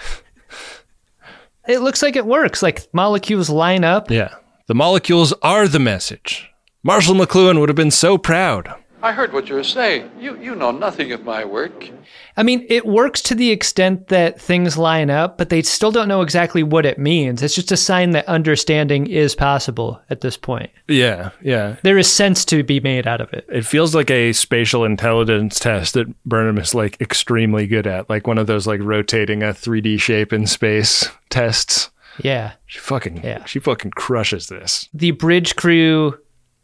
it 1.69 1.79
looks 1.79 2.01
like 2.01 2.17
it 2.17 2.25
works. 2.25 2.61
Like 2.61 2.93
molecules 2.93 3.49
line 3.49 3.85
up. 3.85 4.11
Yeah. 4.11 4.35
The 4.67 4.75
molecules 4.75 5.33
are 5.41 5.67
the 5.67 5.79
message. 5.79 6.51
Marshall 6.83 7.15
McLuhan 7.15 7.61
would 7.61 7.69
have 7.69 7.77
been 7.77 7.91
so 7.91 8.17
proud. 8.17 8.75
I 9.01 9.13
heard 9.13 9.31
what 9.31 9.47
you 9.47 9.55
were 9.55 9.63
saying. 9.63 10.11
You, 10.19 10.37
you 10.37 10.55
know 10.55 10.71
nothing 10.71 11.13
of 11.13 11.23
my 11.23 11.45
work. 11.45 11.89
I 12.35 12.43
mean, 12.43 12.65
it 12.67 12.85
works 12.85 13.21
to 13.23 13.35
the 13.35 13.49
extent 13.49 14.09
that 14.09 14.41
things 14.41 14.77
line 14.77 15.09
up, 15.09 15.37
but 15.37 15.49
they 15.49 15.61
still 15.61 15.91
don't 15.91 16.09
know 16.09 16.21
exactly 16.21 16.63
what 16.63 16.85
it 16.85 16.99
means. 16.99 17.41
It's 17.41 17.55
just 17.55 17.71
a 17.71 17.77
sign 17.77 18.11
that 18.11 18.27
understanding 18.27 19.07
is 19.07 19.35
possible 19.35 20.01
at 20.09 20.19
this 20.19 20.35
point. 20.35 20.69
Yeah, 20.89 21.29
yeah. 21.41 21.77
There 21.81 21.97
is 21.97 22.11
sense 22.11 22.43
to 22.45 22.61
be 22.61 22.81
made 22.81 23.07
out 23.07 23.21
of 23.21 23.31
it. 23.31 23.45
It 23.47 23.65
feels 23.65 23.95
like 23.95 24.11
a 24.11 24.33
spatial 24.33 24.83
intelligence 24.83 25.59
test 25.59 25.93
that 25.93 26.13
Burnham 26.25 26.57
is 26.57 26.75
like 26.75 26.99
extremely 26.99 27.67
good 27.67 27.87
at, 27.87 28.09
like 28.09 28.27
one 28.27 28.37
of 28.37 28.47
those 28.47 28.67
like 28.67 28.81
rotating 28.81 29.43
a 29.43 29.47
3D 29.47 30.01
shape 30.01 30.33
in 30.33 30.45
space 30.45 31.07
tests. 31.29 31.89
Yeah. 32.21 32.53
She 32.65 32.79
fucking 32.79 33.21
yeah. 33.23 33.45
she 33.45 33.59
fucking 33.59 33.91
crushes 33.91 34.47
this. 34.47 34.89
The 34.93 35.11
bridge 35.11 35.55
crew 35.55 36.17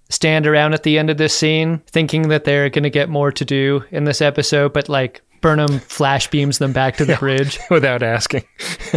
stand 0.10 0.46
around 0.48 0.74
at 0.74 0.84
the 0.84 0.98
end 0.98 1.10
of 1.10 1.18
this 1.18 1.36
scene 1.38 1.80
thinking 1.88 2.30
that 2.30 2.44
they're 2.44 2.70
going 2.70 2.84
to 2.84 2.90
get 2.90 3.10
more 3.10 3.32
to 3.32 3.46
do 3.46 3.84
in 3.92 4.04
this 4.04 4.22
episode, 4.22 4.74
but 4.74 4.90
like 4.90 5.22
Burnham 5.42 5.80
flash 5.80 6.30
beams 6.30 6.58
them 6.58 6.74
back 6.74 6.98
to 6.98 7.06
the 7.06 7.16
bridge 7.18 7.60
without 7.70 8.04
asking. 8.04 8.44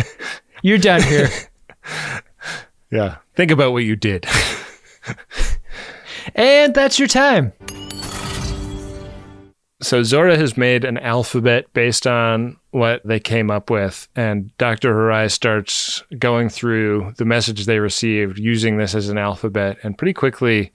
You're 0.62 0.78
done 0.78 1.02
here. 1.02 1.28
yeah. 2.90 3.16
Think 3.34 3.50
about 3.50 3.72
what 3.72 3.84
you 3.84 3.96
did. 3.96 4.26
and 6.34 6.74
that's 6.74 6.98
your 6.98 7.08
time. 7.08 7.52
So 9.80 10.02
Zora 10.02 10.36
has 10.36 10.56
made 10.56 10.84
an 10.84 10.98
alphabet 10.98 11.72
based 11.72 12.06
on 12.06 12.56
what 12.72 13.00
they 13.04 13.20
came 13.20 13.48
up 13.48 13.70
with, 13.70 14.08
and 14.16 14.56
Dr. 14.58 14.92
Hirai 14.92 15.30
starts 15.30 16.02
going 16.18 16.48
through 16.48 17.14
the 17.16 17.24
message 17.24 17.64
they 17.64 17.78
received 17.78 18.38
using 18.38 18.76
this 18.76 18.94
as 18.94 19.08
an 19.08 19.18
alphabet, 19.18 19.78
and 19.84 19.96
pretty 19.96 20.14
quickly 20.14 20.72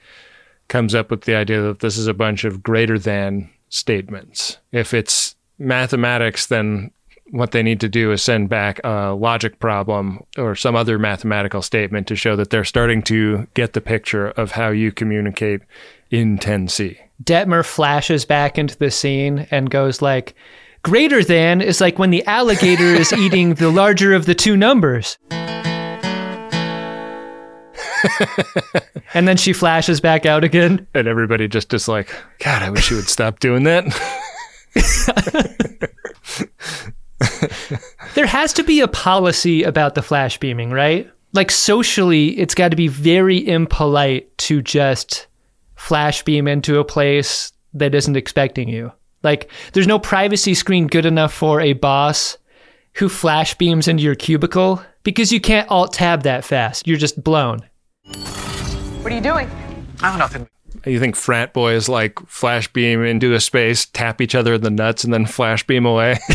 comes 0.69 0.95
up 0.95 1.11
with 1.11 1.21
the 1.21 1.35
idea 1.35 1.61
that 1.61 1.79
this 1.79 1.97
is 1.97 2.07
a 2.07 2.13
bunch 2.13 2.45
of 2.45 2.63
greater 2.63 2.97
than 2.97 3.49
statements. 3.67 4.57
If 4.71 4.93
it's 4.93 5.35
mathematics, 5.59 6.45
then 6.45 6.91
what 7.31 7.51
they 7.51 7.63
need 7.63 7.79
to 7.81 7.89
do 7.89 8.11
is 8.11 8.21
send 8.21 8.47
back 8.47 8.79
a 8.83 9.13
logic 9.13 9.59
problem 9.59 10.23
or 10.37 10.55
some 10.55 10.75
other 10.75 10.99
mathematical 10.99 11.61
statement 11.61 12.07
to 12.07 12.15
show 12.15 12.35
that 12.35 12.51
they're 12.51 12.63
starting 12.63 13.01
to 13.03 13.47
get 13.53 13.73
the 13.73 13.81
picture 13.81 14.29
of 14.29 14.51
how 14.51 14.69
you 14.69 14.91
communicate 14.91 15.61
in 16.13 16.37
10C. 16.37 16.95
Detmer 17.23 17.65
flashes 17.65 18.23
back 18.23 18.59
into 18.59 18.77
the 18.77 18.91
scene 18.91 19.47
and 19.49 19.71
goes 19.71 20.01
like, 20.01 20.35
Greater 20.83 21.23
than 21.23 21.61
is 21.61 21.81
like 21.81 21.97
when 21.97 22.11
the 22.11 22.23
alligator 22.27 22.83
is 22.83 23.11
eating 23.17 23.55
the 23.55 23.71
larger 23.71 24.13
of 24.13 24.27
the 24.27 24.35
two 24.35 24.55
numbers. 24.55 25.17
and 29.13 29.27
then 29.27 29.37
she 29.37 29.53
flashes 29.53 30.01
back 30.01 30.27
out 30.27 30.43
again. 30.43 30.85
And 30.93 31.07
everybody 31.07 31.47
just 31.47 31.73
is 31.73 31.87
like, 31.87 32.13
God, 32.39 32.61
I 32.61 32.69
wish 32.69 32.91
you 32.91 32.97
would 32.97 33.09
stop 33.09 33.39
doing 33.39 33.63
that. 33.63 33.85
there 38.13 38.27
has 38.27 38.53
to 38.53 38.63
be 38.63 38.81
a 38.81 38.87
policy 38.87 39.63
about 39.63 39.95
the 39.95 40.03
flash 40.03 40.37
beaming, 40.37 40.69
right? 40.69 41.09
Like 41.31 41.49
socially, 41.49 42.37
it's 42.37 42.53
got 42.53 42.69
to 42.69 42.77
be 42.77 42.89
very 42.89 43.47
impolite 43.47 44.37
to 44.39 44.61
just 44.61 45.27
flash 45.83 46.23
beam 46.23 46.47
into 46.47 46.79
a 46.79 46.85
place 46.85 47.51
that 47.73 47.93
isn't 47.93 48.15
expecting 48.15 48.69
you. 48.69 48.89
Like, 49.21 49.51
there's 49.73 49.85
no 49.85 49.99
privacy 49.99 50.53
screen 50.53 50.87
good 50.87 51.05
enough 51.05 51.33
for 51.33 51.59
a 51.59 51.73
boss 51.73 52.37
who 52.93 53.09
flash 53.09 53.55
beams 53.55 53.89
into 53.89 54.01
your 54.01 54.15
cubicle 54.15 54.81
because 55.03 55.33
you 55.33 55.41
can't 55.41 55.69
alt 55.69 55.91
tab 55.93 56.23
that 56.23 56.45
fast. 56.45 56.87
You're 56.87 56.97
just 56.97 57.21
blown. 57.21 57.59
What 59.01 59.11
are 59.11 59.15
you 59.15 59.21
doing? 59.21 59.49
I 60.01 60.13
oh, 60.13 60.17
nothing. 60.17 60.47
You 60.85 60.99
think 61.01 61.17
frat 61.17 61.53
boys 61.53 61.89
like 61.89 62.17
flash 62.27 62.71
beam 62.71 63.03
into 63.03 63.33
a 63.33 63.41
space, 63.41 63.85
tap 63.85 64.21
each 64.21 64.35
other 64.35 64.53
in 64.53 64.61
the 64.61 64.69
nuts, 64.69 65.03
and 65.03 65.13
then 65.13 65.25
flash 65.25 65.67
beam 65.67 65.85
away? 65.85 66.17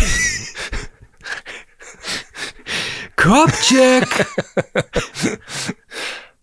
Cup 3.16 3.50
check. 3.62 4.08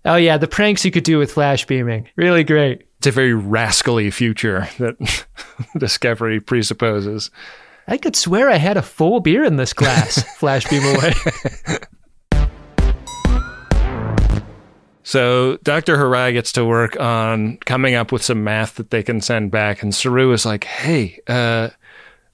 oh 0.06 0.16
yeah, 0.16 0.38
the 0.38 0.48
pranks 0.48 0.86
you 0.86 0.92
could 0.92 1.04
do 1.04 1.18
with 1.18 1.32
flash 1.32 1.66
beaming. 1.66 2.08
Really 2.16 2.44
great. 2.44 2.88
It's 3.00 3.08
a 3.08 3.12
very 3.12 3.34
rascally 3.34 4.10
future 4.12 4.68
that 4.80 5.26
Discovery 5.78 6.40
presupposes. 6.40 7.30
I 7.88 7.98
could 7.98 8.16
swear 8.16 8.50
I 8.50 8.58
had 8.58 8.78
a 8.78 8.82
full 8.82 9.20
beer 9.20 9.44
in 9.44 9.58
this 9.58 9.74
glass. 9.74 10.24
flash 10.38 10.68
beam 10.70 10.84
away. 10.84 11.14
So 15.08 15.58
Dr. 15.58 15.98
Hirai 15.98 16.34
gets 16.34 16.52
to 16.54 16.66
work 16.66 17.00
on 17.00 17.58
coming 17.58 17.94
up 17.94 18.12
with 18.12 18.24
some 18.24 18.44
math 18.44 18.76
that 18.76 18.90
they 18.90 19.04
can 19.04 19.22
send 19.22 19.52
back. 19.52 19.84
And 19.84 19.94
Saru 19.94 20.32
is 20.32 20.48
like, 20.48 20.64
hey, 20.64 21.20
uh, 21.28 21.70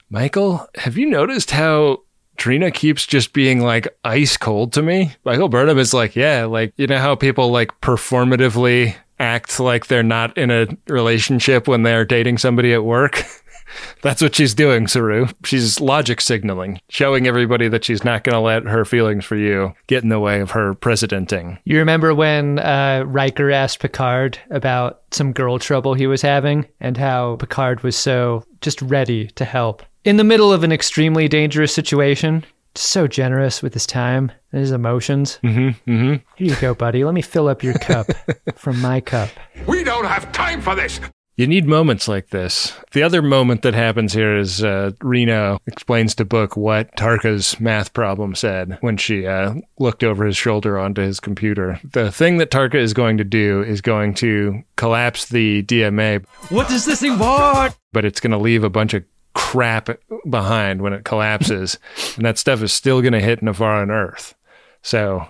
Michael, 0.08 0.66
have 0.76 0.96
you 0.96 1.04
noticed 1.04 1.50
how 1.50 1.98
Trina 2.42 2.72
keeps 2.72 3.06
just 3.06 3.32
being 3.32 3.60
like 3.60 3.86
ice 4.02 4.36
cold 4.36 4.72
to 4.72 4.82
me? 4.82 5.14
Michael 5.24 5.48
Burnham 5.48 5.78
is 5.78 5.94
like, 5.94 6.16
yeah, 6.16 6.44
like, 6.44 6.72
you 6.76 6.88
know 6.88 6.98
how 6.98 7.14
people 7.14 7.52
like 7.52 7.68
performatively 7.80 8.96
act 9.20 9.60
like 9.60 9.86
they're 9.86 10.02
not 10.02 10.36
in 10.36 10.50
a 10.50 10.66
relationship 10.88 11.68
when 11.68 11.84
they're 11.84 12.04
dating 12.04 12.38
somebody 12.38 12.72
at 12.72 12.82
work? 12.82 13.22
That's 14.02 14.20
what 14.20 14.34
she's 14.34 14.54
doing, 14.54 14.88
Saru. 14.88 15.28
She's 15.44 15.80
logic 15.80 16.20
signaling, 16.20 16.80
showing 16.88 17.28
everybody 17.28 17.68
that 17.68 17.84
she's 17.84 18.02
not 18.02 18.24
going 18.24 18.34
to 18.34 18.40
let 18.40 18.64
her 18.64 18.84
feelings 18.84 19.24
for 19.24 19.36
you 19.36 19.72
get 19.86 20.02
in 20.02 20.08
the 20.08 20.18
way 20.18 20.40
of 20.40 20.50
her 20.50 20.74
presidenting. 20.74 21.60
You 21.64 21.78
remember 21.78 22.12
when 22.12 22.58
uh, 22.58 23.04
Riker 23.06 23.52
asked 23.52 23.78
Picard 23.78 24.36
about 24.50 25.02
some 25.12 25.32
girl 25.32 25.60
trouble 25.60 25.94
he 25.94 26.08
was 26.08 26.22
having 26.22 26.66
and 26.80 26.96
how 26.96 27.36
Picard 27.36 27.84
was 27.84 27.94
so 27.94 28.42
just 28.60 28.82
ready 28.82 29.28
to 29.36 29.44
help 29.44 29.84
in 30.04 30.16
the 30.16 30.24
middle 30.24 30.52
of 30.52 30.64
an 30.64 30.72
extremely 30.72 31.28
dangerous 31.28 31.72
situation? 31.74 32.44
So 32.74 33.06
generous 33.06 33.62
with 33.62 33.74
his 33.74 33.86
time 33.86 34.32
and 34.50 34.60
his 34.60 34.72
emotions. 34.72 35.38
Mm-hmm, 35.44 35.90
mm-hmm. 35.90 36.14
Here 36.36 36.48
you 36.48 36.56
go, 36.56 36.74
buddy. 36.74 37.04
Let 37.04 37.14
me 37.14 37.22
fill 37.22 37.48
up 37.48 37.62
your 37.62 37.74
cup 37.78 38.06
from 38.54 38.80
my 38.80 39.00
cup. 39.00 39.28
We 39.66 39.84
don't 39.84 40.06
have 40.06 40.32
time 40.32 40.60
for 40.62 40.74
this. 40.74 40.98
You 41.36 41.46
need 41.46 41.66
moments 41.66 42.08
like 42.08 42.28
this. 42.28 42.74
The 42.92 43.02
other 43.02 43.22
moment 43.22 43.62
that 43.62 43.72
happens 43.72 44.12
here 44.12 44.36
is 44.36 44.62
uh, 44.62 44.92
Reno 45.00 45.58
explains 45.66 46.14
to 46.16 46.26
Book 46.26 46.58
what 46.58 46.94
Tarka's 46.94 47.58
math 47.58 47.94
problem 47.94 48.34
said 48.34 48.76
when 48.82 48.98
she 48.98 49.26
uh, 49.26 49.54
looked 49.78 50.04
over 50.04 50.26
his 50.26 50.36
shoulder 50.36 50.78
onto 50.78 51.00
his 51.00 51.20
computer. 51.20 51.80
The 51.90 52.12
thing 52.12 52.36
that 52.36 52.50
Tarka 52.50 52.74
is 52.74 52.92
going 52.92 53.16
to 53.16 53.24
do 53.24 53.62
is 53.62 53.80
going 53.80 54.12
to 54.14 54.62
collapse 54.76 55.26
the 55.26 55.62
DMA. 55.62 56.24
What 56.50 56.68
does 56.68 56.84
this 56.84 57.00
thing 57.00 57.18
want? 57.18 57.78
But 57.92 58.04
it's 58.04 58.20
going 58.20 58.32
to 58.32 58.38
leave 58.38 58.62
a 58.62 58.70
bunch 58.70 58.92
of 58.92 59.02
crap 59.34 59.88
behind 60.28 60.82
when 60.82 60.92
it 60.92 61.04
collapses. 61.04 61.78
and 62.16 62.24
that 62.24 62.38
stuff 62.38 62.62
is 62.62 62.72
still 62.72 63.00
going 63.00 63.12
to 63.12 63.20
hit 63.20 63.42
Ni'Var 63.42 63.82
on 63.82 63.90
Earth. 63.90 64.34
So 64.82 65.26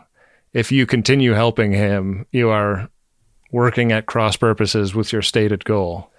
if 0.52 0.72
you 0.72 0.86
continue 0.86 1.32
helping 1.32 1.72
him, 1.72 2.26
you 2.30 2.50
are 2.50 2.88
working 3.50 3.92
at 3.92 4.06
cross 4.06 4.36
purposes 4.36 4.94
with 4.94 5.12
your 5.12 5.22
stated 5.22 5.64
goal. 5.64 6.10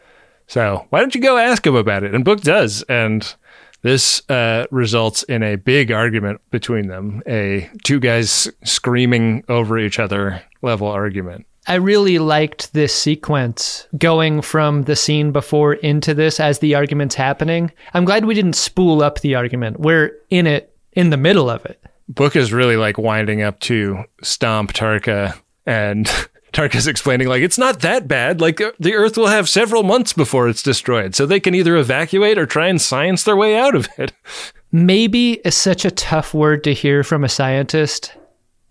So 0.47 0.85
why 0.89 0.99
don't 0.99 1.15
you 1.15 1.21
go 1.21 1.37
ask 1.37 1.65
him 1.65 1.75
about 1.75 2.03
it? 2.03 2.13
And 2.13 2.25
Book 2.25 2.41
does. 2.41 2.83
And 2.83 3.33
this 3.81 4.27
uh, 4.29 4.65
results 4.71 5.23
in 5.23 5.43
a 5.43 5.55
big 5.55 5.91
argument 5.91 6.41
between 6.51 6.87
them, 6.87 7.21
a 7.27 7.69
two 7.83 7.99
guys 7.99 8.49
screaming 8.63 9.43
over 9.49 9.77
each 9.77 9.99
other 9.99 10.41
level 10.61 10.87
argument. 10.87 11.45
I 11.67 11.75
really 11.75 12.19
liked 12.19 12.73
this 12.73 12.93
sequence 12.93 13.87
going 13.97 14.41
from 14.41 14.83
the 14.83 14.95
scene 14.95 15.31
before 15.31 15.73
into 15.75 16.13
this 16.13 16.39
as 16.39 16.59
the 16.59 16.75
argument's 16.75 17.15
happening. 17.15 17.71
I'm 17.93 18.05
glad 18.05 18.25
we 18.25 18.33
didn't 18.33 18.53
spool 18.53 19.01
up 19.01 19.21
the 19.21 19.35
argument. 19.35 19.79
We're 19.79 20.11
in 20.29 20.45
it 20.45 20.75
in 20.91 21.09
the 21.09 21.17
middle 21.17 21.49
of 21.49 21.65
it. 21.65 21.81
Book 22.09 22.35
is 22.35 22.51
really 22.51 22.75
like 22.75 22.97
winding 22.97 23.41
up 23.41 23.59
to 23.61 24.03
stomp 24.21 24.73
Tarka 24.73 25.39
and 25.65 26.05
Tarka's 26.53 26.87
explaining, 26.87 27.27
like, 27.27 27.41
it's 27.41 27.57
not 27.57 27.79
that 27.79 28.07
bad. 28.07 28.39
Like, 28.39 28.61
uh, 28.61 28.73
the 28.79 28.93
Earth 28.93 29.17
will 29.17 29.27
have 29.27 29.49
several 29.49 29.81
months 29.81 30.13
before 30.13 30.47
it's 30.47 30.61
destroyed, 30.61 31.15
so 31.15 31.25
they 31.25 31.39
can 31.39 31.55
either 31.55 31.75
evacuate 31.75 32.37
or 32.37 32.45
try 32.45 32.67
and 32.67 32.79
science 32.79 33.23
their 33.23 33.35
way 33.35 33.57
out 33.57 33.73
of 33.73 33.87
it. 33.97 34.13
Maybe 34.71 35.33
is 35.45 35.55
such 35.55 35.83
a 35.83 35.91
tough 35.91 36.33
word 36.33 36.63
to 36.65 36.73
hear 36.73 37.03
from 37.03 37.23
a 37.23 37.29
scientist 37.29 38.15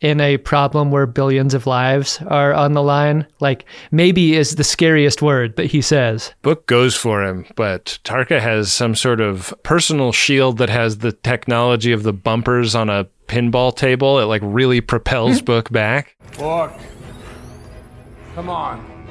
in 0.02 0.20
a 0.20 0.36
problem 0.36 0.90
where 0.90 1.06
billions 1.06 1.54
of 1.54 1.66
lives 1.66 2.20
are 2.26 2.52
on 2.52 2.74
the 2.74 2.82
line. 2.82 3.26
Like, 3.40 3.64
maybe 3.90 4.34
is 4.34 4.56
the 4.56 4.64
scariest 4.64 5.22
word 5.22 5.56
that 5.56 5.66
he 5.66 5.80
says. 5.80 6.34
Book 6.42 6.66
goes 6.66 6.96
for 6.96 7.24
him, 7.24 7.46
but 7.56 7.98
Tarka 8.04 8.40
has 8.40 8.72
some 8.72 8.94
sort 8.94 9.20
of 9.20 9.54
personal 9.62 10.12
shield 10.12 10.58
that 10.58 10.68
has 10.68 10.98
the 10.98 11.12
technology 11.12 11.92
of 11.92 12.02
the 12.02 12.12
bumpers 12.12 12.74
on 12.74 12.90
a 12.90 13.06
pinball 13.28 13.74
table. 13.74 14.18
It, 14.18 14.24
like, 14.24 14.42
really 14.44 14.80
propels 14.80 15.38
hmm. 15.38 15.44
Book 15.44 15.70
back. 15.70 16.16
Book. 16.36 16.72
Come 18.34 18.50
on. 18.50 19.06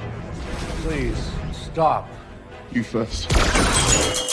Please, 0.84 1.32
stop. 1.54 2.10
You 2.72 2.84
first. 2.84 4.31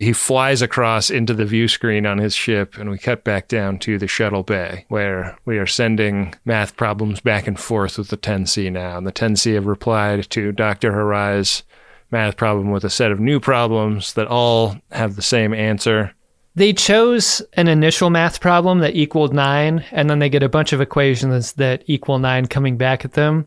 He 0.00 0.14
flies 0.14 0.62
across 0.62 1.10
into 1.10 1.34
the 1.34 1.44
view 1.44 1.68
screen 1.68 2.06
on 2.06 2.16
his 2.16 2.34
ship, 2.34 2.78
and 2.78 2.90
we 2.90 2.96
cut 2.96 3.22
back 3.22 3.48
down 3.48 3.78
to 3.80 3.98
the 3.98 4.08
shuttle 4.08 4.42
bay, 4.42 4.86
where 4.88 5.36
we 5.44 5.58
are 5.58 5.66
sending 5.66 6.34
math 6.46 6.74
problems 6.74 7.20
back 7.20 7.46
and 7.46 7.60
forth 7.60 7.98
with 7.98 8.08
the 8.08 8.16
10C 8.16 8.72
now. 8.72 8.96
And 8.96 9.06
the 9.06 9.12
10C 9.12 9.54
have 9.54 9.66
replied 9.66 10.30
to 10.30 10.52
Dr. 10.52 10.92
Hirai's 10.92 11.64
math 12.10 12.38
problem 12.38 12.70
with 12.70 12.82
a 12.82 12.88
set 12.88 13.12
of 13.12 13.20
new 13.20 13.38
problems 13.38 14.14
that 14.14 14.26
all 14.26 14.76
have 14.90 15.16
the 15.16 15.22
same 15.22 15.52
answer. 15.52 16.14
They 16.54 16.72
chose 16.72 17.42
an 17.52 17.68
initial 17.68 18.08
math 18.08 18.40
problem 18.40 18.78
that 18.78 18.96
equaled 18.96 19.34
nine, 19.34 19.84
and 19.92 20.08
then 20.08 20.18
they 20.18 20.30
get 20.30 20.42
a 20.42 20.48
bunch 20.48 20.72
of 20.72 20.80
equations 20.80 21.52
that 21.52 21.84
equal 21.86 22.18
nine 22.18 22.46
coming 22.46 22.78
back 22.78 23.04
at 23.04 23.12
them. 23.12 23.46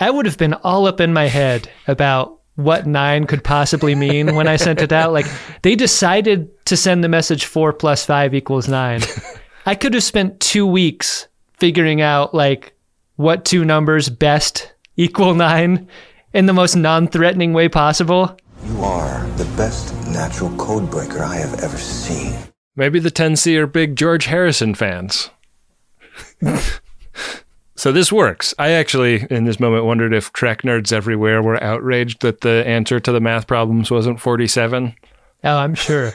I 0.00 0.10
would 0.10 0.26
have 0.26 0.36
been 0.36 0.54
all 0.54 0.88
up 0.88 1.00
in 1.00 1.12
my 1.12 1.28
head 1.28 1.70
about 1.86 2.40
what 2.56 2.86
nine 2.86 3.26
could 3.26 3.42
possibly 3.42 3.94
mean 3.94 4.34
when 4.34 4.46
I 4.46 4.56
sent 4.56 4.82
it 4.82 4.92
out. 4.92 5.12
Like 5.12 5.26
they 5.62 5.74
decided 5.74 6.50
to 6.66 6.76
send 6.76 7.02
the 7.02 7.08
message 7.08 7.44
four 7.44 7.72
plus 7.72 8.04
five 8.04 8.34
equals 8.34 8.68
nine. 8.68 9.00
I 9.66 9.74
could 9.74 9.94
have 9.94 10.02
spent 10.02 10.40
two 10.40 10.66
weeks 10.66 11.28
figuring 11.58 12.00
out 12.00 12.34
like 12.34 12.74
what 13.16 13.44
two 13.44 13.64
numbers 13.64 14.08
best 14.08 14.72
equal 14.96 15.34
nine 15.34 15.88
in 16.34 16.46
the 16.46 16.52
most 16.52 16.74
non-threatening 16.74 17.52
way 17.52 17.68
possible. 17.68 18.36
You 18.64 18.80
are 18.82 19.26
the 19.36 19.44
best 19.56 19.94
natural 20.08 20.54
code 20.56 20.90
breaker 20.90 21.22
I 21.22 21.36
have 21.36 21.60
ever 21.62 21.76
seen. 21.76 22.36
Maybe 22.74 22.98
the 22.98 23.10
10C 23.10 23.56
are 23.58 23.66
big 23.66 23.96
George 23.96 24.26
Harrison 24.26 24.74
fans. 24.74 25.30
So 27.82 27.90
this 27.90 28.12
works. 28.12 28.54
I 28.60 28.70
actually, 28.70 29.26
in 29.28 29.42
this 29.42 29.58
moment, 29.58 29.84
wondered 29.84 30.14
if 30.14 30.32
Trek 30.32 30.62
nerds 30.62 30.92
everywhere 30.92 31.42
were 31.42 31.60
outraged 31.60 32.22
that 32.22 32.42
the 32.42 32.64
answer 32.64 33.00
to 33.00 33.10
the 33.10 33.18
math 33.18 33.48
problems 33.48 33.90
wasn't 33.90 34.20
47. 34.20 34.94
Oh, 35.42 35.56
I'm 35.56 35.74
sure. 35.74 36.12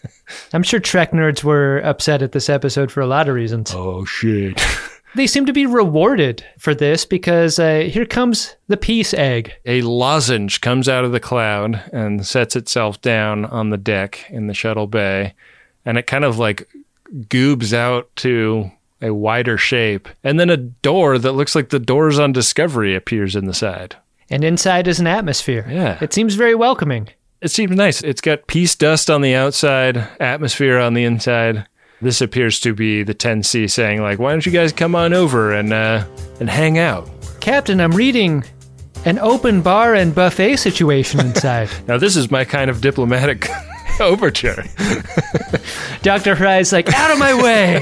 I'm 0.52 0.64
sure 0.64 0.80
Trek 0.80 1.12
nerds 1.12 1.44
were 1.44 1.78
upset 1.84 2.20
at 2.20 2.32
this 2.32 2.48
episode 2.48 2.90
for 2.90 3.00
a 3.00 3.06
lot 3.06 3.28
of 3.28 3.36
reasons. 3.36 3.72
Oh, 3.72 4.04
shit. 4.04 4.60
they 5.14 5.28
seem 5.28 5.46
to 5.46 5.52
be 5.52 5.66
rewarded 5.66 6.44
for 6.58 6.74
this 6.74 7.06
because 7.06 7.60
uh, 7.60 7.88
here 7.88 8.06
comes 8.06 8.56
the 8.66 8.76
peace 8.76 9.14
egg. 9.14 9.52
A 9.66 9.82
lozenge 9.82 10.62
comes 10.62 10.88
out 10.88 11.04
of 11.04 11.12
the 11.12 11.20
cloud 11.20 11.80
and 11.92 12.26
sets 12.26 12.56
itself 12.56 13.00
down 13.02 13.44
on 13.44 13.70
the 13.70 13.78
deck 13.78 14.26
in 14.30 14.48
the 14.48 14.52
shuttle 14.54 14.88
bay. 14.88 15.34
And 15.84 15.96
it 15.96 16.08
kind 16.08 16.24
of 16.24 16.40
like 16.40 16.68
goobs 17.28 17.72
out 17.72 18.10
to 18.16 18.72
a 19.04 19.14
wider 19.14 19.58
shape, 19.58 20.08
and 20.24 20.40
then 20.40 20.50
a 20.50 20.56
door 20.56 21.18
that 21.18 21.32
looks 21.32 21.54
like 21.54 21.68
the 21.68 21.78
doors 21.78 22.18
on 22.18 22.32
Discovery 22.32 22.96
appears 22.96 23.36
in 23.36 23.44
the 23.44 23.54
side. 23.54 23.96
And 24.30 24.42
inside 24.42 24.88
is 24.88 24.98
an 24.98 25.06
atmosphere. 25.06 25.66
Yeah. 25.68 25.98
It 26.00 26.12
seems 26.12 26.34
very 26.34 26.54
welcoming. 26.54 27.10
It 27.42 27.50
seems 27.50 27.76
nice. 27.76 28.02
It's 28.02 28.22
got 28.22 28.46
peace 28.46 28.74
dust 28.74 29.10
on 29.10 29.20
the 29.20 29.34
outside, 29.34 29.98
atmosphere 30.18 30.78
on 30.78 30.94
the 30.94 31.04
inside. 31.04 31.66
This 32.00 32.22
appears 32.22 32.58
to 32.60 32.74
be 32.74 33.02
the 33.02 33.14
10C 33.14 33.70
saying, 33.70 34.00
like, 34.00 34.18
why 34.18 34.32
don't 34.32 34.44
you 34.44 34.52
guys 34.52 34.72
come 34.72 34.94
on 34.94 35.12
over 35.12 35.52
and 35.52 35.72
uh, 35.72 36.06
and 36.40 36.48
hang 36.48 36.78
out? 36.78 37.08
Captain, 37.40 37.80
I'm 37.80 37.92
reading 37.92 38.44
an 39.04 39.18
open 39.18 39.60
bar 39.60 39.94
and 39.94 40.14
buffet 40.14 40.56
situation 40.56 41.20
inside. 41.20 41.68
Now, 41.86 41.98
this 41.98 42.16
is 42.16 42.30
my 42.30 42.44
kind 42.44 42.70
of 42.70 42.80
diplomatic 42.80 43.48
overture. 44.00 44.64
Dr. 46.02 46.36
Fry's 46.36 46.72
like, 46.72 46.92
out 46.92 47.10
of 47.10 47.18
my 47.18 47.34
way. 47.34 47.80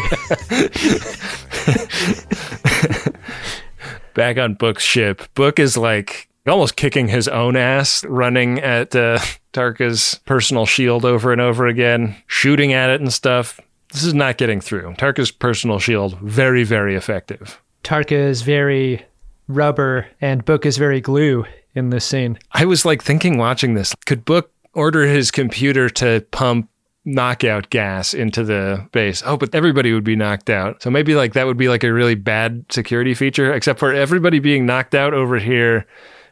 Back 4.15 4.37
on 4.39 4.55
Book's 4.55 4.83
ship, 4.83 5.23
Book 5.35 5.59
is 5.59 5.77
like 5.77 6.29
almost 6.47 6.77
kicking 6.77 7.09
his 7.09 7.29
own 7.29 7.57
ass, 7.57 8.05
running 8.05 8.61
at 8.61 8.95
uh, 8.95 9.19
Tarka's 9.53 10.21
personal 10.27 10.67
shield 10.67 11.05
over 11.05 11.33
and 11.33 11.41
over 11.41 11.67
again, 11.67 12.17
shooting 12.27 12.73
at 12.73 12.91
it 12.91 13.01
and 13.01 13.13
stuff. 13.13 13.59
This 13.93 14.05
is 14.05 14.15
not 14.15 14.39
getting 14.39 14.61
through. 14.61 14.95
Tarka's 14.95 15.31
personal 15.31 15.79
shield, 15.79 16.19
very, 16.21 16.65
very 16.65 16.95
effective. 16.95 17.61
Tarka 17.85 18.13
is 18.13 18.43
very 18.43 19.05
rubber 19.49 20.07
and 20.21 20.45
Book 20.45 20.67
is 20.67 20.77
very 20.77 21.01
glue 21.01 21.45
in 21.75 21.91
this 21.91 22.05
scene. 22.05 22.39
I 22.53 22.65
was 22.65 22.85
like 22.85 23.03
thinking 23.03 23.39
watching 23.39 23.75
this, 23.75 23.95
could 24.07 24.25
Book 24.25 24.52
order 24.75 25.07
his 25.07 25.31
computer 25.31 25.89
to 25.91 26.25
pump 26.31 26.69
knockout 27.05 27.71
gas 27.71 28.15
into 28.15 28.45
the 28.45 28.87
base? 28.93 29.23
Oh, 29.25 29.37
but 29.37 29.55
everybody 29.55 29.93
would 29.93 30.05
be 30.05 30.17
knocked 30.17 30.51
out. 30.51 30.83
So 30.83 30.91
maybe 30.91 31.15
like 31.15 31.33
that 31.35 31.47
would 31.47 31.57
be 31.57 31.69
like 31.69 31.85
a 31.85 31.93
really 31.93 32.15
bad 32.15 32.65
security 32.71 33.15
feature, 33.15 33.53
except 33.53 33.79
for 33.79 33.93
everybody 33.93 34.39
being 34.39 34.67
knocked 34.67 34.95
out 34.95 35.15
over 35.15 35.39
here 35.39 35.87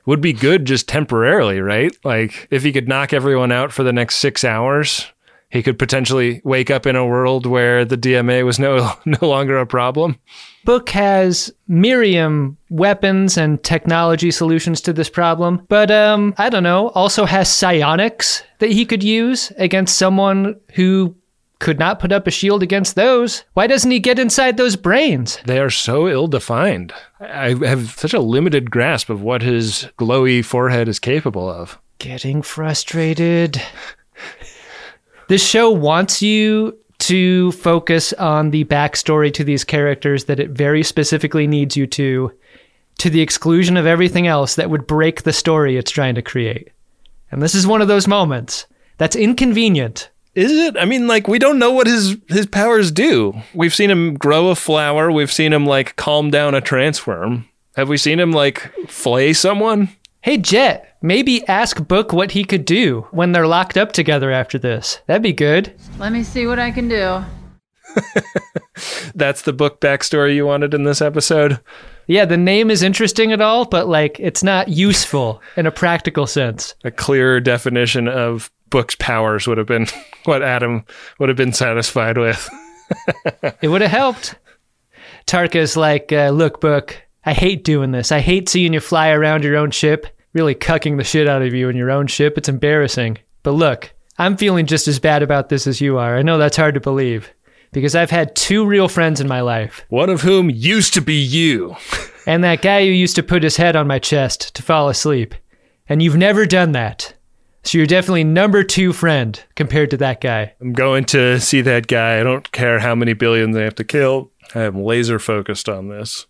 would 0.06 0.20
be 0.20 0.32
good 0.32 0.64
just 0.64 0.88
temporarily, 0.88 1.60
right? 1.60 1.94
Like 2.04 2.48
if 2.50 2.62
he 2.62 2.72
could 2.72 2.88
knock 2.88 3.12
everyone 3.12 3.52
out 3.52 3.72
for 3.72 3.82
the 3.82 3.92
next 3.92 4.16
six 4.16 4.44
hours, 4.44 5.06
he 5.50 5.62
could 5.62 5.78
potentially 5.78 6.40
wake 6.44 6.70
up 6.70 6.86
in 6.86 6.96
a 6.96 7.06
world 7.06 7.44
where 7.44 7.84
the 7.84 7.98
DMA 7.98 8.44
was 8.44 8.58
no 8.58 8.92
no 9.04 9.18
longer 9.26 9.58
a 9.58 9.66
problem. 9.66 10.18
Book 10.64 10.90
has 10.90 11.52
Miriam 11.68 12.56
weapons 12.68 13.36
and 13.36 13.62
technology 13.62 14.30
solutions 14.30 14.80
to 14.82 14.92
this 14.92 15.10
problem, 15.10 15.64
but 15.68 15.90
um, 15.90 16.34
I 16.38 16.50
don't 16.50 16.62
know, 16.62 16.88
also 16.90 17.24
has 17.24 17.52
psionics 17.52 18.42
that 18.58 18.70
he 18.70 18.84
could 18.84 19.02
use 19.02 19.52
against 19.56 19.96
someone 19.98 20.60
who 20.74 21.16
could 21.60 21.78
not 21.78 21.98
put 21.98 22.12
up 22.12 22.26
a 22.26 22.30
shield 22.30 22.62
against 22.62 22.94
those. 22.94 23.44
Why 23.52 23.66
doesn't 23.66 23.90
he 23.90 24.00
get 24.00 24.18
inside 24.18 24.56
those 24.56 24.76
brains? 24.76 25.38
They 25.44 25.58
are 25.60 25.70
so 25.70 26.08
ill 26.08 26.26
defined. 26.26 26.92
I 27.20 27.54
have 27.66 27.90
such 27.90 28.14
a 28.14 28.20
limited 28.20 28.70
grasp 28.70 29.10
of 29.10 29.22
what 29.22 29.42
his 29.42 29.88
glowy 29.98 30.44
forehead 30.44 30.88
is 30.88 30.98
capable 30.98 31.48
of. 31.48 31.78
Getting 31.98 32.40
frustrated. 32.40 33.60
This 35.30 35.46
show 35.46 35.70
wants 35.70 36.20
you 36.20 36.76
to 36.98 37.52
focus 37.52 38.12
on 38.14 38.50
the 38.50 38.64
backstory 38.64 39.32
to 39.32 39.44
these 39.44 39.62
characters 39.62 40.24
that 40.24 40.40
it 40.40 40.50
very 40.50 40.82
specifically 40.82 41.46
needs 41.46 41.76
you 41.76 41.86
to, 41.86 42.32
to 42.98 43.08
the 43.08 43.20
exclusion 43.20 43.76
of 43.76 43.86
everything 43.86 44.26
else 44.26 44.56
that 44.56 44.70
would 44.70 44.88
break 44.88 45.22
the 45.22 45.32
story 45.32 45.76
it's 45.76 45.92
trying 45.92 46.16
to 46.16 46.20
create. 46.20 46.70
And 47.30 47.40
this 47.40 47.54
is 47.54 47.64
one 47.64 47.80
of 47.80 47.86
those 47.86 48.08
moments 48.08 48.66
that's 48.98 49.14
inconvenient. 49.14 50.10
Is 50.34 50.50
it? 50.50 50.76
I 50.76 50.84
mean, 50.84 51.06
like 51.06 51.28
we 51.28 51.38
don't 51.38 51.60
know 51.60 51.70
what 51.70 51.86
his 51.86 52.16
his 52.28 52.46
powers 52.46 52.90
do. 52.90 53.32
We've 53.54 53.74
seen 53.74 53.90
him 53.90 54.14
grow 54.14 54.48
a 54.48 54.56
flower. 54.56 55.12
We've 55.12 55.32
seen 55.32 55.52
him 55.52 55.64
like 55.64 55.94
calm 55.94 56.30
down 56.30 56.56
a 56.56 56.60
transform. 56.60 57.48
Have 57.76 57.88
we 57.88 57.98
seen 57.98 58.18
him 58.18 58.32
like 58.32 58.72
flay 58.88 59.32
someone? 59.32 59.90
Hey, 60.22 60.38
Jet, 60.38 60.89
maybe 61.02 61.46
ask 61.48 61.86
Book 61.86 62.12
what 62.12 62.32
he 62.32 62.44
could 62.44 62.64
do 62.64 63.06
when 63.10 63.32
they're 63.32 63.46
locked 63.46 63.76
up 63.76 63.92
together 63.92 64.30
after 64.30 64.58
this. 64.58 65.00
That'd 65.06 65.22
be 65.22 65.32
good. 65.32 65.72
Let 65.98 66.12
me 66.12 66.22
see 66.22 66.46
what 66.46 66.58
I 66.58 66.70
can 66.70 66.88
do. 66.88 67.24
That's 69.14 69.42
the 69.42 69.52
book 69.52 69.80
backstory 69.80 70.34
you 70.34 70.46
wanted 70.46 70.74
in 70.74 70.84
this 70.84 71.02
episode. 71.02 71.60
Yeah, 72.06 72.24
the 72.24 72.36
name 72.36 72.70
is 72.70 72.82
interesting 72.82 73.32
at 73.32 73.40
all, 73.40 73.64
but 73.64 73.88
like 73.88 74.18
it's 74.18 74.42
not 74.42 74.68
useful 74.68 75.40
in 75.56 75.66
a 75.66 75.70
practical 75.72 76.26
sense. 76.26 76.74
A 76.84 76.90
clearer 76.90 77.40
definition 77.40 78.08
of 78.08 78.50
Book's 78.70 78.96
powers 78.96 79.46
would 79.46 79.58
have 79.58 79.66
been 79.66 79.86
what 80.24 80.42
Adam 80.42 80.84
would 81.18 81.28
have 81.28 81.36
been 81.36 81.52
satisfied 81.52 82.18
with. 82.18 82.48
it 83.60 83.68
would 83.68 83.82
have 83.82 83.90
helped. 83.90 84.36
Tarka's 85.26 85.76
like, 85.76 86.12
uh, 86.12 86.30
look, 86.30 86.60
Book, 86.60 87.00
I 87.24 87.32
hate 87.32 87.62
doing 87.64 87.92
this. 87.92 88.10
I 88.10 88.20
hate 88.20 88.48
seeing 88.48 88.72
you 88.72 88.80
fly 88.80 89.10
around 89.10 89.44
your 89.44 89.56
own 89.56 89.70
ship, 89.70 90.06
really 90.32 90.54
cucking 90.54 90.96
the 90.96 91.04
shit 91.04 91.28
out 91.28 91.42
of 91.42 91.54
you 91.54 91.68
in 91.68 91.76
your 91.76 91.90
own 91.90 92.06
ship. 92.06 92.38
It's 92.38 92.48
embarrassing. 92.48 93.18
But 93.42 93.52
look, 93.52 93.92
I'm 94.18 94.36
feeling 94.36 94.66
just 94.66 94.88
as 94.88 94.98
bad 94.98 95.22
about 95.22 95.48
this 95.48 95.66
as 95.66 95.80
you 95.80 95.98
are. 95.98 96.16
I 96.16 96.22
know 96.22 96.38
that's 96.38 96.56
hard 96.56 96.74
to 96.74 96.80
believe 96.80 97.32
because 97.72 97.94
I've 97.94 98.10
had 98.10 98.36
two 98.36 98.66
real 98.66 98.88
friends 98.88 99.20
in 99.20 99.28
my 99.28 99.40
life. 99.40 99.84
One 99.88 100.10
of 100.10 100.22
whom 100.22 100.50
used 100.50 100.94
to 100.94 101.00
be 101.00 101.14
you. 101.14 101.76
and 102.26 102.44
that 102.44 102.62
guy 102.62 102.84
who 102.84 102.92
used 102.92 103.16
to 103.16 103.22
put 103.22 103.42
his 103.42 103.56
head 103.56 103.76
on 103.76 103.86
my 103.86 103.98
chest 103.98 104.54
to 104.54 104.62
fall 104.62 104.88
asleep. 104.88 105.34
And 105.88 106.02
you've 106.02 106.16
never 106.16 106.46
done 106.46 106.72
that. 106.72 107.14
So 107.62 107.76
you're 107.78 107.86
definitely 107.86 108.24
number 108.24 108.62
two 108.62 108.92
friend 108.92 109.42
compared 109.54 109.90
to 109.90 109.96
that 109.98 110.20
guy. 110.20 110.54
I'm 110.60 110.72
going 110.72 111.04
to 111.06 111.38
see 111.40 111.60
that 111.62 111.88
guy. 111.88 112.18
I 112.18 112.22
don't 112.22 112.50
care 112.52 112.78
how 112.78 112.94
many 112.94 113.12
billions 113.12 113.54
they 113.54 113.64
have 113.64 113.74
to 113.76 113.84
kill. 113.84 114.30
I 114.54 114.62
am 114.62 114.82
laser 114.82 115.18
focused 115.18 115.68
on 115.68 115.88
this 115.88 116.26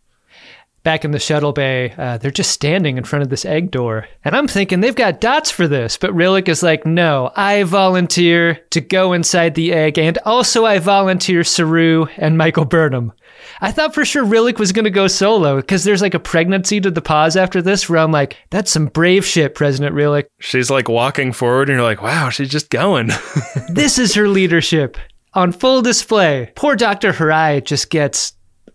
back 0.82 1.04
in 1.04 1.10
the 1.10 1.18
shuttle 1.18 1.52
bay, 1.52 1.94
uh, 1.96 2.18
they're 2.18 2.30
just 2.30 2.50
standing 2.50 2.96
in 2.96 3.04
front 3.04 3.22
of 3.22 3.28
this 3.28 3.44
egg 3.44 3.70
door. 3.70 4.08
And 4.24 4.36
I'm 4.36 4.48
thinking 4.48 4.80
they've 4.80 4.94
got 4.94 5.20
dots 5.20 5.50
for 5.50 5.68
this. 5.68 5.96
But 5.96 6.12
Rillak 6.12 6.48
is 6.48 6.62
like, 6.62 6.86
no, 6.86 7.30
I 7.36 7.62
volunteer 7.64 8.60
to 8.70 8.80
go 8.80 9.12
inside 9.12 9.54
the 9.54 9.72
egg. 9.72 9.98
And 9.98 10.18
also, 10.24 10.64
I 10.64 10.78
volunteer 10.78 11.44
Saru 11.44 12.06
and 12.16 12.38
Michael 12.38 12.64
Burnham. 12.64 13.12
I 13.60 13.72
thought 13.72 13.94
for 13.94 14.04
sure 14.04 14.24
Rillak 14.24 14.58
was 14.58 14.72
going 14.72 14.84
to 14.84 14.90
go 14.90 15.06
solo 15.06 15.56
because 15.56 15.84
there's 15.84 16.02
like 16.02 16.14
a 16.14 16.20
pregnancy 16.20 16.80
to 16.80 16.90
the 16.90 17.02
pause 17.02 17.36
after 17.36 17.60
this 17.62 17.88
where 17.88 17.98
I'm 17.98 18.12
like, 18.12 18.36
that's 18.50 18.70
some 18.70 18.86
brave 18.86 19.24
shit, 19.24 19.54
President 19.54 19.94
Rillak. 19.94 20.26
She's 20.40 20.70
like 20.70 20.88
walking 20.88 21.32
forward 21.32 21.68
and 21.68 21.76
you're 21.76 21.86
like, 21.86 22.02
wow, 22.02 22.30
she's 22.30 22.48
just 22.48 22.70
going. 22.70 23.10
this 23.68 23.98
is 23.98 24.14
her 24.14 24.28
leadership 24.28 24.96
on 25.34 25.52
full 25.52 25.82
display. 25.82 26.52
Poor 26.54 26.76
Dr. 26.76 27.12
Hirai 27.12 27.64
just 27.64 27.90
gets 27.90 28.32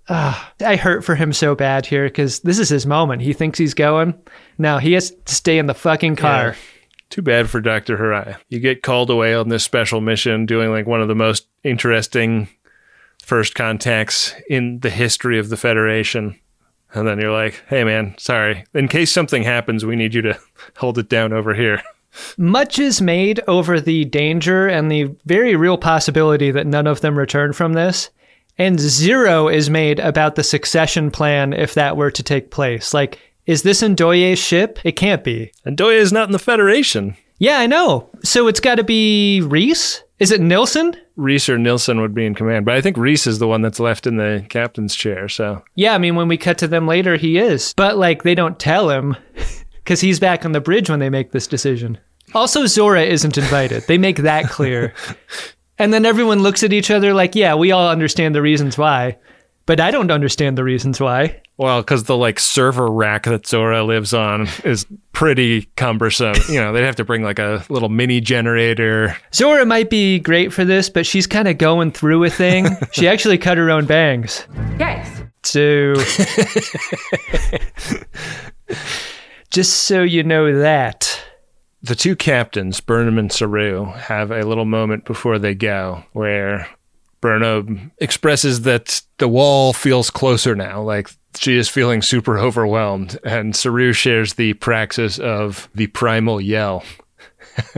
uh, 0.07 0.39
I 0.59 0.75
hurt 0.75 1.03
for 1.03 1.15
him 1.15 1.33
so 1.33 1.55
bad 1.55 1.85
here 1.85 2.05
because 2.05 2.41
this 2.41 2.59
is 2.59 2.69
his 2.69 2.85
moment. 2.85 3.21
He 3.21 3.33
thinks 3.33 3.57
he's 3.57 3.73
going. 3.73 4.13
No, 4.57 4.77
he 4.77 4.93
has 4.93 5.11
to 5.11 5.35
stay 5.35 5.57
in 5.57 5.65
the 5.65 5.73
fucking 5.73 6.15
car. 6.15 6.49
Yeah. 6.49 6.55
Too 7.09 7.21
bad 7.21 7.49
for 7.49 7.61
Dr. 7.61 7.97
Hirai. 7.97 8.37
You 8.49 8.59
get 8.59 8.83
called 8.83 9.09
away 9.09 9.35
on 9.35 9.49
this 9.49 9.63
special 9.63 10.01
mission 10.01 10.45
doing 10.45 10.69
like 10.71 10.87
one 10.87 11.01
of 11.01 11.07
the 11.07 11.15
most 11.15 11.47
interesting 11.63 12.49
first 13.21 13.55
contacts 13.55 14.33
in 14.49 14.79
the 14.79 14.89
history 14.89 15.39
of 15.39 15.49
the 15.49 15.57
Federation. 15.57 16.39
And 16.93 17.07
then 17.07 17.19
you're 17.19 17.31
like, 17.31 17.63
hey 17.67 17.83
man, 17.83 18.15
sorry. 18.17 18.65
In 18.73 18.87
case 18.87 19.11
something 19.11 19.43
happens, 19.43 19.85
we 19.85 19.95
need 19.95 20.13
you 20.13 20.21
to 20.23 20.39
hold 20.77 20.97
it 20.97 21.09
down 21.09 21.33
over 21.33 21.53
here. 21.53 21.81
Much 22.37 22.79
is 22.79 23.01
made 23.01 23.41
over 23.47 23.79
the 23.79 24.05
danger 24.05 24.67
and 24.67 24.89
the 24.89 25.13
very 25.25 25.55
real 25.55 25.77
possibility 25.77 26.49
that 26.51 26.67
none 26.67 26.87
of 26.87 27.01
them 27.01 27.17
return 27.17 27.51
from 27.51 27.73
this. 27.73 28.09
And 28.57 28.79
zero 28.79 29.47
is 29.47 29.69
made 29.69 29.99
about 29.99 30.35
the 30.35 30.43
succession 30.43 31.11
plan 31.11 31.53
if 31.53 31.73
that 31.73 31.97
were 31.97 32.11
to 32.11 32.23
take 32.23 32.51
place. 32.51 32.93
Like, 32.93 33.19
is 33.45 33.63
this 33.63 33.81
Ndoye's 33.81 34.39
ship? 34.39 34.79
It 34.83 34.93
can't 34.93 35.23
be. 35.23 35.51
Ndoye 35.65 35.97
is 35.97 36.13
not 36.13 36.27
in 36.27 36.31
the 36.31 36.39
Federation. 36.39 37.17
Yeah, 37.37 37.59
I 37.59 37.67
know. 37.67 38.09
So 38.23 38.47
it's 38.47 38.59
got 38.61 38.75
to 38.75 38.83
be 38.83 39.41
Rhys? 39.41 40.01
Is 40.19 40.31
it 40.31 40.39
Nilsson? 40.39 40.95
Rhys 41.17 41.49
or 41.49 41.57
Nilsson 41.57 41.99
would 41.99 42.13
be 42.13 42.25
in 42.25 42.33
command, 42.33 42.65
but 42.65 42.75
I 42.75 42.81
think 42.81 42.97
Rhys 42.97 43.27
is 43.27 43.39
the 43.39 43.47
one 43.47 43.61
that's 43.61 43.79
left 43.79 44.07
in 44.07 44.15
the 44.15 44.45
captain's 44.49 44.95
chair, 44.95 45.27
so. 45.27 45.61
Yeah, 45.75 45.93
I 45.93 45.97
mean, 45.97 46.15
when 46.15 46.29
we 46.29 46.37
cut 46.37 46.57
to 46.59 46.67
them 46.67 46.87
later, 46.87 47.17
he 47.17 47.37
is. 47.37 47.73
But, 47.75 47.97
like, 47.97 48.23
they 48.23 48.35
don't 48.35 48.57
tell 48.57 48.89
him 48.89 49.17
because 49.83 49.99
he's 49.99 50.19
back 50.19 50.45
on 50.45 50.53
the 50.53 50.61
bridge 50.61 50.89
when 50.89 50.99
they 50.99 51.09
make 51.09 51.31
this 51.31 51.47
decision. 51.47 51.97
Also, 52.33 52.65
Zora 52.65 53.03
isn't 53.03 53.37
invited. 53.37 53.83
They 53.83 53.97
make 53.97 54.17
that 54.17 54.49
clear. 54.49 54.93
And 55.77 55.93
then 55.93 56.05
everyone 56.05 56.39
looks 56.39 56.63
at 56.63 56.73
each 56.73 56.89
other 56.89 57.13
like, 57.13 57.35
yeah, 57.35 57.55
we 57.55 57.71
all 57.71 57.89
understand 57.89 58.33
the 58.33 58.41
reasons 58.41 58.77
why, 58.77 59.17
but 59.65 59.79
I 59.79 59.91
don't 59.91 60.11
understand 60.11 60.57
the 60.57 60.63
reasons 60.63 60.99
why. 60.99 61.41
Well, 61.57 61.81
because 61.81 62.03
the 62.03 62.17
like 62.17 62.39
server 62.39 62.87
rack 62.87 63.23
that 63.23 63.47
Zora 63.47 63.83
lives 63.83 64.13
on 64.13 64.47
is 64.65 64.85
pretty 65.13 65.69
cumbersome. 65.77 66.35
You 66.49 66.59
know, 66.59 66.73
they'd 66.73 66.83
have 66.83 66.97
to 66.97 67.05
bring 67.05 67.23
like 67.23 67.39
a 67.39 67.63
little 67.69 67.87
mini 67.87 68.19
generator. 68.19 69.15
Zora 69.33 69.65
might 69.65 69.89
be 69.89 70.19
great 70.19 70.51
for 70.51 70.65
this, 70.65 70.89
but 70.89 71.05
she's 71.05 71.27
kind 71.27 71.47
of 71.47 71.57
going 71.57 71.91
through 71.91 72.25
a 72.25 72.29
thing. 72.29 72.67
she 72.91 73.07
actually 73.07 73.37
cut 73.37 73.57
her 73.57 73.71
own 73.71 73.85
bangs. 73.85 74.45
Yes. 74.77 75.23
So, 75.43 75.93
just 79.49 79.85
so 79.85 80.01
you 80.01 80.23
know 80.23 80.59
that 80.59 81.23
the 81.85 81.95
two 81.95 82.15
captains, 82.15 82.79
Burnham 82.79 83.19
and 83.19 83.31
Saru, 83.31 83.85
have 83.85 84.31
a 84.31 84.43
little 84.43 84.65
moment 84.65 85.05
before 85.05 85.37
they 85.37 85.53
go 85.53 86.03
where 86.13 86.67
Burnham 87.21 87.91
expresses 87.99 88.61
that 88.61 89.01
the 89.19 89.27
wall 89.27 89.71
feels 89.71 90.09
closer 90.09 90.55
now, 90.55 90.81
like 90.81 91.09
she 91.35 91.55
is 91.55 91.69
feeling 91.69 92.01
super 92.01 92.39
overwhelmed. 92.39 93.19
And 93.23 93.55
Saru 93.55 93.93
shares 93.93 94.33
the 94.33 94.53
praxis 94.53 95.19
of 95.19 95.69
the 95.75 95.87
primal 95.87 96.41
yell. 96.41 96.83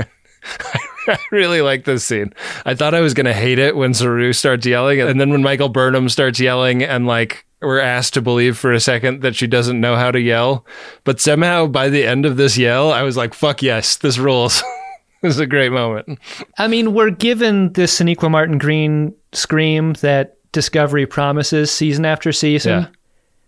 I 1.07 1.17
really 1.31 1.61
like 1.61 1.83
this 1.83 2.05
scene. 2.05 2.33
I 2.65 2.75
thought 2.75 2.93
I 2.93 3.01
was 3.01 3.13
going 3.13 3.25
to 3.25 3.33
hate 3.33 3.59
it 3.59 3.75
when 3.75 3.93
Saru 3.93 4.31
starts 4.31 4.65
yelling. 4.65 5.01
And 5.01 5.19
then 5.19 5.29
when 5.29 5.43
Michael 5.43 5.69
Burnham 5.69 6.09
starts 6.09 6.39
yelling 6.39 6.83
and 6.83 7.07
like 7.07 7.45
we're 7.61 7.79
asked 7.79 8.13
to 8.13 8.21
believe 8.21 8.57
for 8.57 8.71
a 8.71 8.79
second 8.79 9.21
that 9.21 9.35
she 9.35 9.47
doesn't 9.47 9.79
know 9.79 9.95
how 9.95 10.11
to 10.11 10.19
yell. 10.19 10.65
But 11.03 11.19
somehow 11.19 11.67
by 11.67 11.89
the 11.89 12.05
end 12.05 12.25
of 12.25 12.37
this 12.37 12.57
yell, 12.57 12.91
I 12.91 13.03
was 13.03 13.17
like, 13.17 13.33
fuck 13.33 13.61
yes, 13.61 13.95
this 13.97 14.17
rules. 14.17 14.61
this 15.21 15.35
is 15.35 15.39
a 15.39 15.47
great 15.47 15.71
moment. 15.71 16.19
I 16.57 16.67
mean, 16.67 16.93
we're 16.93 17.09
given 17.09 17.73
this 17.73 17.97
Sonequa 17.97 18.29
Martin 18.29 18.57
Green 18.57 19.13
scream 19.33 19.93
that 20.01 20.37
Discovery 20.51 21.05
promises 21.05 21.71
season 21.71 22.05
after 22.05 22.31
season. 22.31 22.81
Yeah. 22.81 22.87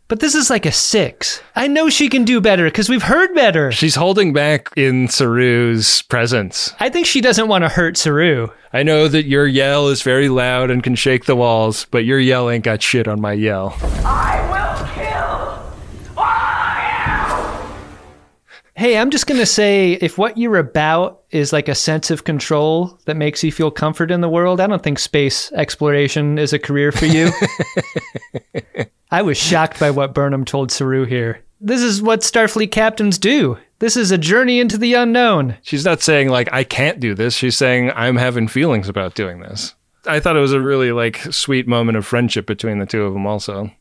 But 0.10 0.22
this 0.22 0.34
is 0.34 0.50
like 0.50 0.66
a 0.66 0.72
six. 0.72 1.40
I 1.56 1.68
know 1.68 1.88
she 1.88 2.10
can 2.10 2.26
do 2.26 2.42
better 2.42 2.66
because 2.66 2.90
we've 2.90 3.04
heard 3.04 3.36
better. 3.36 3.72
She's 3.72 3.94
holding 3.94 4.34
back 4.34 4.72
in 4.76 5.08
Saru's 5.08 6.02
presence. 6.02 6.74
I 6.80 6.90
think 6.90 7.06
she 7.06 7.22
doesn't 7.22 7.48
want 7.48 7.64
to 7.64 7.70
hurt 7.70 7.96
Saru. 7.96 8.48
I 8.74 8.82
know 8.82 9.08
that 9.08 9.28
your 9.28 9.46
yell 9.46 9.88
is 9.88 10.02
very 10.02 10.28
loud 10.28 10.72
and 10.72 10.84
can 10.84 10.96
shake 10.96 11.26
the 11.26 11.36
walls, 11.36 11.86
but 11.92 12.06
your 12.06 12.20
yell 12.20 12.50
ain't 12.50 12.64
got 12.64 12.82
shit 12.82 13.08
on 13.08 13.22
my 13.22 13.34
yell. 13.34 13.78
Hey, 18.80 18.98
I'm 18.98 19.10
just 19.10 19.28
going 19.28 19.42
to 19.42 19.46
say 19.46 19.98
if 20.00 20.18
what 20.18 20.38
you're 20.38 20.56
about 20.56 21.24
is 21.32 21.52
like 21.52 21.68
a 21.68 21.76
sense 21.76 22.12
of 22.12 22.24
control 22.24 22.98
that 23.04 23.18
makes 23.18 23.44
you 23.44 23.52
feel 23.52 23.72
comfort 23.72 24.10
in 24.10 24.22
the 24.22 24.30
world, 24.30 24.62
I 24.62 24.68
don't 24.68 24.82
think 24.82 25.00
space 25.00 25.52
exploration 25.52 26.38
is 26.40 26.54
a 26.54 26.60
career 26.60 26.94
for 26.94 27.06
you. 27.06 27.30
I 29.12 29.22
was 29.22 29.38
shocked 29.38 29.82
by 29.82 29.92
what 29.92 30.14
Burnham 30.14 30.46
told 30.46 30.72
Saru 30.72 31.04
here. 31.04 31.44
This 31.60 31.82
is 31.82 32.02
what 32.02 32.22
Starfleet 32.22 32.72
captains 32.72 33.18
do. 33.18 33.58
This 33.80 33.98
is 33.98 34.12
a 34.12 34.18
journey 34.18 34.62
into 34.62 34.78
the 34.78 34.94
unknown. 34.94 35.58
She's 35.62 35.84
not 35.84 36.02
saying 36.02 36.30
like 36.30 36.48
I 36.54 36.64
can't 36.64 37.02
do 37.02 37.14
this. 37.14 37.36
She's 37.36 37.58
saying 37.58 37.92
I'm 37.96 38.16
having 38.16 38.48
feelings 38.48 38.88
about 38.88 39.14
doing 39.14 39.42
this. 39.42 39.76
I 40.06 40.22
thought 40.22 40.38
it 40.38 40.40
was 40.40 40.54
a 40.54 40.62
really 40.62 40.94
like 40.94 41.18
sweet 41.34 41.68
moment 41.68 41.98
of 41.98 42.06
friendship 42.06 42.46
between 42.46 42.80
the 42.80 42.86
two 42.86 43.04
of 43.04 43.12
them 43.12 43.28
also. 43.28 43.72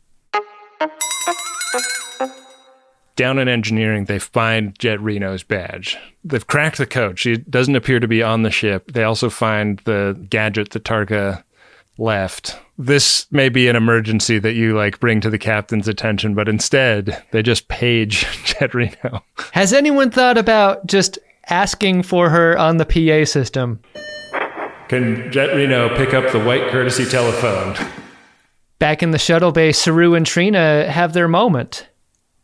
Down 3.19 3.41
in 3.41 3.49
engineering, 3.49 4.05
they 4.05 4.21
find 4.21 4.79
Jet 4.79 5.01
Reno's 5.01 5.43
badge. 5.43 5.99
They've 6.23 6.47
cracked 6.47 6.79
the 6.79 6.87
code. 6.87 7.19
She 7.19 7.39
doesn't 7.39 7.75
appear 7.75 7.99
to 7.99 8.07
be 8.07 8.23
on 8.23 8.45
the 8.45 8.51
ship. 8.53 8.93
They 8.93 9.03
also 9.03 9.29
find 9.29 9.81
the 9.81 10.17
gadget 10.31 10.71
that 10.71 10.85
Tarka 10.85 11.43
left. 11.99 12.57
This 12.79 13.27
may 13.33 13.49
be 13.49 13.67
an 13.67 13.75
emergency 13.75 14.39
that 14.39 14.53
you 14.53 14.77
like 14.77 15.01
bring 15.01 15.21
to 15.23 15.31
the 15.31 15.39
captain's 15.39 15.89
attention, 15.89 16.35
but 16.37 16.49
instead 16.49 17.21
they 17.33 17.43
just 17.43 17.67
page 17.67 18.25
Jet 18.45 18.73
Reno. 18.73 19.25
Has 19.51 19.73
anyone 19.73 20.13
thought 20.13 20.39
about 20.39 20.87
just 20.87 21.19
asking 21.49 22.05
for 22.05 22.31
her 22.31 22.57
on 22.57 22.77
the 22.77 22.87
PA 22.87 23.25
system? 23.25 23.81
Can 24.87 25.33
Jet 25.33 25.57
Reno 25.57 25.89
pick 25.97 26.15
up 26.15 26.31
the 26.31 26.39
white 26.39 26.71
courtesy 26.71 27.05
telephone? 27.05 27.75
Back 28.79 29.03
in 29.03 29.11
the 29.11 29.19
shuttle 29.19 29.51
bay, 29.51 29.73
Saru 29.73 30.15
and 30.15 30.25
Trina 30.25 30.89
have 30.89 31.15
their 31.15 31.27
moment 31.27 31.89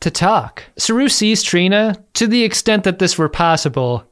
to 0.05 0.11
talk. 0.11 0.63
Saru 0.77 1.09
sees 1.09 1.43
Trina, 1.43 1.97
to 2.15 2.27
the 2.27 2.45
extent 2.45 2.85
that 2.85 2.99
this 2.99 3.19
were 3.19 3.29
possible, 3.29 4.05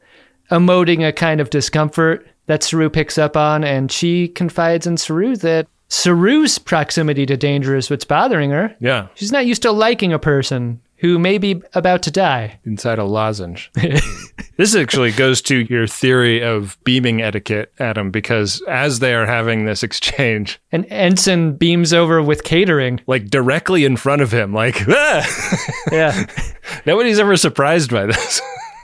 emoting 0.50 1.06
a 1.06 1.12
kind 1.12 1.40
of 1.40 1.50
discomfort 1.50 2.26
that 2.46 2.62
Saru 2.62 2.90
picks 2.90 3.18
up 3.18 3.36
on, 3.36 3.62
and 3.62 3.92
she 3.92 4.28
confides 4.28 4.86
in 4.86 4.96
Saru 4.96 5.36
that 5.36 5.68
Saru's 5.88 6.58
proximity 6.58 7.26
to 7.26 7.36
danger 7.36 7.76
is 7.76 7.90
what's 7.90 8.06
bothering 8.06 8.50
her. 8.50 8.74
Yeah. 8.80 9.08
She's 9.14 9.32
not 9.32 9.46
used 9.46 9.62
to 9.62 9.72
liking 9.72 10.12
a 10.12 10.18
person 10.18 10.80
who 11.02 11.18
may 11.18 11.36
be 11.36 11.60
about 11.74 12.00
to 12.04 12.10
die. 12.12 12.60
Inside 12.64 12.98
a 13.00 13.04
lozenge. 13.04 13.70
this 14.56 14.76
actually 14.76 15.10
goes 15.10 15.42
to 15.42 15.56
your 15.58 15.86
theory 15.88 16.40
of 16.42 16.78
beaming 16.84 17.20
etiquette, 17.20 17.72
Adam, 17.80 18.12
because 18.12 18.62
as 18.68 19.00
they 19.00 19.12
are 19.12 19.26
having 19.26 19.64
this 19.64 19.82
exchange, 19.82 20.60
An 20.70 20.84
ensign 20.84 21.56
beams 21.56 21.92
over 21.92 22.22
with 22.22 22.44
catering. 22.44 23.00
like 23.08 23.26
directly 23.30 23.84
in 23.84 23.96
front 23.96 24.22
of 24.22 24.32
him, 24.32 24.54
like, 24.54 24.76
ah! 24.88 25.74
Yeah. 25.90 26.24
nobody's 26.86 27.18
ever 27.18 27.36
surprised 27.36 27.90
by 27.90 28.06
this. 28.06 28.40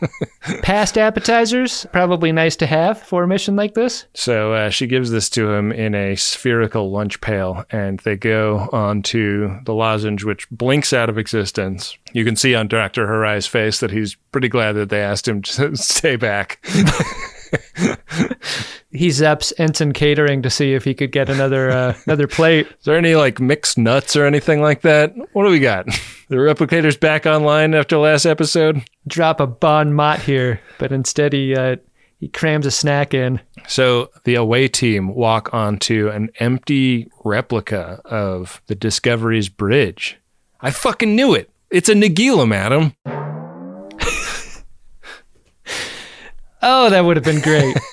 Past 0.63 0.99
appetizers, 0.99 1.87
probably 1.93 2.33
nice 2.33 2.57
to 2.57 2.67
have 2.67 3.01
for 3.01 3.23
a 3.23 3.29
mission 3.29 3.57
like 3.57 3.75
this. 3.75 4.07
So 4.15 4.53
uh, 4.53 4.71
she 4.71 4.87
gives 4.87 5.11
this 5.11 5.29
to 5.31 5.51
him 5.53 5.73
in 5.73 5.95
a 5.95 6.17
spherical 6.17 6.91
lunch 6.91 7.21
pail, 7.21 7.65
and 7.71 8.01
they 8.01 8.17
go 8.17 8.69
on 8.73 9.03
to 9.05 9.59
the 9.65 9.75
lozenge, 9.75 10.25
which 10.25 10.49
blinks 10.51 10.93
out 10.93 11.09
of 11.09 11.19
existence. 11.19 11.97
You 12.13 12.25
can 12.25 12.37
see 12.37 12.55
on 12.55 12.69
Dr. 12.69 13.07
Hirai's 13.07 13.47
face 13.47 13.81
that 13.81 13.91
he's 13.91 14.17
pretty 14.33 14.49
glad 14.49 14.73
that 14.73 14.91
they 14.91 15.01
asked 15.01 15.29
him 15.29 15.43
to 15.43 15.77
stay 15.77 16.17
back. 16.17 16.65
He 18.91 19.09
zaps 19.09 19.53
Ensign 19.59 19.93
catering 19.93 20.43
to 20.43 20.51
see 20.51 20.73
if 20.73 20.85
he 20.85 20.95
could 20.95 21.13
get 21.13 21.29
another 21.29 21.71
uh, 21.71 21.95
another 22.07 22.27
plate. 22.27 22.67
Is 22.79 22.85
there 22.85 22.97
any 22.97 23.15
like 23.15 23.39
mixed 23.39 23.77
nuts 23.77 24.17
or 24.17 24.25
anything 24.25 24.63
like 24.63 24.81
that? 24.83 25.15
What 25.33 25.45
do 25.45 25.51
we 25.51 25.61
got? 25.61 25.87
The 26.31 26.37
replicator's 26.37 26.99
back 26.99 27.25
online 27.25 27.73
after 27.73 27.97
last 27.97 28.27
episode. 28.27 28.85
Drop 29.07 29.41
a 29.41 29.47
bon 29.47 29.95
mot 29.95 30.21
here, 30.21 30.61
but 30.77 30.93
instead 30.93 31.33
he 31.33 31.57
uh, 31.57 31.77
he 32.21 32.29
crams 32.29 32.67
a 32.67 32.71
snack 32.71 33.15
in. 33.15 33.41
So 33.67 34.11
the 34.25 34.35
away 34.35 34.69
team 34.69 35.09
walk 35.15 35.55
onto 35.55 36.11
an 36.11 36.29
empty 36.39 37.11
replica 37.25 38.03
of 38.05 38.61
the 38.67 38.75
Discovery's 38.75 39.49
bridge. 39.49 40.19
I 40.61 40.71
fucking 40.71 41.17
knew 41.17 41.33
it. 41.35 41.51
It's 41.71 41.89
a 41.89 41.95
Nagila, 41.95 42.47
madam. 42.47 42.93
Oh, 46.63 46.91
that 46.91 47.05
would 47.05 47.17
have 47.17 47.25
been 47.25 47.41
great. 47.41 47.77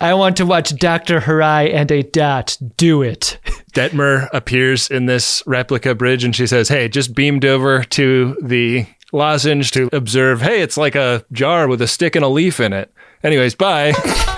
I 0.00 0.14
want 0.14 0.36
to 0.36 0.46
watch 0.46 0.76
Dr. 0.76 1.20
Hirai 1.20 1.72
and 1.72 1.90
a 1.90 2.02
dot 2.02 2.58
do 2.76 3.02
it. 3.02 3.38
Detmer 3.72 4.28
appears 4.32 4.90
in 4.90 5.06
this 5.06 5.42
replica 5.46 5.94
bridge 5.94 6.24
and 6.24 6.36
she 6.36 6.46
says, 6.46 6.68
Hey, 6.68 6.88
just 6.88 7.14
beamed 7.14 7.44
over 7.44 7.82
to 7.84 8.36
the 8.42 8.86
lozenge 9.12 9.70
to 9.72 9.88
observe. 9.92 10.42
Hey, 10.42 10.60
it's 10.60 10.76
like 10.76 10.94
a 10.94 11.24
jar 11.32 11.68
with 11.68 11.80
a 11.80 11.86
stick 11.86 12.14
and 12.16 12.24
a 12.24 12.28
leaf 12.28 12.60
in 12.60 12.72
it. 12.72 12.92
Anyways, 13.22 13.54
bye. 13.54 13.94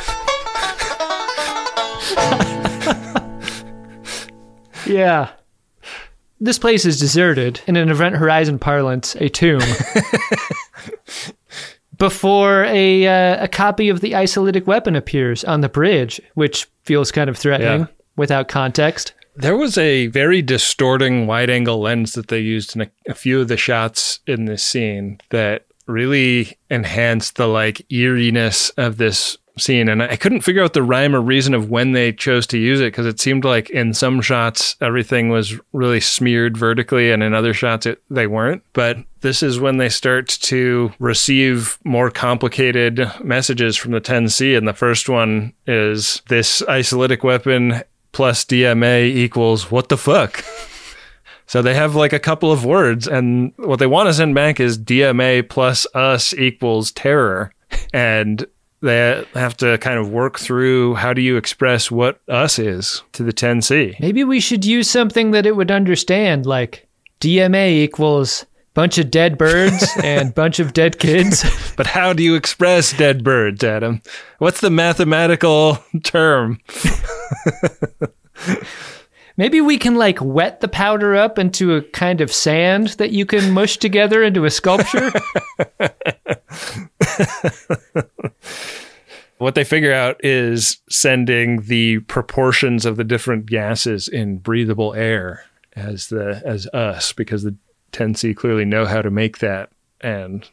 Yeah. 4.90 5.30
This 6.40 6.58
place 6.58 6.84
is 6.84 6.98
deserted, 6.98 7.60
in 7.66 7.76
an 7.76 7.90
Event 7.90 8.16
Horizon 8.16 8.58
parlance, 8.58 9.14
a 9.16 9.28
tomb. 9.28 9.60
Before 12.00 12.64
a 12.64 13.06
uh, 13.06 13.44
a 13.44 13.46
copy 13.46 13.90
of 13.90 14.00
the 14.00 14.12
isolytic 14.12 14.66
weapon 14.66 14.96
appears 14.96 15.44
on 15.44 15.60
the 15.60 15.68
bridge, 15.68 16.18
which 16.34 16.66
feels 16.82 17.12
kind 17.12 17.28
of 17.28 17.36
threatening 17.36 17.80
Yeah. 17.82 17.86
without 18.16 18.48
context. 18.48 19.12
There 19.36 19.56
was 19.56 19.76
a 19.76 20.06
very 20.06 20.40
distorting 20.40 21.26
wide 21.26 21.50
angle 21.50 21.78
lens 21.80 22.14
that 22.14 22.28
they 22.28 22.40
used 22.40 22.74
in 22.74 22.82
a, 22.82 22.90
a 23.06 23.14
few 23.14 23.40
of 23.42 23.48
the 23.48 23.56
shots 23.58 24.20
in 24.26 24.46
this 24.46 24.62
scene 24.62 25.20
that 25.28 25.66
really 25.86 26.56
enhanced 26.70 27.36
the 27.36 27.46
like 27.46 27.84
eeriness 27.92 28.70
of 28.70 28.96
this 28.96 29.36
scene. 29.58 29.88
And 29.88 30.02
I 30.02 30.16
couldn't 30.16 30.42
figure 30.42 30.62
out 30.62 30.72
the 30.72 30.82
rhyme 30.82 31.14
or 31.14 31.20
reason 31.20 31.54
of 31.54 31.70
when 31.70 31.92
they 31.92 32.12
chose 32.12 32.46
to 32.48 32.58
use 32.58 32.80
it 32.80 32.92
because 32.92 33.06
it 33.06 33.20
seemed 33.20 33.44
like 33.44 33.70
in 33.70 33.94
some 33.94 34.20
shots 34.20 34.76
everything 34.80 35.28
was 35.28 35.58
really 35.72 36.00
smeared 36.00 36.56
vertically 36.56 37.10
and 37.10 37.22
in 37.22 37.34
other 37.34 37.54
shots 37.54 37.86
it, 37.86 38.02
they 38.10 38.26
weren't. 38.26 38.62
But 38.72 38.98
this 39.20 39.42
is 39.42 39.60
when 39.60 39.76
they 39.76 39.88
start 39.88 40.28
to 40.28 40.92
receive 40.98 41.78
more 41.84 42.10
complicated 42.10 43.10
messages 43.22 43.76
from 43.76 43.92
the 43.92 44.00
10C. 44.00 44.56
And 44.56 44.66
the 44.66 44.72
first 44.72 45.08
one 45.08 45.52
is 45.66 46.22
this 46.28 46.62
isolytic 46.62 47.22
weapon 47.22 47.82
plus 48.12 48.44
DMA 48.44 49.04
equals 49.04 49.70
what 49.70 49.88
the 49.88 49.98
fuck? 49.98 50.44
So 51.50 51.62
they 51.62 51.74
have 51.74 51.96
like 51.96 52.12
a 52.12 52.20
couple 52.20 52.52
of 52.52 52.64
words, 52.64 53.08
and 53.08 53.52
what 53.56 53.80
they 53.80 53.88
want 53.88 54.08
to 54.08 54.14
send 54.14 54.36
back 54.36 54.60
is 54.60 54.78
DMA 54.78 55.48
plus 55.48 55.84
us 55.96 56.32
equals 56.32 56.92
terror. 56.92 57.52
And 57.92 58.46
they 58.82 59.24
have 59.34 59.56
to 59.58 59.78
kind 59.78 59.98
of 59.98 60.10
work 60.10 60.38
through 60.38 60.94
how 60.94 61.12
do 61.12 61.20
you 61.20 61.36
express 61.36 61.90
what 61.90 62.20
us 62.28 62.58
is 62.58 63.02
to 63.12 63.22
the 63.22 63.32
10C. 63.32 64.00
Maybe 64.00 64.24
we 64.24 64.40
should 64.40 64.64
use 64.64 64.88
something 64.88 65.32
that 65.32 65.46
it 65.46 65.56
would 65.56 65.70
understand, 65.70 66.46
like 66.46 66.88
DMA 67.20 67.70
equals 67.70 68.46
bunch 68.74 68.98
of 68.98 69.10
dead 69.10 69.36
birds 69.36 69.86
and 70.02 70.34
bunch 70.34 70.58
of 70.58 70.72
dead 70.72 70.98
kids. 70.98 71.44
But 71.76 71.86
how 71.86 72.12
do 72.12 72.22
you 72.22 72.34
express 72.34 72.92
dead 72.92 73.24
birds, 73.24 73.64
Adam? 73.64 74.02
What's 74.36 74.60
the 74.60 74.68
mathematical 74.68 75.82
term? 76.02 76.58
Maybe 79.40 79.62
we 79.62 79.78
can 79.78 79.94
like 79.94 80.18
wet 80.20 80.60
the 80.60 80.68
powder 80.68 81.16
up 81.16 81.38
into 81.38 81.74
a 81.74 81.80
kind 81.80 82.20
of 82.20 82.30
sand 82.30 82.88
that 82.98 83.12
you 83.12 83.24
can 83.24 83.52
mush 83.52 83.78
together 83.78 84.22
into 84.22 84.44
a 84.44 84.50
sculpture. 84.50 85.10
What 89.38 89.54
they 89.54 89.64
figure 89.64 89.94
out 89.94 90.22
is 90.22 90.82
sending 90.90 91.62
the 91.62 92.00
proportions 92.00 92.84
of 92.84 92.96
the 92.96 93.04
different 93.04 93.46
gases 93.46 94.06
in 94.06 94.36
breathable 94.36 94.92
air 94.92 95.46
as 95.74 96.08
the 96.08 96.42
as 96.44 96.66
us 96.74 97.14
because 97.14 97.42
the 97.42 97.56
10C 97.92 98.36
clearly 98.36 98.66
know 98.66 98.84
how 98.84 99.00
to 99.00 99.10
make 99.10 99.38
that 99.38 99.70
and 100.02 100.46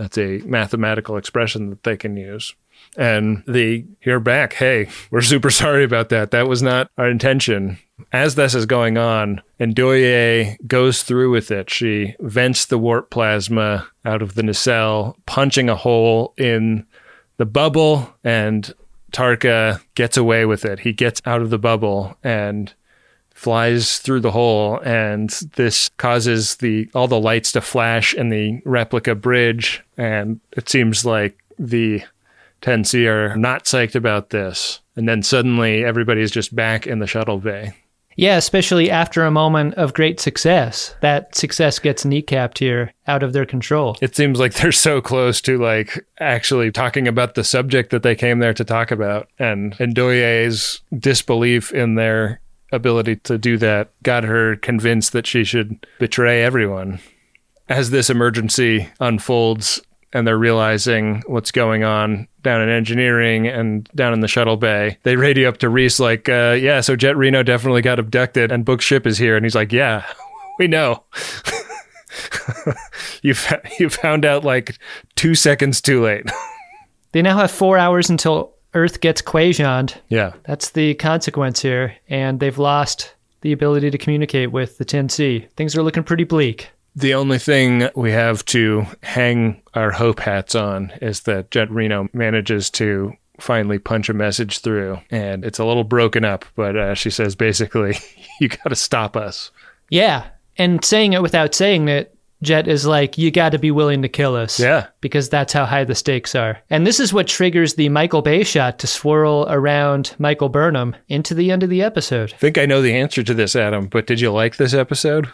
That's 0.00 0.16
a 0.16 0.38
mathematical 0.46 1.18
expression 1.18 1.68
that 1.68 1.82
they 1.82 1.94
can 1.94 2.16
use. 2.16 2.54
And 2.96 3.44
they 3.46 3.84
hear 4.00 4.18
back, 4.18 4.54
hey, 4.54 4.88
we're 5.10 5.20
super 5.20 5.50
sorry 5.50 5.84
about 5.84 6.08
that. 6.08 6.30
That 6.30 6.48
was 6.48 6.62
not 6.62 6.90
our 6.96 7.10
intention. 7.10 7.78
As 8.10 8.34
this 8.34 8.54
is 8.54 8.64
going 8.64 8.96
on, 8.96 9.42
Ndoye 9.60 10.56
goes 10.66 11.02
through 11.02 11.30
with 11.32 11.50
it, 11.50 11.68
she 11.68 12.16
vents 12.18 12.64
the 12.64 12.78
warp 12.78 13.10
plasma 13.10 13.88
out 14.06 14.22
of 14.22 14.36
the 14.36 14.42
nacelle, 14.42 15.18
punching 15.26 15.68
a 15.68 15.76
hole 15.76 16.32
in 16.38 16.86
the 17.36 17.44
bubble, 17.44 18.10
and 18.24 18.72
Tarka 19.12 19.82
gets 19.94 20.16
away 20.16 20.46
with 20.46 20.64
it. 20.64 20.80
He 20.80 20.94
gets 20.94 21.20
out 21.26 21.42
of 21.42 21.50
the 21.50 21.58
bubble 21.58 22.16
and 22.24 22.72
flies 23.40 23.96
through 24.00 24.20
the 24.20 24.30
hole 24.30 24.78
and 24.84 25.30
this 25.54 25.88
causes 25.96 26.56
the 26.56 26.86
all 26.94 27.08
the 27.08 27.18
lights 27.18 27.52
to 27.52 27.60
flash 27.62 28.12
in 28.12 28.28
the 28.28 28.60
replica 28.66 29.14
bridge 29.14 29.82
and 29.96 30.38
it 30.52 30.68
seems 30.68 31.06
like 31.06 31.42
the 31.58 32.02
10C 32.60 33.06
are 33.06 33.34
not 33.36 33.64
psyched 33.64 33.94
about 33.94 34.28
this. 34.28 34.80
And 34.94 35.08
then 35.08 35.22
suddenly 35.22 35.82
everybody's 35.82 36.30
just 36.30 36.54
back 36.54 36.86
in 36.86 36.98
the 36.98 37.06
shuttle 37.06 37.38
bay. 37.38 37.72
Yeah, 38.14 38.36
especially 38.36 38.90
after 38.90 39.24
a 39.24 39.30
moment 39.30 39.72
of 39.76 39.94
great 39.94 40.20
success. 40.20 40.94
That 41.00 41.34
success 41.34 41.78
gets 41.78 42.04
kneecapped 42.04 42.58
here 42.58 42.92
out 43.06 43.22
of 43.22 43.32
their 43.32 43.46
control. 43.46 43.96
It 44.02 44.14
seems 44.14 44.38
like 44.38 44.52
they're 44.52 44.72
so 44.72 45.00
close 45.00 45.40
to 45.42 45.56
like 45.56 46.04
actually 46.18 46.70
talking 46.70 47.08
about 47.08 47.36
the 47.36 47.44
subject 47.44 47.88
that 47.88 48.02
they 48.02 48.14
came 48.14 48.40
there 48.40 48.52
to 48.52 48.64
talk 48.64 48.90
about. 48.90 49.28
And 49.38 49.74
Ndoye's 49.78 50.82
disbelief 50.98 51.72
in 51.72 51.94
their 51.94 52.42
ability 52.72 53.16
to 53.16 53.38
do 53.38 53.56
that 53.58 53.90
got 54.02 54.24
her 54.24 54.56
convinced 54.56 55.12
that 55.12 55.26
she 55.26 55.44
should 55.44 55.86
betray 55.98 56.42
everyone. 56.42 57.00
As 57.68 57.90
this 57.90 58.10
emergency 58.10 58.88
unfolds 58.98 59.80
and 60.12 60.26
they're 60.26 60.38
realizing 60.38 61.22
what's 61.26 61.52
going 61.52 61.84
on 61.84 62.26
down 62.42 62.60
in 62.60 62.68
engineering 62.68 63.46
and 63.46 63.88
down 63.94 64.12
in 64.12 64.20
the 64.20 64.28
shuttle 64.28 64.56
bay, 64.56 64.98
they 65.04 65.16
radio 65.16 65.48
up 65.48 65.58
to 65.58 65.68
Rhys 65.68 66.00
like, 66.00 66.28
uh, 66.28 66.56
"Yeah, 66.60 66.80
so 66.80 66.96
Jet 66.96 67.16
Reno 67.16 67.42
definitely 67.42 67.82
got 67.82 68.00
abducted, 68.00 68.50
and 68.50 68.64
Book 68.64 68.80
Ship 68.80 69.06
is 69.06 69.18
here." 69.18 69.36
And 69.36 69.44
he's 69.44 69.54
like, 69.54 69.72
"Yeah, 69.72 70.04
we 70.58 70.66
know." 70.66 71.04
you 73.22 73.34
fa- 73.34 73.62
you 73.78 73.88
found 73.88 74.24
out 74.24 74.44
like 74.44 74.78
two 75.14 75.34
seconds 75.34 75.80
too 75.80 76.02
late. 76.02 76.30
They 77.12 77.22
now 77.22 77.38
have 77.38 77.50
four 77.50 77.76
hours 77.76 78.08
until 78.08 78.54
Earth 78.74 79.00
gets 79.00 79.22
quasioned. 79.22 79.96
Yeah. 80.08 80.32
That's 80.44 80.70
the 80.70 80.94
consequence 80.94 81.60
here. 81.60 81.96
And 82.08 82.40
they've 82.40 82.58
lost 82.58 83.14
the 83.40 83.52
ability 83.52 83.90
to 83.90 83.98
communicate 83.98 84.52
with 84.52 84.78
the 84.78 84.84
10C. 84.84 85.50
Things 85.52 85.76
are 85.76 85.82
looking 85.82 86.04
pretty 86.04 86.24
bleak. 86.24 86.70
The 86.96 87.14
only 87.14 87.38
thing 87.38 87.88
we 87.94 88.10
have 88.10 88.44
to 88.46 88.84
hang 89.02 89.62
our 89.74 89.90
hope 89.92 90.20
hats 90.20 90.54
on 90.54 90.92
is 91.00 91.20
that 91.20 91.50
Jet 91.50 91.70
Reno 91.70 92.08
manages 92.12 92.68
to 92.70 93.12
finally 93.38 93.78
punch 93.78 94.08
a 94.08 94.14
message 94.14 94.58
through. 94.58 94.98
And 95.10 95.44
it's 95.44 95.58
a 95.58 95.64
little 95.64 95.84
broken 95.84 96.24
up, 96.24 96.44
but 96.56 96.76
uh, 96.76 96.94
she 96.94 97.10
says 97.10 97.34
basically, 97.34 97.98
you 98.40 98.48
got 98.48 98.68
to 98.68 98.76
stop 98.76 99.16
us. 99.16 99.50
Yeah. 99.88 100.26
And 100.58 100.84
saying 100.84 101.14
it 101.14 101.22
without 101.22 101.54
saying 101.54 101.88
it, 101.88 102.14
Jet 102.42 102.68
is 102.68 102.86
like, 102.86 103.18
you 103.18 103.30
got 103.30 103.50
to 103.50 103.58
be 103.58 103.70
willing 103.70 104.00
to 104.00 104.08
kill 104.08 104.34
us. 104.34 104.58
Yeah. 104.58 104.86
Because 105.02 105.28
that's 105.28 105.52
how 105.52 105.66
high 105.66 105.84
the 105.84 105.94
stakes 105.94 106.34
are. 106.34 106.58
And 106.70 106.86
this 106.86 106.98
is 106.98 107.12
what 107.12 107.26
triggers 107.26 107.74
the 107.74 107.90
Michael 107.90 108.22
Bay 108.22 108.44
shot 108.44 108.78
to 108.78 108.86
swirl 108.86 109.46
around 109.48 110.14
Michael 110.18 110.48
Burnham 110.48 110.96
into 111.08 111.34
the 111.34 111.50
end 111.50 111.62
of 111.62 111.68
the 111.68 111.82
episode. 111.82 112.32
I 112.32 112.36
think 112.38 112.56
I 112.56 112.64
know 112.64 112.80
the 112.80 112.96
answer 112.96 113.22
to 113.22 113.34
this, 113.34 113.54
Adam, 113.54 113.88
but 113.88 114.06
did 114.06 114.20
you 114.20 114.32
like 114.32 114.56
this 114.56 114.72
episode? 114.72 115.28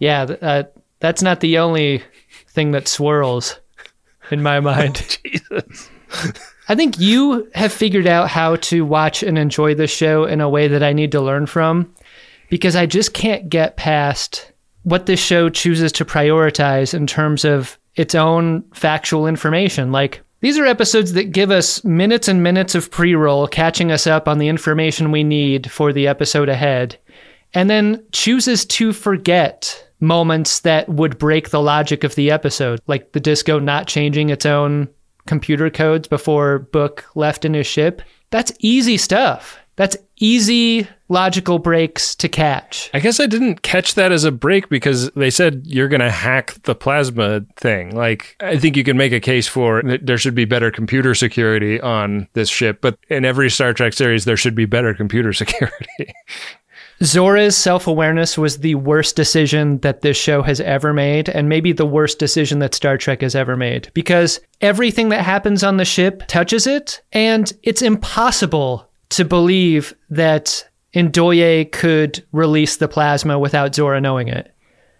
Yeah, 0.00 0.22
uh, 0.42 0.64
that's 0.98 1.22
not 1.22 1.38
the 1.40 1.58
only 1.58 2.02
thing 2.48 2.72
that 2.72 2.88
swirls 2.88 3.60
in 4.32 4.42
my 4.42 4.58
mind. 4.58 5.18
Jesus. 5.24 5.90
I 6.68 6.74
think 6.74 6.98
you 6.98 7.48
have 7.54 7.72
figured 7.72 8.06
out 8.06 8.30
how 8.30 8.56
to 8.56 8.84
watch 8.84 9.22
and 9.22 9.38
enjoy 9.38 9.74
this 9.74 9.90
show 9.90 10.24
in 10.24 10.40
a 10.40 10.48
way 10.48 10.66
that 10.66 10.82
I 10.82 10.92
need 10.92 11.12
to 11.12 11.20
learn 11.20 11.46
from 11.46 11.94
because 12.54 12.76
I 12.76 12.86
just 12.86 13.14
can't 13.14 13.48
get 13.48 13.76
past 13.76 14.52
what 14.84 15.06
this 15.06 15.18
show 15.18 15.48
chooses 15.48 15.90
to 15.90 16.04
prioritize 16.04 16.94
in 16.94 17.04
terms 17.04 17.44
of 17.44 17.76
its 17.96 18.14
own 18.14 18.62
factual 18.72 19.26
information. 19.26 19.90
Like, 19.90 20.20
these 20.38 20.56
are 20.56 20.64
episodes 20.64 21.14
that 21.14 21.32
give 21.32 21.50
us 21.50 21.82
minutes 21.82 22.28
and 22.28 22.44
minutes 22.44 22.76
of 22.76 22.92
pre 22.92 23.16
roll, 23.16 23.48
catching 23.48 23.90
us 23.90 24.06
up 24.06 24.28
on 24.28 24.38
the 24.38 24.46
information 24.46 25.10
we 25.10 25.24
need 25.24 25.68
for 25.68 25.92
the 25.92 26.06
episode 26.06 26.48
ahead, 26.48 26.96
and 27.54 27.68
then 27.68 28.00
chooses 28.12 28.64
to 28.66 28.92
forget 28.92 29.90
moments 29.98 30.60
that 30.60 30.88
would 30.88 31.18
break 31.18 31.50
the 31.50 31.60
logic 31.60 32.04
of 32.04 32.14
the 32.14 32.30
episode, 32.30 32.78
like 32.86 33.10
the 33.10 33.18
disco 33.18 33.58
not 33.58 33.88
changing 33.88 34.30
its 34.30 34.46
own 34.46 34.88
computer 35.26 35.70
codes 35.70 36.06
before 36.06 36.60
Book 36.60 37.04
left 37.16 37.44
in 37.44 37.54
his 37.54 37.66
ship. 37.66 38.00
That's 38.30 38.52
easy 38.60 38.96
stuff. 38.96 39.58
That's 39.74 39.96
easy 40.18 40.88
logical 41.08 41.58
breaks 41.58 42.14
to 42.16 42.28
catch. 42.28 42.90
I 42.94 43.00
guess 43.00 43.20
I 43.20 43.26
didn't 43.26 43.62
catch 43.62 43.94
that 43.94 44.12
as 44.12 44.24
a 44.24 44.32
break 44.32 44.68
because 44.68 45.10
they 45.12 45.30
said 45.30 45.62
you're 45.64 45.88
going 45.88 46.00
to 46.00 46.10
hack 46.10 46.54
the 46.62 46.74
plasma 46.74 47.42
thing. 47.56 47.94
Like, 47.94 48.36
I 48.40 48.56
think 48.56 48.76
you 48.76 48.84
can 48.84 48.96
make 48.96 49.12
a 49.12 49.20
case 49.20 49.46
for 49.46 49.82
that 49.82 50.06
there 50.06 50.18
should 50.18 50.34
be 50.34 50.44
better 50.44 50.70
computer 50.70 51.14
security 51.14 51.80
on 51.80 52.28
this 52.32 52.48
ship, 52.48 52.80
but 52.80 52.98
in 53.08 53.24
every 53.24 53.50
Star 53.50 53.72
Trek 53.72 53.92
series, 53.92 54.24
there 54.24 54.36
should 54.36 54.54
be 54.54 54.66
better 54.66 54.94
computer 54.94 55.32
security. 55.44 56.14
Zora's 57.02 57.56
self 57.56 57.86
awareness 57.86 58.38
was 58.38 58.58
the 58.58 58.76
worst 58.76 59.16
decision 59.16 59.78
that 59.78 60.02
this 60.02 60.16
show 60.16 60.42
has 60.42 60.60
ever 60.60 60.92
made, 60.92 61.28
and 61.28 61.48
maybe 61.48 61.72
the 61.72 61.86
worst 61.86 62.18
decision 62.18 62.60
that 62.60 62.74
Star 62.74 62.96
Trek 62.96 63.20
has 63.20 63.34
ever 63.34 63.56
made, 63.56 63.90
because 63.94 64.40
everything 64.60 65.08
that 65.08 65.24
happens 65.24 65.64
on 65.64 65.76
the 65.76 65.84
ship 65.84 66.22
touches 66.28 66.66
it, 66.66 67.02
and 67.12 67.52
it's 67.62 67.82
impossible 67.82 68.88
to 69.10 69.24
believe 69.24 69.94
that 70.10 70.68
Ndoye 70.94 71.70
could 71.72 72.24
release 72.32 72.76
the 72.76 72.88
plasma 72.88 73.38
without 73.38 73.74
Zora 73.74 74.00
knowing 74.00 74.28
it. 74.28 74.50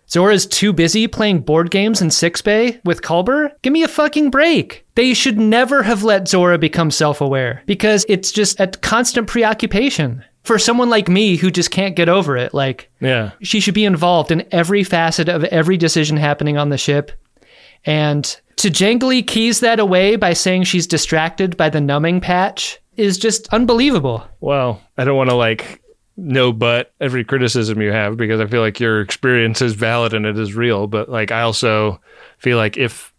Zora's 0.09 0.47
too 0.47 0.73
busy 0.73 1.09
playing 1.09 1.41
board 1.41 1.71
games 1.71 2.03
in 2.03 2.11
Sickbay 2.11 2.81
with 2.85 3.03
Culber? 3.03 3.51
Give 3.63 3.73
me 3.73 3.83
a 3.83 3.89
fucking 3.89 4.31
break. 4.31 4.85
They 4.97 5.15
should 5.15 5.39
never 5.39 5.83
have 5.83 6.05
let 6.05 6.29
Zora 6.29 6.59
become 6.59 6.91
self 6.91 7.21
aware 7.21 7.63
because 7.67 8.05
it's 8.09 8.31
just 8.31 8.61
a 8.61 8.67
constant 8.67 9.29
preoccupation. 9.29 10.25
For 10.43 10.59
someone 10.59 10.91
like 10.91 11.09
me 11.09 11.37
who 11.37 11.51
just 11.51 11.71
can't 11.71 11.97
get 11.97 12.11
over 12.11 12.37
it, 12.37 12.53
like, 12.53 12.91
yeah. 13.01 13.31
she 13.41 13.61
should 13.61 13.73
be 13.73 13.87
involved 13.87 14.31
in 14.31 14.47
every 14.53 14.85
facet 14.85 15.27
of 15.27 15.43
every 15.45 15.79
decision 15.79 16.19
happening 16.19 16.59
on 16.59 16.69
the 16.69 16.77
ship. 16.77 17.13
And 17.87 18.25
to 18.57 18.69
jangly 18.69 19.27
keys 19.27 19.61
that 19.61 19.81
away 19.81 20.17
by 20.17 20.35
saying 20.35 20.65
she's 20.65 20.87
distracted 20.87 21.57
by 21.57 21.71
the 21.71 21.81
numbing 21.81 22.21
patch 22.21 22.79
is 22.97 23.19
just 23.19 23.49
unbelievable. 23.49 24.27
Well, 24.41 24.81
I 24.97 25.05
don't 25.05 25.17
want 25.17 25.31
to 25.31 25.37
like 25.37 25.83
no 26.17 26.53
but 26.53 26.93
every 27.01 27.25
criticism 27.25 27.81
you 27.81 27.91
have 27.91 28.17
because 28.17 28.41
I 28.41 28.47
feel 28.47 28.61
like 28.61 28.79
your 28.79 29.01
experience 29.01 29.61
is 29.61 29.75
valid 29.75 30.15
and 30.15 30.27
it 30.27 30.39
is 30.39 30.55
real. 30.55 30.87
But 30.87 31.09
like 31.09 31.33
I 31.33 31.43
also 31.43 32.01
feel 32.39 32.57
like 32.57 32.77
if 32.77 33.13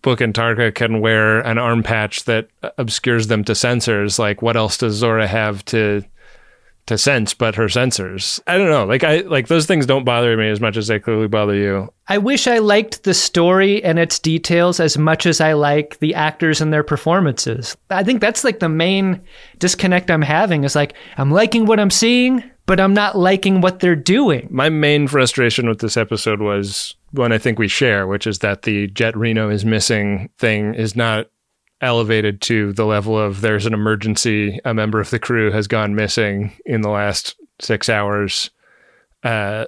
Book 0.00 0.20
and 0.20 0.32
Tarka 0.32 0.74
can 0.74 1.00
wear 1.00 1.40
an 1.40 1.58
arm 1.58 1.82
patch 1.82 2.24
that 2.24 2.48
obscures 2.78 3.26
them 3.26 3.44
to 3.44 3.52
sensors, 3.52 4.18
like 4.18 4.40
what 4.42 4.56
else 4.56 4.78
does 4.78 4.94
Zora 4.94 5.26
have 5.26 5.64
to 5.66 6.02
to 6.88 6.98
sense 6.98 7.34
but 7.34 7.54
her 7.54 7.66
sensors? 7.66 8.40
I 8.46 8.58
don't 8.58 8.70
know. 8.70 8.84
Like 8.84 9.04
I 9.04 9.20
like 9.20 9.48
those 9.48 9.66
things 9.66 9.86
don't 9.86 10.04
bother 10.04 10.36
me 10.36 10.48
as 10.50 10.60
much 10.60 10.76
as 10.76 10.88
they 10.88 10.98
clearly 10.98 11.28
bother 11.28 11.54
you. 11.54 11.92
I 12.08 12.18
wish 12.18 12.46
I 12.46 12.58
liked 12.58 13.04
the 13.04 13.14
story 13.14 13.82
and 13.84 13.98
its 13.98 14.18
details 14.18 14.80
as 14.80 14.98
much 14.98 15.26
as 15.26 15.40
I 15.40 15.52
like 15.52 15.98
the 15.98 16.14
actors 16.14 16.60
and 16.60 16.72
their 16.72 16.82
performances. 16.82 17.76
I 17.90 18.02
think 18.02 18.20
that's 18.20 18.44
like 18.44 18.60
the 18.60 18.68
main 18.68 19.20
disconnect 19.58 20.10
I'm 20.10 20.22
having 20.22 20.64
is 20.64 20.74
like 20.74 20.94
I'm 21.16 21.30
liking 21.30 21.66
what 21.66 21.80
I'm 21.80 21.90
seeing, 21.90 22.42
but 22.66 22.80
I'm 22.80 22.94
not 22.94 23.16
liking 23.16 23.60
what 23.60 23.80
they're 23.80 23.96
doing. 23.96 24.48
My 24.50 24.68
main 24.68 25.08
frustration 25.08 25.68
with 25.68 25.80
this 25.80 25.96
episode 25.96 26.40
was 26.40 26.94
one 27.12 27.32
I 27.32 27.38
think 27.38 27.58
we 27.58 27.68
share, 27.68 28.06
which 28.06 28.26
is 28.26 28.40
that 28.40 28.62
the 28.62 28.88
Jet 28.88 29.16
Reno 29.16 29.48
is 29.48 29.64
missing 29.64 30.30
thing 30.38 30.74
is 30.74 30.94
not 30.94 31.28
elevated 31.80 32.40
to 32.42 32.72
the 32.72 32.84
level 32.84 33.18
of 33.18 33.40
there's 33.40 33.66
an 33.66 33.74
emergency, 33.74 34.58
a 34.64 34.74
member 34.74 35.00
of 35.00 35.10
the 35.10 35.18
crew 35.18 35.50
has 35.50 35.66
gone 35.66 35.94
missing 35.94 36.52
in 36.66 36.80
the 36.80 36.90
last 36.90 37.36
six 37.60 37.88
hours. 37.88 38.50
Uh, 39.22 39.66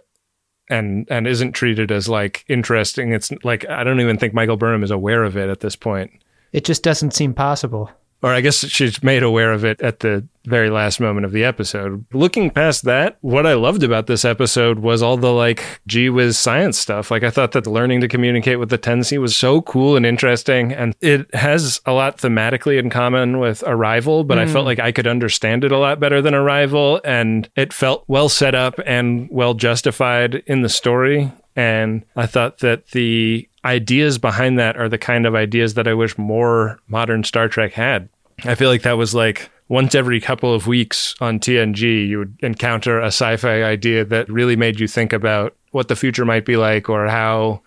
and 0.70 1.06
and 1.10 1.26
isn't 1.26 1.52
treated 1.52 1.90
as 1.90 2.08
like 2.08 2.44
interesting. 2.48 3.12
It's 3.12 3.32
like 3.42 3.68
I 3.68 3.84
don't 3.84 4.00
even 4.00 4.16
think 4.16 4.32
Michael 4.32 4.56
Burnham 4.56 4.84
is 4.84 4.92
aware 4.92 5.24
of 5.24 5.36
it 5.36 5.50
at 5.50 5.60
this 5.60 5.76
point. 5.76 6.12
It 6.52 6.64
just 6.64 6.82
doesn't 6.82 7.12
seem 7.12 7.34
possible. 7.34 7.90
Or 8.22 8.34
I 8.34 8.40
guess 8.40 8.66
she's 8.68 9.02
made 9.02 9.22
aware 9.22 9.52
of 9.52 9.64
it 9.64 9.80
at 9.80 10.00
the 10.00 10.26
very 10.44 10.70
last 10.70 11.00
moment 11.00 11.26
of 11.26 11.32
the 11.32 11.44
episode. 11.44 12.04
Looking 12.12 12.50
past 12.50 12.84
that, 12.84 13.18
what 13.20 13.46
I 13.46 13.54
loved 13.54 13.82
about 13.82 14.06
this 14.06 14.24
episode 14.24 14.78
was 14.80 15.02
all 15.02 15.16
the 15.16 15.32
like 15.32 15.80
gee 15.86 16.10
whiz 16.10 16.38
science 16.38 16.78
stuff. 16.78 17.10
Like 17.10 17.22
I 17.22 17.30
thought 17.30 17.52
that 17.52 17.66
learning 17.66 18.00
to 18.02 18.08
communicate 18.08 18.58
with 18.58 18.70
the 18.70 18.78
10C 18.78 19.18
was 19.18 19.36
so 19.36 19.62
cool 19.62 19.96
and 19.96 20.04
interesting, 20.04 20.72
and 20.72 20.94
it 21.00 21.32
has 21.34 21.80
a 21.86 21.92
lot 21.92 22.18
thematically 22.18 22.78
in 22.78 22.90
common 22.90 23.38
with 23.38 23.62
Arrival. 23.66 24.24
But 24.24 24.38
mm. 24.38 24.42
I 24.42 24.46
felt 24.46 24.66
like 24.66 24.78
I 24.78 24.92
could 24.92 25.06
understand 25.06 25.64
it 25.64 25.72
a 25.72 25.78
lot 25.78 26.00
better 26.00 26.20
than 26.22 26.34
Arrival, 26.34 27.00
and 27.04 27.48
it 27.56 27.72
felt 27.72 28.04
well 28.06 28.28
set 28.28 28.54
up 28.54 28.74
and 28.86 29.28
well 29.30 29.54
justified 29.54 30.42
in 30.46 30.62
the 30.62 30.68
story 30.68 31.32
And 31.56 32.04
I 32.16 32.26
thought 32.26 32.58
that 32.58 32.88
the 32.88 33.48
ideas 33.64 34.18
behind 34.18 34.58
that 34.58 34.76
are 34.76 34.88
the 34.88 34.98
kind 34.98 35.26
of 35.26 35.34
ideas 35.34 35.74
that 35.74 35.88
I 35.88 35.94
wish 35.94 36.16
more 36.16 36.78
modern 36.88 37.24
Star 37.24 37.48
Trek 37.48 37.72
had. 37.72 38.08
I 38.44 38.54
feel 38.54 38.70
like 38.70 38.82
that 38.82 38.96
was 38.96 39.14
like 39.14 39.50
once 39.68 39.94
every 39.94 40.20
couple 40.20 40.52
of 40.52 40.66
weeks 40.66 41.14
on 41.20 41.38
TNG, 41.38 42.08
you 42.08 42.18
would 42.18 42.36
encounter 42.40 42.98
a 42.98 43.06
sci 43.06 43.36
fi 43.36 43.62
idea 43.62 44.04
that 44.04 44.28
really 44.28 44.56
made 44.56 44.80
you 44.80 44.88
think 44.88 45.12
about 45.12 45.54
what 45.70 45.88
the 45.88 45.96
future 45.96 46.24
might 46.24 46.44
be 46.44 46.56
like 46.56 46.88
or 46.88 47.06
how 47.06 47.60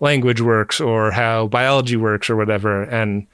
language 0.00 0.40
works 0.40 0.80
or 0.80 1.10
how 1.10 1.46
biology 1.48 1.96
works 1.96 2.30
or 2.30 2.36
whatever. 2.36 2.84
And 2.84 3.26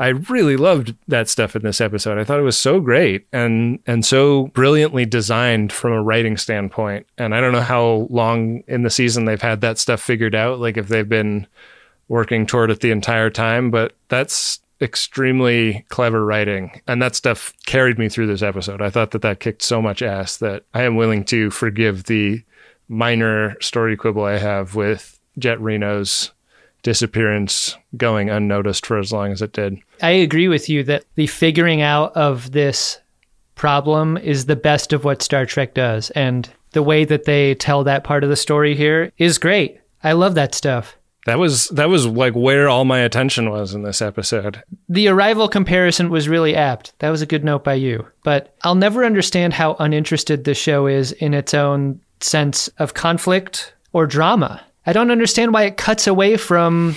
I 0.00 0.08
really 0.08 0.56
loved 0.56 0.96
that 1.08 1.28
stuff 1.28 1.54
in 1.54 1.60
this 1.60 1.78
episode. 1.78 2.16
I 2.16 2.24
thought 2.24 2.40
it 2.40 2.44
was 2.44 2.58
so 2.58 2.80
great 2.80 3.26
and 3.34 3.80
and 3.86 4.04
so 4.04 4.46
brilliantly 4.48 5.04
designed 5.04 5.74
from 5.74 5.92
a 5.92 6.02
writing 6.02 6.38
standpoint. 6.38 7.06
And 7.18 7.34
I 7.34 7.40
don't 7.42 7.52
know 7.52 7.60
how 7.60 8.08
long 8.08 8.64
in 8.66 8.82
the 8.82 8.88
season 8.88 9.26
they've 9.26 9.40
had 9.40 9.60
that 9.60 9.76
stuff 9.76 10.00
figured 10.00 10.34
out, 10.34 10.58
like 10.58 10.78
if 10.78 10.88
they've 10.88 11.08
been 11.08 11.46
working 12.08 12.46
toward 12.46 12.70
it 12.70 12.80
the 12.80 12.90
entire 12.90 13.28
time, 13.28 13.70
but 13.70 13.94
that's 14.08 14.60
extremely 14.80 15.84
clever 15.90 16.24
writing 16.24 16.80
and 16.86 17.02
that 17.02 17.14
stuff 17.14 17.52
carried 17.66 17.98
me 17.98 18.08
through 18.08 18.26
this 18.26 18.40
episode. 18.40 18.80
I 18.80 18.88
thought 18.88 19.10
that 19.10 19.20
that 19.20 19.38
kicked 19.40 19.60
so 19.60 19.82
much 19.82 20.00
ass 20.00 20.38
that 20.38 20.64
I 20.72 20.84
am 20.84 20.96
willing 20.96 21.24
to 21.26 21.50
forgive 21.50 22.04
the 22.04 22.42
minor 22.88 23.60
story 23.60 23.98
quibble 23.98 24.24
I 24.24 24.38
have 24.38 24.74
with 24.74 25.20
Jet 25.38 25.60
Reno's 25.60 26.32
disappearance 26.82 27.76
going 27.96 28.30
unnoticed 28.30 28.86
for 28.86 28.98
as 28.98 29.12
long 29.12 29.32
as 29.32 29.42
it 29.42 29.52
did. 29.52 29.78
I 30.02 30.10
agree 30.10 30.48
with 30.48 30.68
you 30.68 30.82
that 30.84 31.04
the 31.14 31.26
figuring 31.26 31.82
out 31.82 32.16
of 32.16 32.52
this 32.52 32.98
problem 33.54 34.16
is 34.16 34.46
the 34.46 34.56
best 34.56 34.92
of 34.92 35.04
what 35.04 35.22
Star 35.22 35.44
Trek 35.44 35.74
does. 35.74 36.10
And 36.10 36.48
the 36.72 36.82
way 36.82 37.04
that 37.04 37.24
they 37.24 37.54
tell 37.54 37.84
that 37.84 38.04
part 38.04 38.24
of 38.24 38.30
the 38.30 38.36
story 38.36 38.74
here 38.74 39.12
is 39.18 39.38
great. 39.38 39.80
I 40.02 40.12
love 40.12 40.34
that 40.36 40.54
stuff. 40.54 40.96
That 41.26 41.38
was 41.38 41.68
that 41.68 41.90
was 41.90 42.06
like 42.06 42.34
where 42.34 42.68
all 42.68 42.86
my 42.86 43.00
attention 43.00 43.50
was 43.50 43.74
in 43.74 43.82
this 43.82 44.00
episode. 44.00 44.62
The 44.88 45.08
arrival 45.08 45.48
comparison 45.48 46.08
was 46.08 46.28
really 46.28 46.56
apt. 46.56 46.98
That 47.00 47.10
was 47.10 47.20
a 47.20 47.26
good 47.26 47.44
note 47.44 47.62
by 47.62 47.74
you. 47.74 48.06
But 48.24 48.54
I'll 48.62 48.74
never 48.74 49.04
understand 49.04 49.52
how 49.52 49.76
uninterested 49.78 50.44
the 50.44 50.54
show 50.54 50.86
is 50.86 51.12
in 51.12 51.34
its 51.34 51.52
own 51.52 52.00
sense 52.20 52.68
of 52.78 52.94
conflict 52.94 53.74
or 53.92 54.06
drama. 54.06 54.62
I 54.90 54.92
don't 54.92 55.12
understand 55.12 55.54
why 55.54 55.62
it 55.62 55.76
cuts 55.76 56.08
away 56.08 56.36
from 56.36 56.96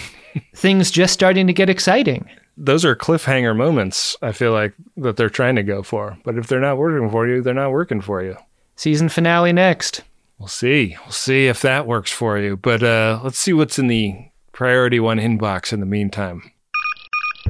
things 0.55 0.89
just 0.89 1.13
starting 1.13 1.45
to 1.45 1.53
get 1.53 1.69
exciting. 1.69 2.27
Those 2.57 2.83
are 2.85 2.95
cliffhanger 2.95 3.55
moments, 3.55 4.17
I 4.19 4.31
feel 4.31 4.51
like, 4.51 4.73
that 4.97 5.15
they're 5.15 5.29
trying 5.29 5.57
to 5.57 5.61
go 5.61 5.83
for. 5.83 6.17
But 6.23 6.35
if 6.35 6.47
they're 6.47 6.59
not 6.59 6.79
working 6.79 7.11
for 7.11 7.27
you, 7.27 7.43
they're 7.43 7.53
not 7.53 7.69
working 7.71 8.01
for 8.01 8.23
you. 8.23 8.35
Season 8.75 9.09
finale 9.09 9.53
next. 9.53 10.01
We'll 10.39 10.47
see. 10.47 10.97
We'll 11.03 11.11
see 11.11 11.45
if 11.45 11.61
that 11.61 11.85
works 11.85 12.11
for 12.11 12.39
you. 12.39 12.57
But 12.57 12.81
uh, 12.81 13.19
let's 13.23 13.37
see 13.37 13.53
what's 13.53 13.77
in 13.77 13.85
the 13.85 14.15
priority 14.53 14.99
one 14.99 15.19
inbox 15.19 15.71
in 15.71 15.79
the 15.79 15.85
meantime. 15.85 16.51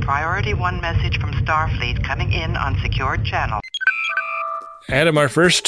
Priority 0.01 0.53
one 0.55 0.81
message 0.81 1.21
from 1.21 1.31
Starfleet 1.31 2.05
coming 2.05 2.33
in 2.33 2.57
on 2.57 2.77
secured 2.81 3.23
channel. 3.23 3.61
Adam, 4.89 5.17
our 5.17 5.29
first 5.29 5.67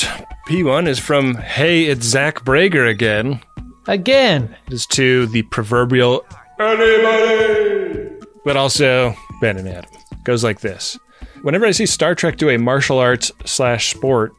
P1 0.49 0.89
is 0.89 0.99
from 0.99 1.35
Hey, 1.35 1.85
it's 1.85 2.05
Zach 2.05 2.43
Brager 2.43 2.89
again. 2.89 3.39
Again. 3.87 4.55
It 4.67 4.73
is 4.73 4.85
to 4.87 5.27
the 5.27 5.43
proverbial 5.43 6.25
anybody, 6.59 8.09
but 8.43 8.57
also 8.57 9.15
Ben 9.41 9.57
and 9.57 9.67
Adam. 9.67 9.91
Goes 10.23 10.43
like 10.43 10.61
this. 10.61 10.97
Whenever 11.43 11.65
I 11.65 11.71
see 11.71 11.85
Star 11.85 12.15
Trek 12.15 12.37
do 12.37 12.49
a 12.49 12.57
martial 12.57 12.97
arts 12.97 13.31
slash 13.45 13.91
sport, 13.91 14.33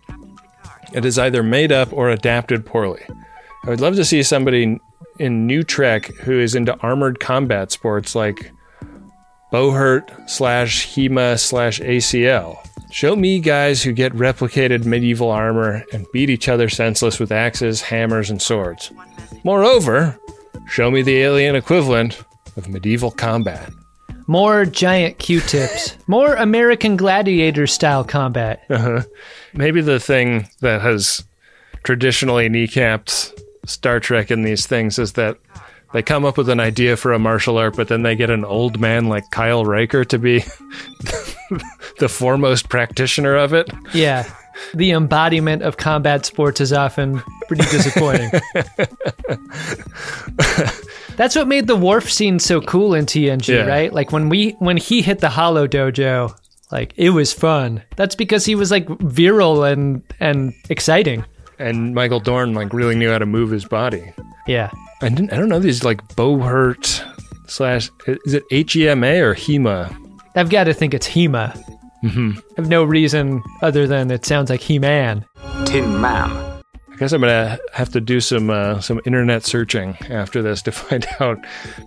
it 0.92 1.04
is 1.04 1.18
either 1.18 1.42
made 1.42 1.70
up 1.70 1.92
or 1.92 2.10
adapted 2.10 2.66
poorly. 2.66 3.02
I 3.64 3.70
would 3.70 3.80
love 3.80 3.96
to 3.96 4.04
see 4.04 4.22
somebody 4.22 4.78
in 5.18 5.46
New 5.46 5.62
Trek 5.62 6.06
who 6.06 6.38
is 6.38 6.54
into 6.54 6.76
armored 6.80 7.20
combat 7.20 7.70
sports 7.70 8.14
like 8.14 8.50
Buhurt 9.52 10.10
slash 10.28 10.86
HEMA 10.94 11.38
slash 11.38 11.80
ACL. 11.80 12.58
Show 12.90 13.16
me 13.16 13.40
guys 13.40 13.82
who 13.82 13.92
get 13.92 14.12
replicated 14.12 14.84
medieval 14.84 15.30
armor 15.30 15.84
and 15.92 16.06
beat 16.12 16.30
each 16.30 16.48
other 16.48 16.68
senseless 16.68 17.18
with 17.18 17.32
axes, 17.32 17.82
hammers, 17.82 18.30
and 18.30 18.40
swords. 18.40 18.92
Moreover, 19.46 20.18
show 20.66 20.90
me 20.90 21.02
the 21.02 21.18
alien 21.18 21.54
equivalent 21.54 22.20
of 22.56 22.68
medieval 22.68 23.12
combat. 23.12 23.70
More 24.26 24.64
giant 24.64 25.20
Q-tips. 25.20 25.96
More 26.08 26.34
American 26.34 26.96
Gladiator 26.96 27.68
style 27.68 28.02
combat. 28.02 28.64
Uh-huh. 28.68 29.02
Maybe 29.54 29.82
the 29.82 30.00
thing 30.00 30.48
that 30.62 30.80
has 30.82 31.22
traditionally 31.84 32.48
kneecapped 32.48 33.40
Star 33.66 34.00
Trek 34.00 34.32
in 34.32 34.42
these 34.42 34.66
things 34.66 34.98
is 34.98 35.12
that 35.12 35.38
they 35.92 36.02
come 36.02 36.24
up 36.24 36.36
with 36.36 36.48
an 36.48 36.58
idea 36.58 36.96
for 36.96 37.12
a 37.12 37.18
martial 37.20 37.56
art, 37.56 37.76
but 37.76 37.86
then 37.86 38.02
they 38.02 38.16
get 38.16 38.30
an 38.30 38.44
old 38.44 38.80
man 38.80 39.08
like 39.08 39.30
Kyle 39.30 39.64
Riker 39.64 40.04
to 40.06 40.18
be 40.18 40.40
the 42.00 42.08
foremost 42.08 42.68
practitioner 42.68 43.36
of 43.36 43.52
it. 43.54 43.70
Yeah. 43.94 44.28
The 44.74 44.90
embodiment 44.92 45.62
of 45.62 45.76
combat 45.76 46.24
sports 46.26 46.60
is 46.60 46.72
often 46.72 47.22
pretty 47.48 47.64
disappointing. 47.70 48.30
That's 51.16 51.34
what 51.34 51.48
made 51.48 51.66
the 51.66 51.76
Worf 51.76 52.10
scene 52.12 52.38
so 52.38 52.60
cool 52.60 52.94
in 52.94 53.06
TNG, 53.06 53.48
Yeah. 53.48 53.66
right? 53.66 53.92
Like 53.92 54.12
when 54.12 54.28
we 54.28 54.50
when 54.58 54.76
he 54.76 55.00
hit 55.02 55.20
the 55.20 55.30
Hollow 55.30 55.66
Dojo, 55.66 56.36
like 56.70 56.92
it 56.96 57.10
was 57.10 57.32
fun. 57.32 57.82
That's 57.96 58.14
because 58.14 58.44
he 58.44 58.54
was 58.54 58.70
like 58.70 58.86
virile 59.00 59.64
and 59.64 60.02
and 60.20 60.52
exciting. 60.68 61.24
And 61.58 61.94
Michael 61.94 62.20
Dorn 62.20 62.52
like 62.54 62.72
really 62.74 62.94
knew 62.94 63.10
how 63.10 63.18
to 63.18 63.26
move 63.26 63.50
his 63.50 63.64
body. 63.64 64.12
Yeah. 64.46 64.70
I 65.00 65.08
didn't. 65.08 65.32
I 65.32 65.36
don't 65.36 65.48
know 65.48 65.58
these 65.58 65.84
like 65.84 66.06
Buhurt 66.16 67.02
slash. 67.48 67.90
Is 68.06 68.34
it 68.34 68.42
H 68.50 68.76
E 68.76 68.88
M 68.88 69.02
A 69.04 69.20
or 69.20 69.34
HEMA? 69.34 69.94
I've 70.34 70.50
got 70.50 70.64
to 70.64 70.74
think 70.74 70.92
it's 70.92 71.08
Hema. 71.08 71.58
Mm-hmm. 72.04 72.38
I 72.38 72.60
have 72.60 72.68
no 72.68 72.84
reason 72.84 73.42
other 73.62 73.86
than 73.86 74.10
it 74.10 74.24
sounds 74.24 74.50
like 74.50 74.60
He 74.60 74.78
Man. 74.78 75.24
Tin 75.64 76.00
Man. 76.00 76.30
I 76.30 76.96
guess 76.98 77.12
I'm 77.12 77.20
gonna 77.20 77.58
have 77.72 77.90
to 77.90 78.00
do 78.00 78.20
some 78.20 78.48
uh, 78.48 78.80
some 78.80 79.00
internet 79.04 79.44
searching 79.44 79.96
after 80.08 80.40
this 80.42 80.62
to 80.62 80.72
find 80.72 81.06
out 81.20 81.38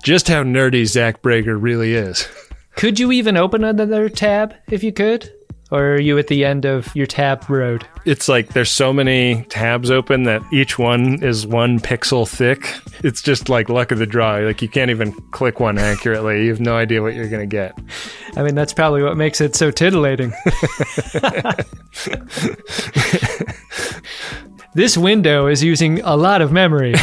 just 0.03 0.28
how 0.28 0.43
nerdy 0.43 0.86
Zach 0.86 1.22
Brager 1.22 1.57
really 1.60 1.93
is. 1.93 2.28
Could 2.76 2.99
you 2.99 3.12
even 3.12 3.36
open 3.36 3.64
another 3.64 4.07
tab 4.10 4.53
if 4.70 4.84
you 4.84 4.93
could? 4.93 5.32
Or 5.72 5.93
are 5.93 5.99
you 5.99 6.17
at 6.17 6.28
the 6.28 6.45
end 6.45 6.65
of 6.65 6.95
your 6.95 7.05
tab 7.05 7.47
road? 7.47 7.86
It's 8.03 8.28
like 8.28 8.53
there's 8.53 8.72
so 8.72 8.91
many 8.91 9.43
tabs 9.49 9.91
open 9.91 10.24
that 10.24 10.41
each 10.51 10.80
one 10.80 11.24
is 11.24 11.45
one 11.45 11.80
pixel 11.80 12.28
thick. 12.28 12.74
It's 13.03 13.22
just 13.22 13.49
like 13.49 13.70
luck 13.70 13.91
of 13.91 13.99
the 13.99 14.07
draw. 14.07 14.38
Like 14.38 14.63
you 14.63 14.70
can't 14.70 14.89
even 14.89 15.11
click 15.32 15.59
one 15.59 15.78
accurately. 15.78 16.45
You 16.45 16.49
have 16.49 16.59
no 16.59 16.76
idea 16.76 17.03
what 17.03 17.13
you're 17.13 17.30
gonna 17.30 17.45
get. 17.45 17.78
I 18.36 18.41
mean, 18.41 18.55
that's 18.55 18.74
probably 18.74 19.03
what 19.03 19.15
makes 19.15 19.41
it 19.41 19.55
so 19.55 19.70
titillating. 19.70 20.34
this 24.74 24.97
window 24.97 25.45
is 25.47 25.63
using 25.63 26.01
a 26.01 26.15
lot 26.15 26.41
of 26.41 26.51
memory, 26.51 26.95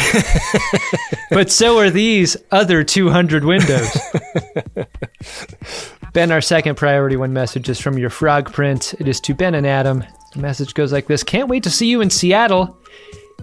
but 1.31 1.51
so 1.51 1.77
are 1.77 1.89
these 1.89 2.35
other 2.51 2.83
200 2.83 3.45
windows. 3.45 3.97
Ben, 6.13 6.31
our 6.31 6.41
second 6.41 6.75
priority 6.75 7.15
one 7.15 7.33
message 7.33 7.69
is 7.69 7.79
from 7.79 7.97
your 7.97 8.09
frog 8.09 8.51
print. 8.51 8.93
It 8.99 9.07
is 9.07 9.19
to 9.21 9.33
Ben 9.33 9.55
and 9.55 9.67
Adam. 9.67 10.03
The 10.33 10.39
message 10.39 10.73
goes 10.73 10.91
like 10.91 11.07
this 11.07 11.23
Can't 11.23 11.49
wait 11.49 11.63
to 11.63 11.69
see 11.69 11.87
you 11.87 12.01
in 12.01 12.09
Seattle. 12.09 12.77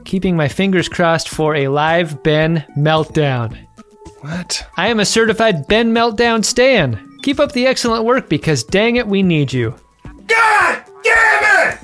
Keeping 0.05 0.37
my 0.37 0.49
fingers 0.49 0.89
crossed 0.89 1.29
for 1.29 1.55
a 1.55 1.69
live 1.69 2.23
Ben 2.23 2.65
meltdown. 2.77 3.67
What? 4.21 4.67
I 4.77 4.89
am 4.89 5.01
a 5.01 5.05
certified 5.05 5.67
Ben 5.69 5.93
meltdown 5.95 6.45
stan. 6.45 7.19
Keep 7.23 7.41
up 7.41 7.53
the 7.53 7.67
excellent 7.67 8.05
work 8.05 8.29
because 8.29 8.65
dang 8.65 8.97
it, 8.97 9.07
we 9.07 9.23
need 9.23 9.53
you. 9.53 9.75
God 10.27 10.85
damn 11.03 11.79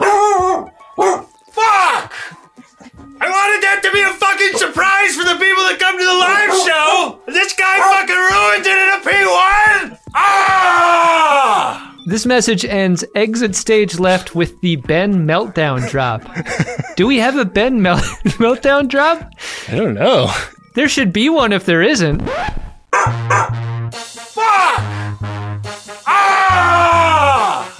it! 0.00 1.24
This 12.18 12.26
message 12.26 12.64
ends 12.64 13.04
exit 13.14 13.54
stage 13.54 14.00
left 14.00 14.34
with 14.34 14.60
the 14.60 14.74
Ben 14.74 15.24
meltdown 15.24 15.88
drop. 15.88 16.22
Do 16.96 17.06
we 17.06 17.18
have 17.18 17.36
a 17.36 17.44
Ben 17.44 17.80
mel- 17.80 17.98
meltdown 18.40 18.88
drop? 18.88 19.30
I 19.68 19.76
don't 19.76 19.94
know. 19.94 20.28
There 20.74 20.88
should 20.88 21.12
be 21.12 21.28
one 21.28 21.52
if 21.52 21.64
there 21.64 21.80
isn't. 21.80 22.18
Fuck! 22.22 22.42
Ah! 26.08 27.72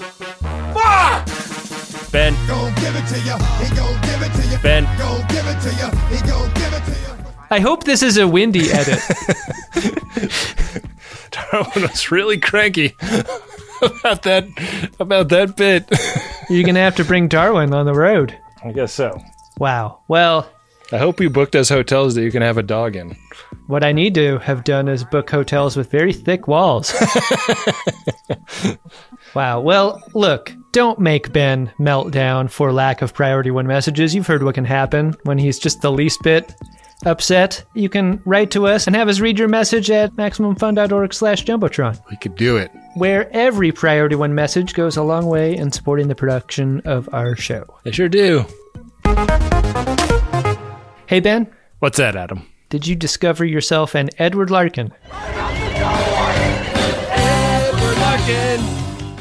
Fuck! 0.73 1.27
Ben. 2.13 2.35
Go 2.47 2.73
give 2.77 2.95
it 2.95 3.09
to 3.09 3.19
you. 3.19 3.35
He 3.59 3.75
go 3.75 3.89
give 4.03 4.23
it 4.23 4.33
to 4.41 4.47
you. 4.53 4.59
Ben. 4.63 4.85
Go 4.97 5.19
give 5.29 5.49
it 5.49 5.61
to 5.63 5.71
you. 5.75 5.91
He 6.17 6.23
go 6.31 6.49
give 6.55 6.73
it 6.75 6.85
to 6.85 6.93
you. 6.93 7.33
I 7.51 7.59
hope 7.59 7.83
this 7.83 8.05
is 8.05 8.17
a 8.17 8.29
Wendy 8.29 8.71
edit. 8.71 9.01
Darwin 11.33 11.83
was 11.83 12.13
really 12.13 12.39
cranky 12.39 12.95
about 14.01 14.23
that 14.23 14.93
about 14.99 15.29
that 15.29 15.57
bit. 15.57 15.89
You're 16.51 16.65
gonna 16.65 16.81
have 16.81 16.97
to 16.97 17.05
bring 17.05 17.29
Darwin 17.29 17.73
on 17.73 17.87
the 17.87 17.95
road. 17.95 18.37
I 18.65 18.73
guess 18.73 18.93
so. 18.93 19.21
Wow. 19.59 20.01
Well, 20.09 20.51
I 20.91 20.99
hope 20.99 21.21
you 21.21 21.29
booked 21.29 21.55
us 21.55 21.69
hotels 21.69 22.15
that 22.15 22.23
you 22.23 22.31
can 22.31 22.43
have 22.43 22.57
a 22.57 22.63
dog 22.63 22.97
in. 22.97 23.17
What 23.67 23.85
I 23.85 23.93
need 23.93 24.15
to 24.15 24.39
have 24.39 24.65
done 24.65 24.89
is 24.89 25.05
book 25.05 25.29
hotels 25.29 25.77
with 25.77 25.91
very 25.91 26.15
thick 26.15 26.49
walls. 26.49 26.95
wow. 29.35 29.61
Well, 29.61 30.03
look, 30.15 30.55
don't 30.73 30.99
make 30.99 31.33
Ben 31.33 31.71
melt 31.79 32.11
down 32.11 32.49
for 32.49 32.73
lack 32.73 33.03
of 33.03 33.13
priority 33.13 33.51
one 33.51 33.67
messages. 33.67 34.15
You've 34.15 34.27
heard 34.27 34.43
what 34.43 34.55
can 34.55 34.65
happen 34.65 35.15
when 35.25 35.37
he's 35.37 35.59
just 35.59 35.83
the 35.83 35.93
least 35.93 36.23
bit 36.23 36.55
upset. 37.05 37.65
You 37.75 37.89
can 37.89 38.23
write 38.25 38.51
to 38.53 38.67
us 38.67 38.87
and 38.87 38.97
have 38.97 39.09
us 39.09 39.21
read 39.21 39.39
your 39.39 39.49
message 39.49 39.91
at 39.91 40.13
maximumfun.org 40.15 41.13
slash 41.13 41.45
jumbotron. 41.45 42.01
We 42.11 42.17
could 42.17 42.37
do 42.37 42.57
it. 42.57 42.71
Where 42.99 43.31
every 43.33 43.71
priority 43.71 44.17
one 44.17 44.35
message 44.35 44.75
goes 44.75 44.97
a 44.97 45.05
long 45.05 45.27
way 45.27 45.57
in 45.57 45.71
supporting 45.71 46.09
the 46.09 46.17
production 46.17 46.81
of 46.81 47.09
our 47.13 47.37
show. 47.37 47.65
They 47.85 47.93
sure 47.93 48.09
do. 48.09 48.45
Hey, 51.07 51.21
Ben. 51.21 51.47
What's 51.79 51.99
that, 51.99 52.17
Adam? 52.17 52.45
Did 52.71 52.89
you 52.89 52.97
discover 52.97 53.45
yourself 53.45 53.95
an 53.95 54.11
Edward 54.19 54.51
Larkin? 54.51 54.93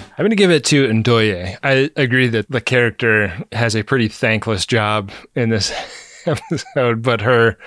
I'm 0.10 0.24
going 0.24 0.32
to 0.32 0.36
give 0.36 0.50
it 0.50 0.66
to 0.66 0.88
Ndoye. 0.88 1.60
I 1.62 1.92
agree 1.96 2.30
that 2.30 2.50
the 2.50 2.62
character 2.62 3.32
has 3.52 3.76
a 3.76 3.84
pretty 3.84 4.08
thankless 4.08 4.66
job 4.66 5.12
in 5.36 5.50
this 5.50 5.72
episode, 6.26 7.04
but 7.04 7.22
her 7.22 7.60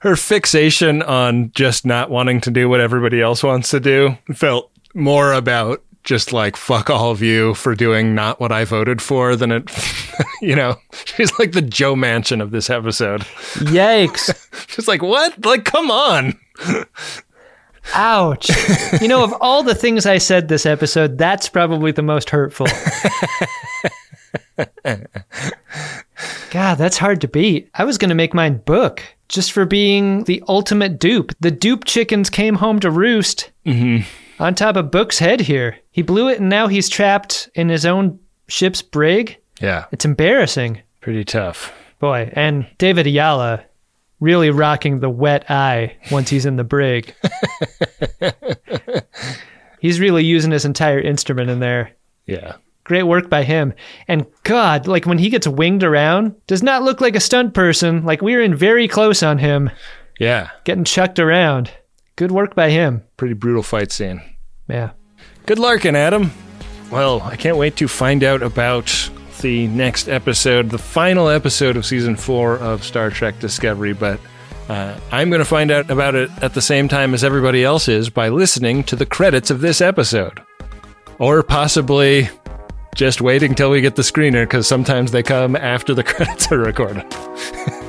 her 0.00 0.16
fixation 0.16 1.02
on 1.02 1.52
just 1.54 1.84
not 1.84 2.08
wanting 2.08 2.40
to 2.40 2.50
do 2.50 2.70
what 2.70 2.80
everybody 2.80 3.20
else 3.20 3.42
wants 3.42 3.68
to 3.68 3.80
do 3.80 4.16
felt 4.34 4.70
more 4.94 5.32
about 5.32 5.82
just 6.02 6.32
like 6.32 6.56
fuck 6.56 6.88
all 6.88 7.10
of 7.10 7.20
you 7.20 7.54
for 7.54 7.74
doing 7.74 8.14
not 8.14 8.40
what 8.40 8.52
I 8.52 8.64
voted 8.64 9.02
for 9.02 9.36
than 9.36 9.52
it 9.52 9.70
you 10.40 10.56
know 10.56 10.76
she's 11.04 11.38
like 11.38 11.52
the 11.52 11.62
Joe 11.62 11.94
Manchin 11.94 12.40
of 12.40 12.50
this 12.50 12.70
episode. 12.70 13.20
Yikes. 13.56 14.48
She's 14.68 14.88
like 14.88 15.02
what? 15.02 15.44
Like 15.44 15.64
come 15.64 15.90
on. 15.90 16.38
Ouch. 17.94 18.50
you 19.00 19.08
know, 19.08 19.24
of 19.24 19.34
all 19.40 19.62
the 19.62 19.74
things 19.74 20.06
I 20.06 20.18
said 20.18 20.48
this 20.48 20.66
episode, 20.66 21.18
that's 21.18 21.48
probably 21.48 21.92
the 21.92 22.02
most 22.02 22.30
hurtful. 22.30 22.66
God, 26.50 26.74
that's 26.76 26.98
hard 26.98 27.20
to 27.22 27.28
beat. 27.28 27.68
I 27.74 27.84
was 27.84 27.98
going 27.98 28.10
to 28.10 28.14
make 28.14 28.34
mine 28.34 28.58
book 28.58 29.02
just 29.28 29.52
for 29.52 29.64
being 29.64 30.24
the 30.24 30.42
ultimate 30.48 30.98
dupe. 30.98 31.32
The 31.40 31.50
dupe 31.50 31.84
chickens 31.84 32.30
came 32.30 32.56
home 32.56 32.80
to 32.80 32.90
roost 32.90 33.50
mm-hmm. 33.64 34.06
On 34.40 34.54
top 34.54 34.76
of 34.76 34.90
Book's 34.90 35.18
head 35.18 35.42
here. 35.42 35.76
He 35.90 36.00
blew 36.00 36.28
it 36.28 36.40
and 36.40 36.48
now 36.48 36.66
he's 36.66 36.88
trapped 36.88 37.50
in 37.54 37.68
his 37.68 37.84
own 37.84 38.18
ship's 38.48 38.80
brig. 38.80 39.36
Yeah. 39.60 39.84
It's 39.92 40.06
embarrassing. 40.06 40.80
Pretty 41.02 41.24
tough. 41.24 41.74
Boy, 41.98 42.32
and 42.32 42.66
David 42.78 43.04
Ajala 43.04 43.62
really 44.18 44.48
rocking 44.48 45.00
the 45.00 45.10
wet 45.10 45.50
eye 45.50 45.94
once 46.10 46.30
he's 46.30 46.46
in 46.46 46.56
the 46.56 46.64
brig. 46.64 47.14
he's 49.80 50.00
really 50.00 50.24
using 50.24 50.52
his 50.52 50.64
entire 50.64 51.00
instrument 51.00 51.50
in 51.50 51.60
there. 51.60 51.92
Yeah. 52.24 52.56
Great 52.84 53.02
work 53.02 53.28
by 53.28 53.42
him. 53.42 53.74
And 54.08 54.26
God, 54.44 54.86
like 54.86 55.04
when 55.04 55.18
he 55.18 55.28
gets 55.28 55.46
winged 55.46 55.84
around, 55.84 56.34
does 56.46 56.62
not 56.62 56.82
look 56.82 57.02
like 57.02 57.14
a 57.14 57.20
stunt 57.20 57.52
person. 57.52 58.06
Like 58.06 58.22
we 58.22 58.34
were 58.34 58.42
in 58.42 58.54
very 58.54 58.88
close 58.88 59.22
on 59.22 59.36
him. 59.36 59.68
Yeah. 60.18 60.48
Getting 60.64 60.84
chucked 60.84 61.18
around. 61.18 61.70
Good 62.16 62.30
work 62.30 62.54
by 62.54 62.70
him. 62.70 63.02
Pretty 63.18 63.34
brutal 63.34 63.62
fight 63.62 63.92
scene. 63.92 64.22
Yeah. 64.70 64.90
Good 65.46 65.58
Larkin, 65.58 65.96
Adam. 65.96 66.30
Well, 66.90 67.22
I 67.22 67.36
can't 67.36 67.56
wait 67.56 67.76
to 67.76 67.88
find 67.88 68.24
out 68.24 68.42
about 68.42 69.10
the 69.40 69.68
next 69.68 70.08
episode, 70.08 70.70
the 70.70 70.78
final 70.78 71.28
episode 71.28 71.76
of 71.76 71.86
season 71.86 72.16
four 72.16 72.58
of 72.58 72.84
Star 72.84 73.10
Trek 73.10 73.38
Discovery, 73.38 73.92
but 73.92 74.20
uh, 74.68 74.98
I'm 75.10 75.30
going 75.30 75.40
to 75.40 75.44
find 75.44 75.70
out 75.70 75.90
about 75.90 76.14
it 76.14 76.30
at 76.42 76.54
the 76.54 76.62
same 76.62 76.88
time 76.88 77.14
as 77.14 77.24
everybody 77.24 77.64
else 77.64 77.88
is 77.88 78.10
by 78.10 78.28
listening 78.28 78.84
to 78.84 78.96
the 78.96 79.06
credits 79.06 79.50
of 79.50 79.60
this 79.60 79.80
episode. 79.80 80.40
Or 81.18 81.42
possibly 81.42 82.28
just 82.94 83.20
waiting 83.20 83.54
till 83.54 83.70
we 83.70 83.80
get 83.80 83.96
the 83.96 84.02
screener, 84.02 84.44
because 84.44 84.66
sometimes 84.66 85.10
they 85.12 85.22
come 85.22 85.56
after 85.56 85.94
the 85.94 86.04
credits 86.04 86.50
are 86.52 86.58
recorded. 86.58 87.04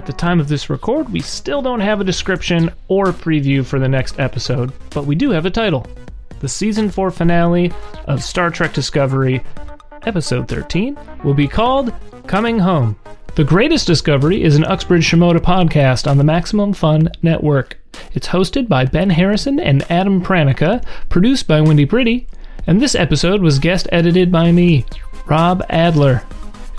At 0.00 0.06
the 0.06 0.12
time 0.14 0.40
of 0.40 0.48
this 0.48 0.70
record, 0.70 1.12
we 1.12 1.20
still 1.20 1.60
don't 1.60 1.80
have 1.80 2.00
a 2.00 2.04
description 2.04 2.72
or 2.88 3.08
preview 3.08 3.62
for 3.62 3.78
the 3.78 3.86
next 3.86 4.18
episode, 4.18 4.72
but 4.88 5.04
we 5.04 5.14
do 5.14 5.28
have 5.28 5.44
a 5.44 5.50
title 5.50 5.86
the 6.40 6.48
season 6.48 6.88
4 6.88 7.10
finale 7.10 7.70
of 8.06 8.24
Star 8.24 8.48
Trek 8.48 8.72
Discovery, 8.72 9.44
episode 10.06 10.48
13, 10.48 10.98
will 11.22 11.34
be 11.34 11.46
called 11.46 11.92
Coming 12.26 12.58
Home. 12.58 12.96
The 13.34 13.44
Greatest 13.44 13.86
Discovery 13.86 14.42
is 14.42 14.56
an 14.56 14.64
Uxbridge 14.64 15.06
Shimoda 15.06 15.36
podcast 15.36 16.10
on 16.10 16.16
the 16.16 16.24
Maximum 16.24 16.72
Fun 16.72 17.10
Network. 17.20 17.78
It's 18.14 18.28
hosted 18.28 18.68
by 18.68 18.86
Ben 18.86 19.10
Harrison 19.10 19.60
and 19.60 19.84
Adam 19.90 20.24
Pranica, 20.24 20.82
produced 21.10 21.46
by 21.46 21.60
Wendy 21.60 21.84
Pretty, 21.84 22.26
and 22.66 22.80
this 22.80 22.94
episode 22.94 23.42
was 23.42 23.58
guest 23.58 23.86
edited 23.92 24.32
by 24.32 24.50
me, 24.50 24.86
Rob 25.26 25.62
Adler. 25.68 26.22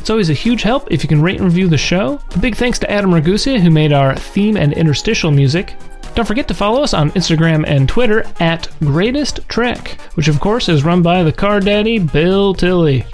It's 0.02 0.10
always 0.10 0.32
a 0.32 0.34
huge 0.34 0.64
help 0.64 0.92
if 0.92 1.04
you 1.04 1.08
can 1.08 1.22
rate 1.22 1.38
and 1.38 1.46
review 1.46 1.68
the 1.68 1.78
show. 1.78 2.20
A 2.34 2.40
big 2.40 2.56
thanks 2.56 2.80
to 2.80 2.90
Adam 2.90 3.12
Ragusea, 3.12 3.60
who 3.60 3.70
made 3.70 3.94
our 3.94 4.16
theme 4.16 4.58
and 4.58 4.74
interstitial 4.74 5.30
music. 5.30 5.76
Don't 6.16 6.26
forget 6.26 6.48
to 6.48 6.56
follow 6.56 6.82
us 6.82 6.96
on 6.96 7.12
Instagram 7.12 7.66
and 7.68 7.88
Twitter 7.88 8.26
at 8.40 8.68
Greatest 8.80 9.48
Trek, 9.48 10.02
which 10.16 10.28
of 10.28 10.40
course 10.40 10.70
is 10.70 10.84
run 10.84 11.04
by 11.04 11.22
the 11.22 11.32
car 11.32 11.60
daddy 11.60 12.00
Bill 12.00 12.56
Tilley. 12.56 13.06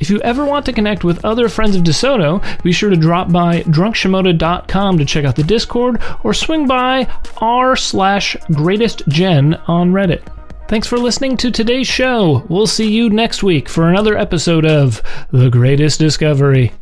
If 0.00 0.10
you 0.10 0.20
ever 0.22 0.44
want 0.44 0.66
to 0.66 0.72
connect 0.72 1.04
with 1.04 1.24
other 1.24 1.48
friends 1.48 1.76
of 1.76 1.84
DeSoto, 1.84 2.42
be 2.64 2.72
sure 2.72 2.90
to 2.90 2.96
drop 2.96 3.30
by 3.30 3.62
drunkshimoda.com 3.62 4.98
to 4.98 5.04
check 5.04 5.24
out 5.24 5.36
the 5.36 5.44
Discord 5.44 6.02
or 6.24 6.34
swing 6.34 6.66
by 6.66 7.06
r 7.36 7.76
slash 7.76 8.36
greatestgen 8.50 9.62
on 9.68 9.92
Reddit. 9.92 10.26
Thanks 10.74 10.88
for 10.88 10.98
listening 10.98 11.36
to 11.36 11.52
today's 11.52 11.86
show. 11.86 12.44
We'll 12.48 12.66
see 12.66 12.90
you 12.90 13.08
next 13.08 13.44
week 13.44 13.68
for 13.68 13.88
another 13.88 14.18
episode 14.18 14.66
of 14.66 15.00
The 15.30 15.48
Greatest 15.48 16.00
Discovery. 16.00 16.72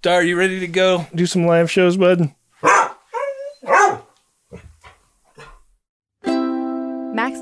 Dar, 0.00 0.22
you 0.22 0.38
ready 0.38 0.58
to 0.60 0.66
go 0.66 1.06
do 1.14 1.26
some 1.26 1.44
live 1.44 1.70
shows, 1.70 1.98
bud? 1.98 2.34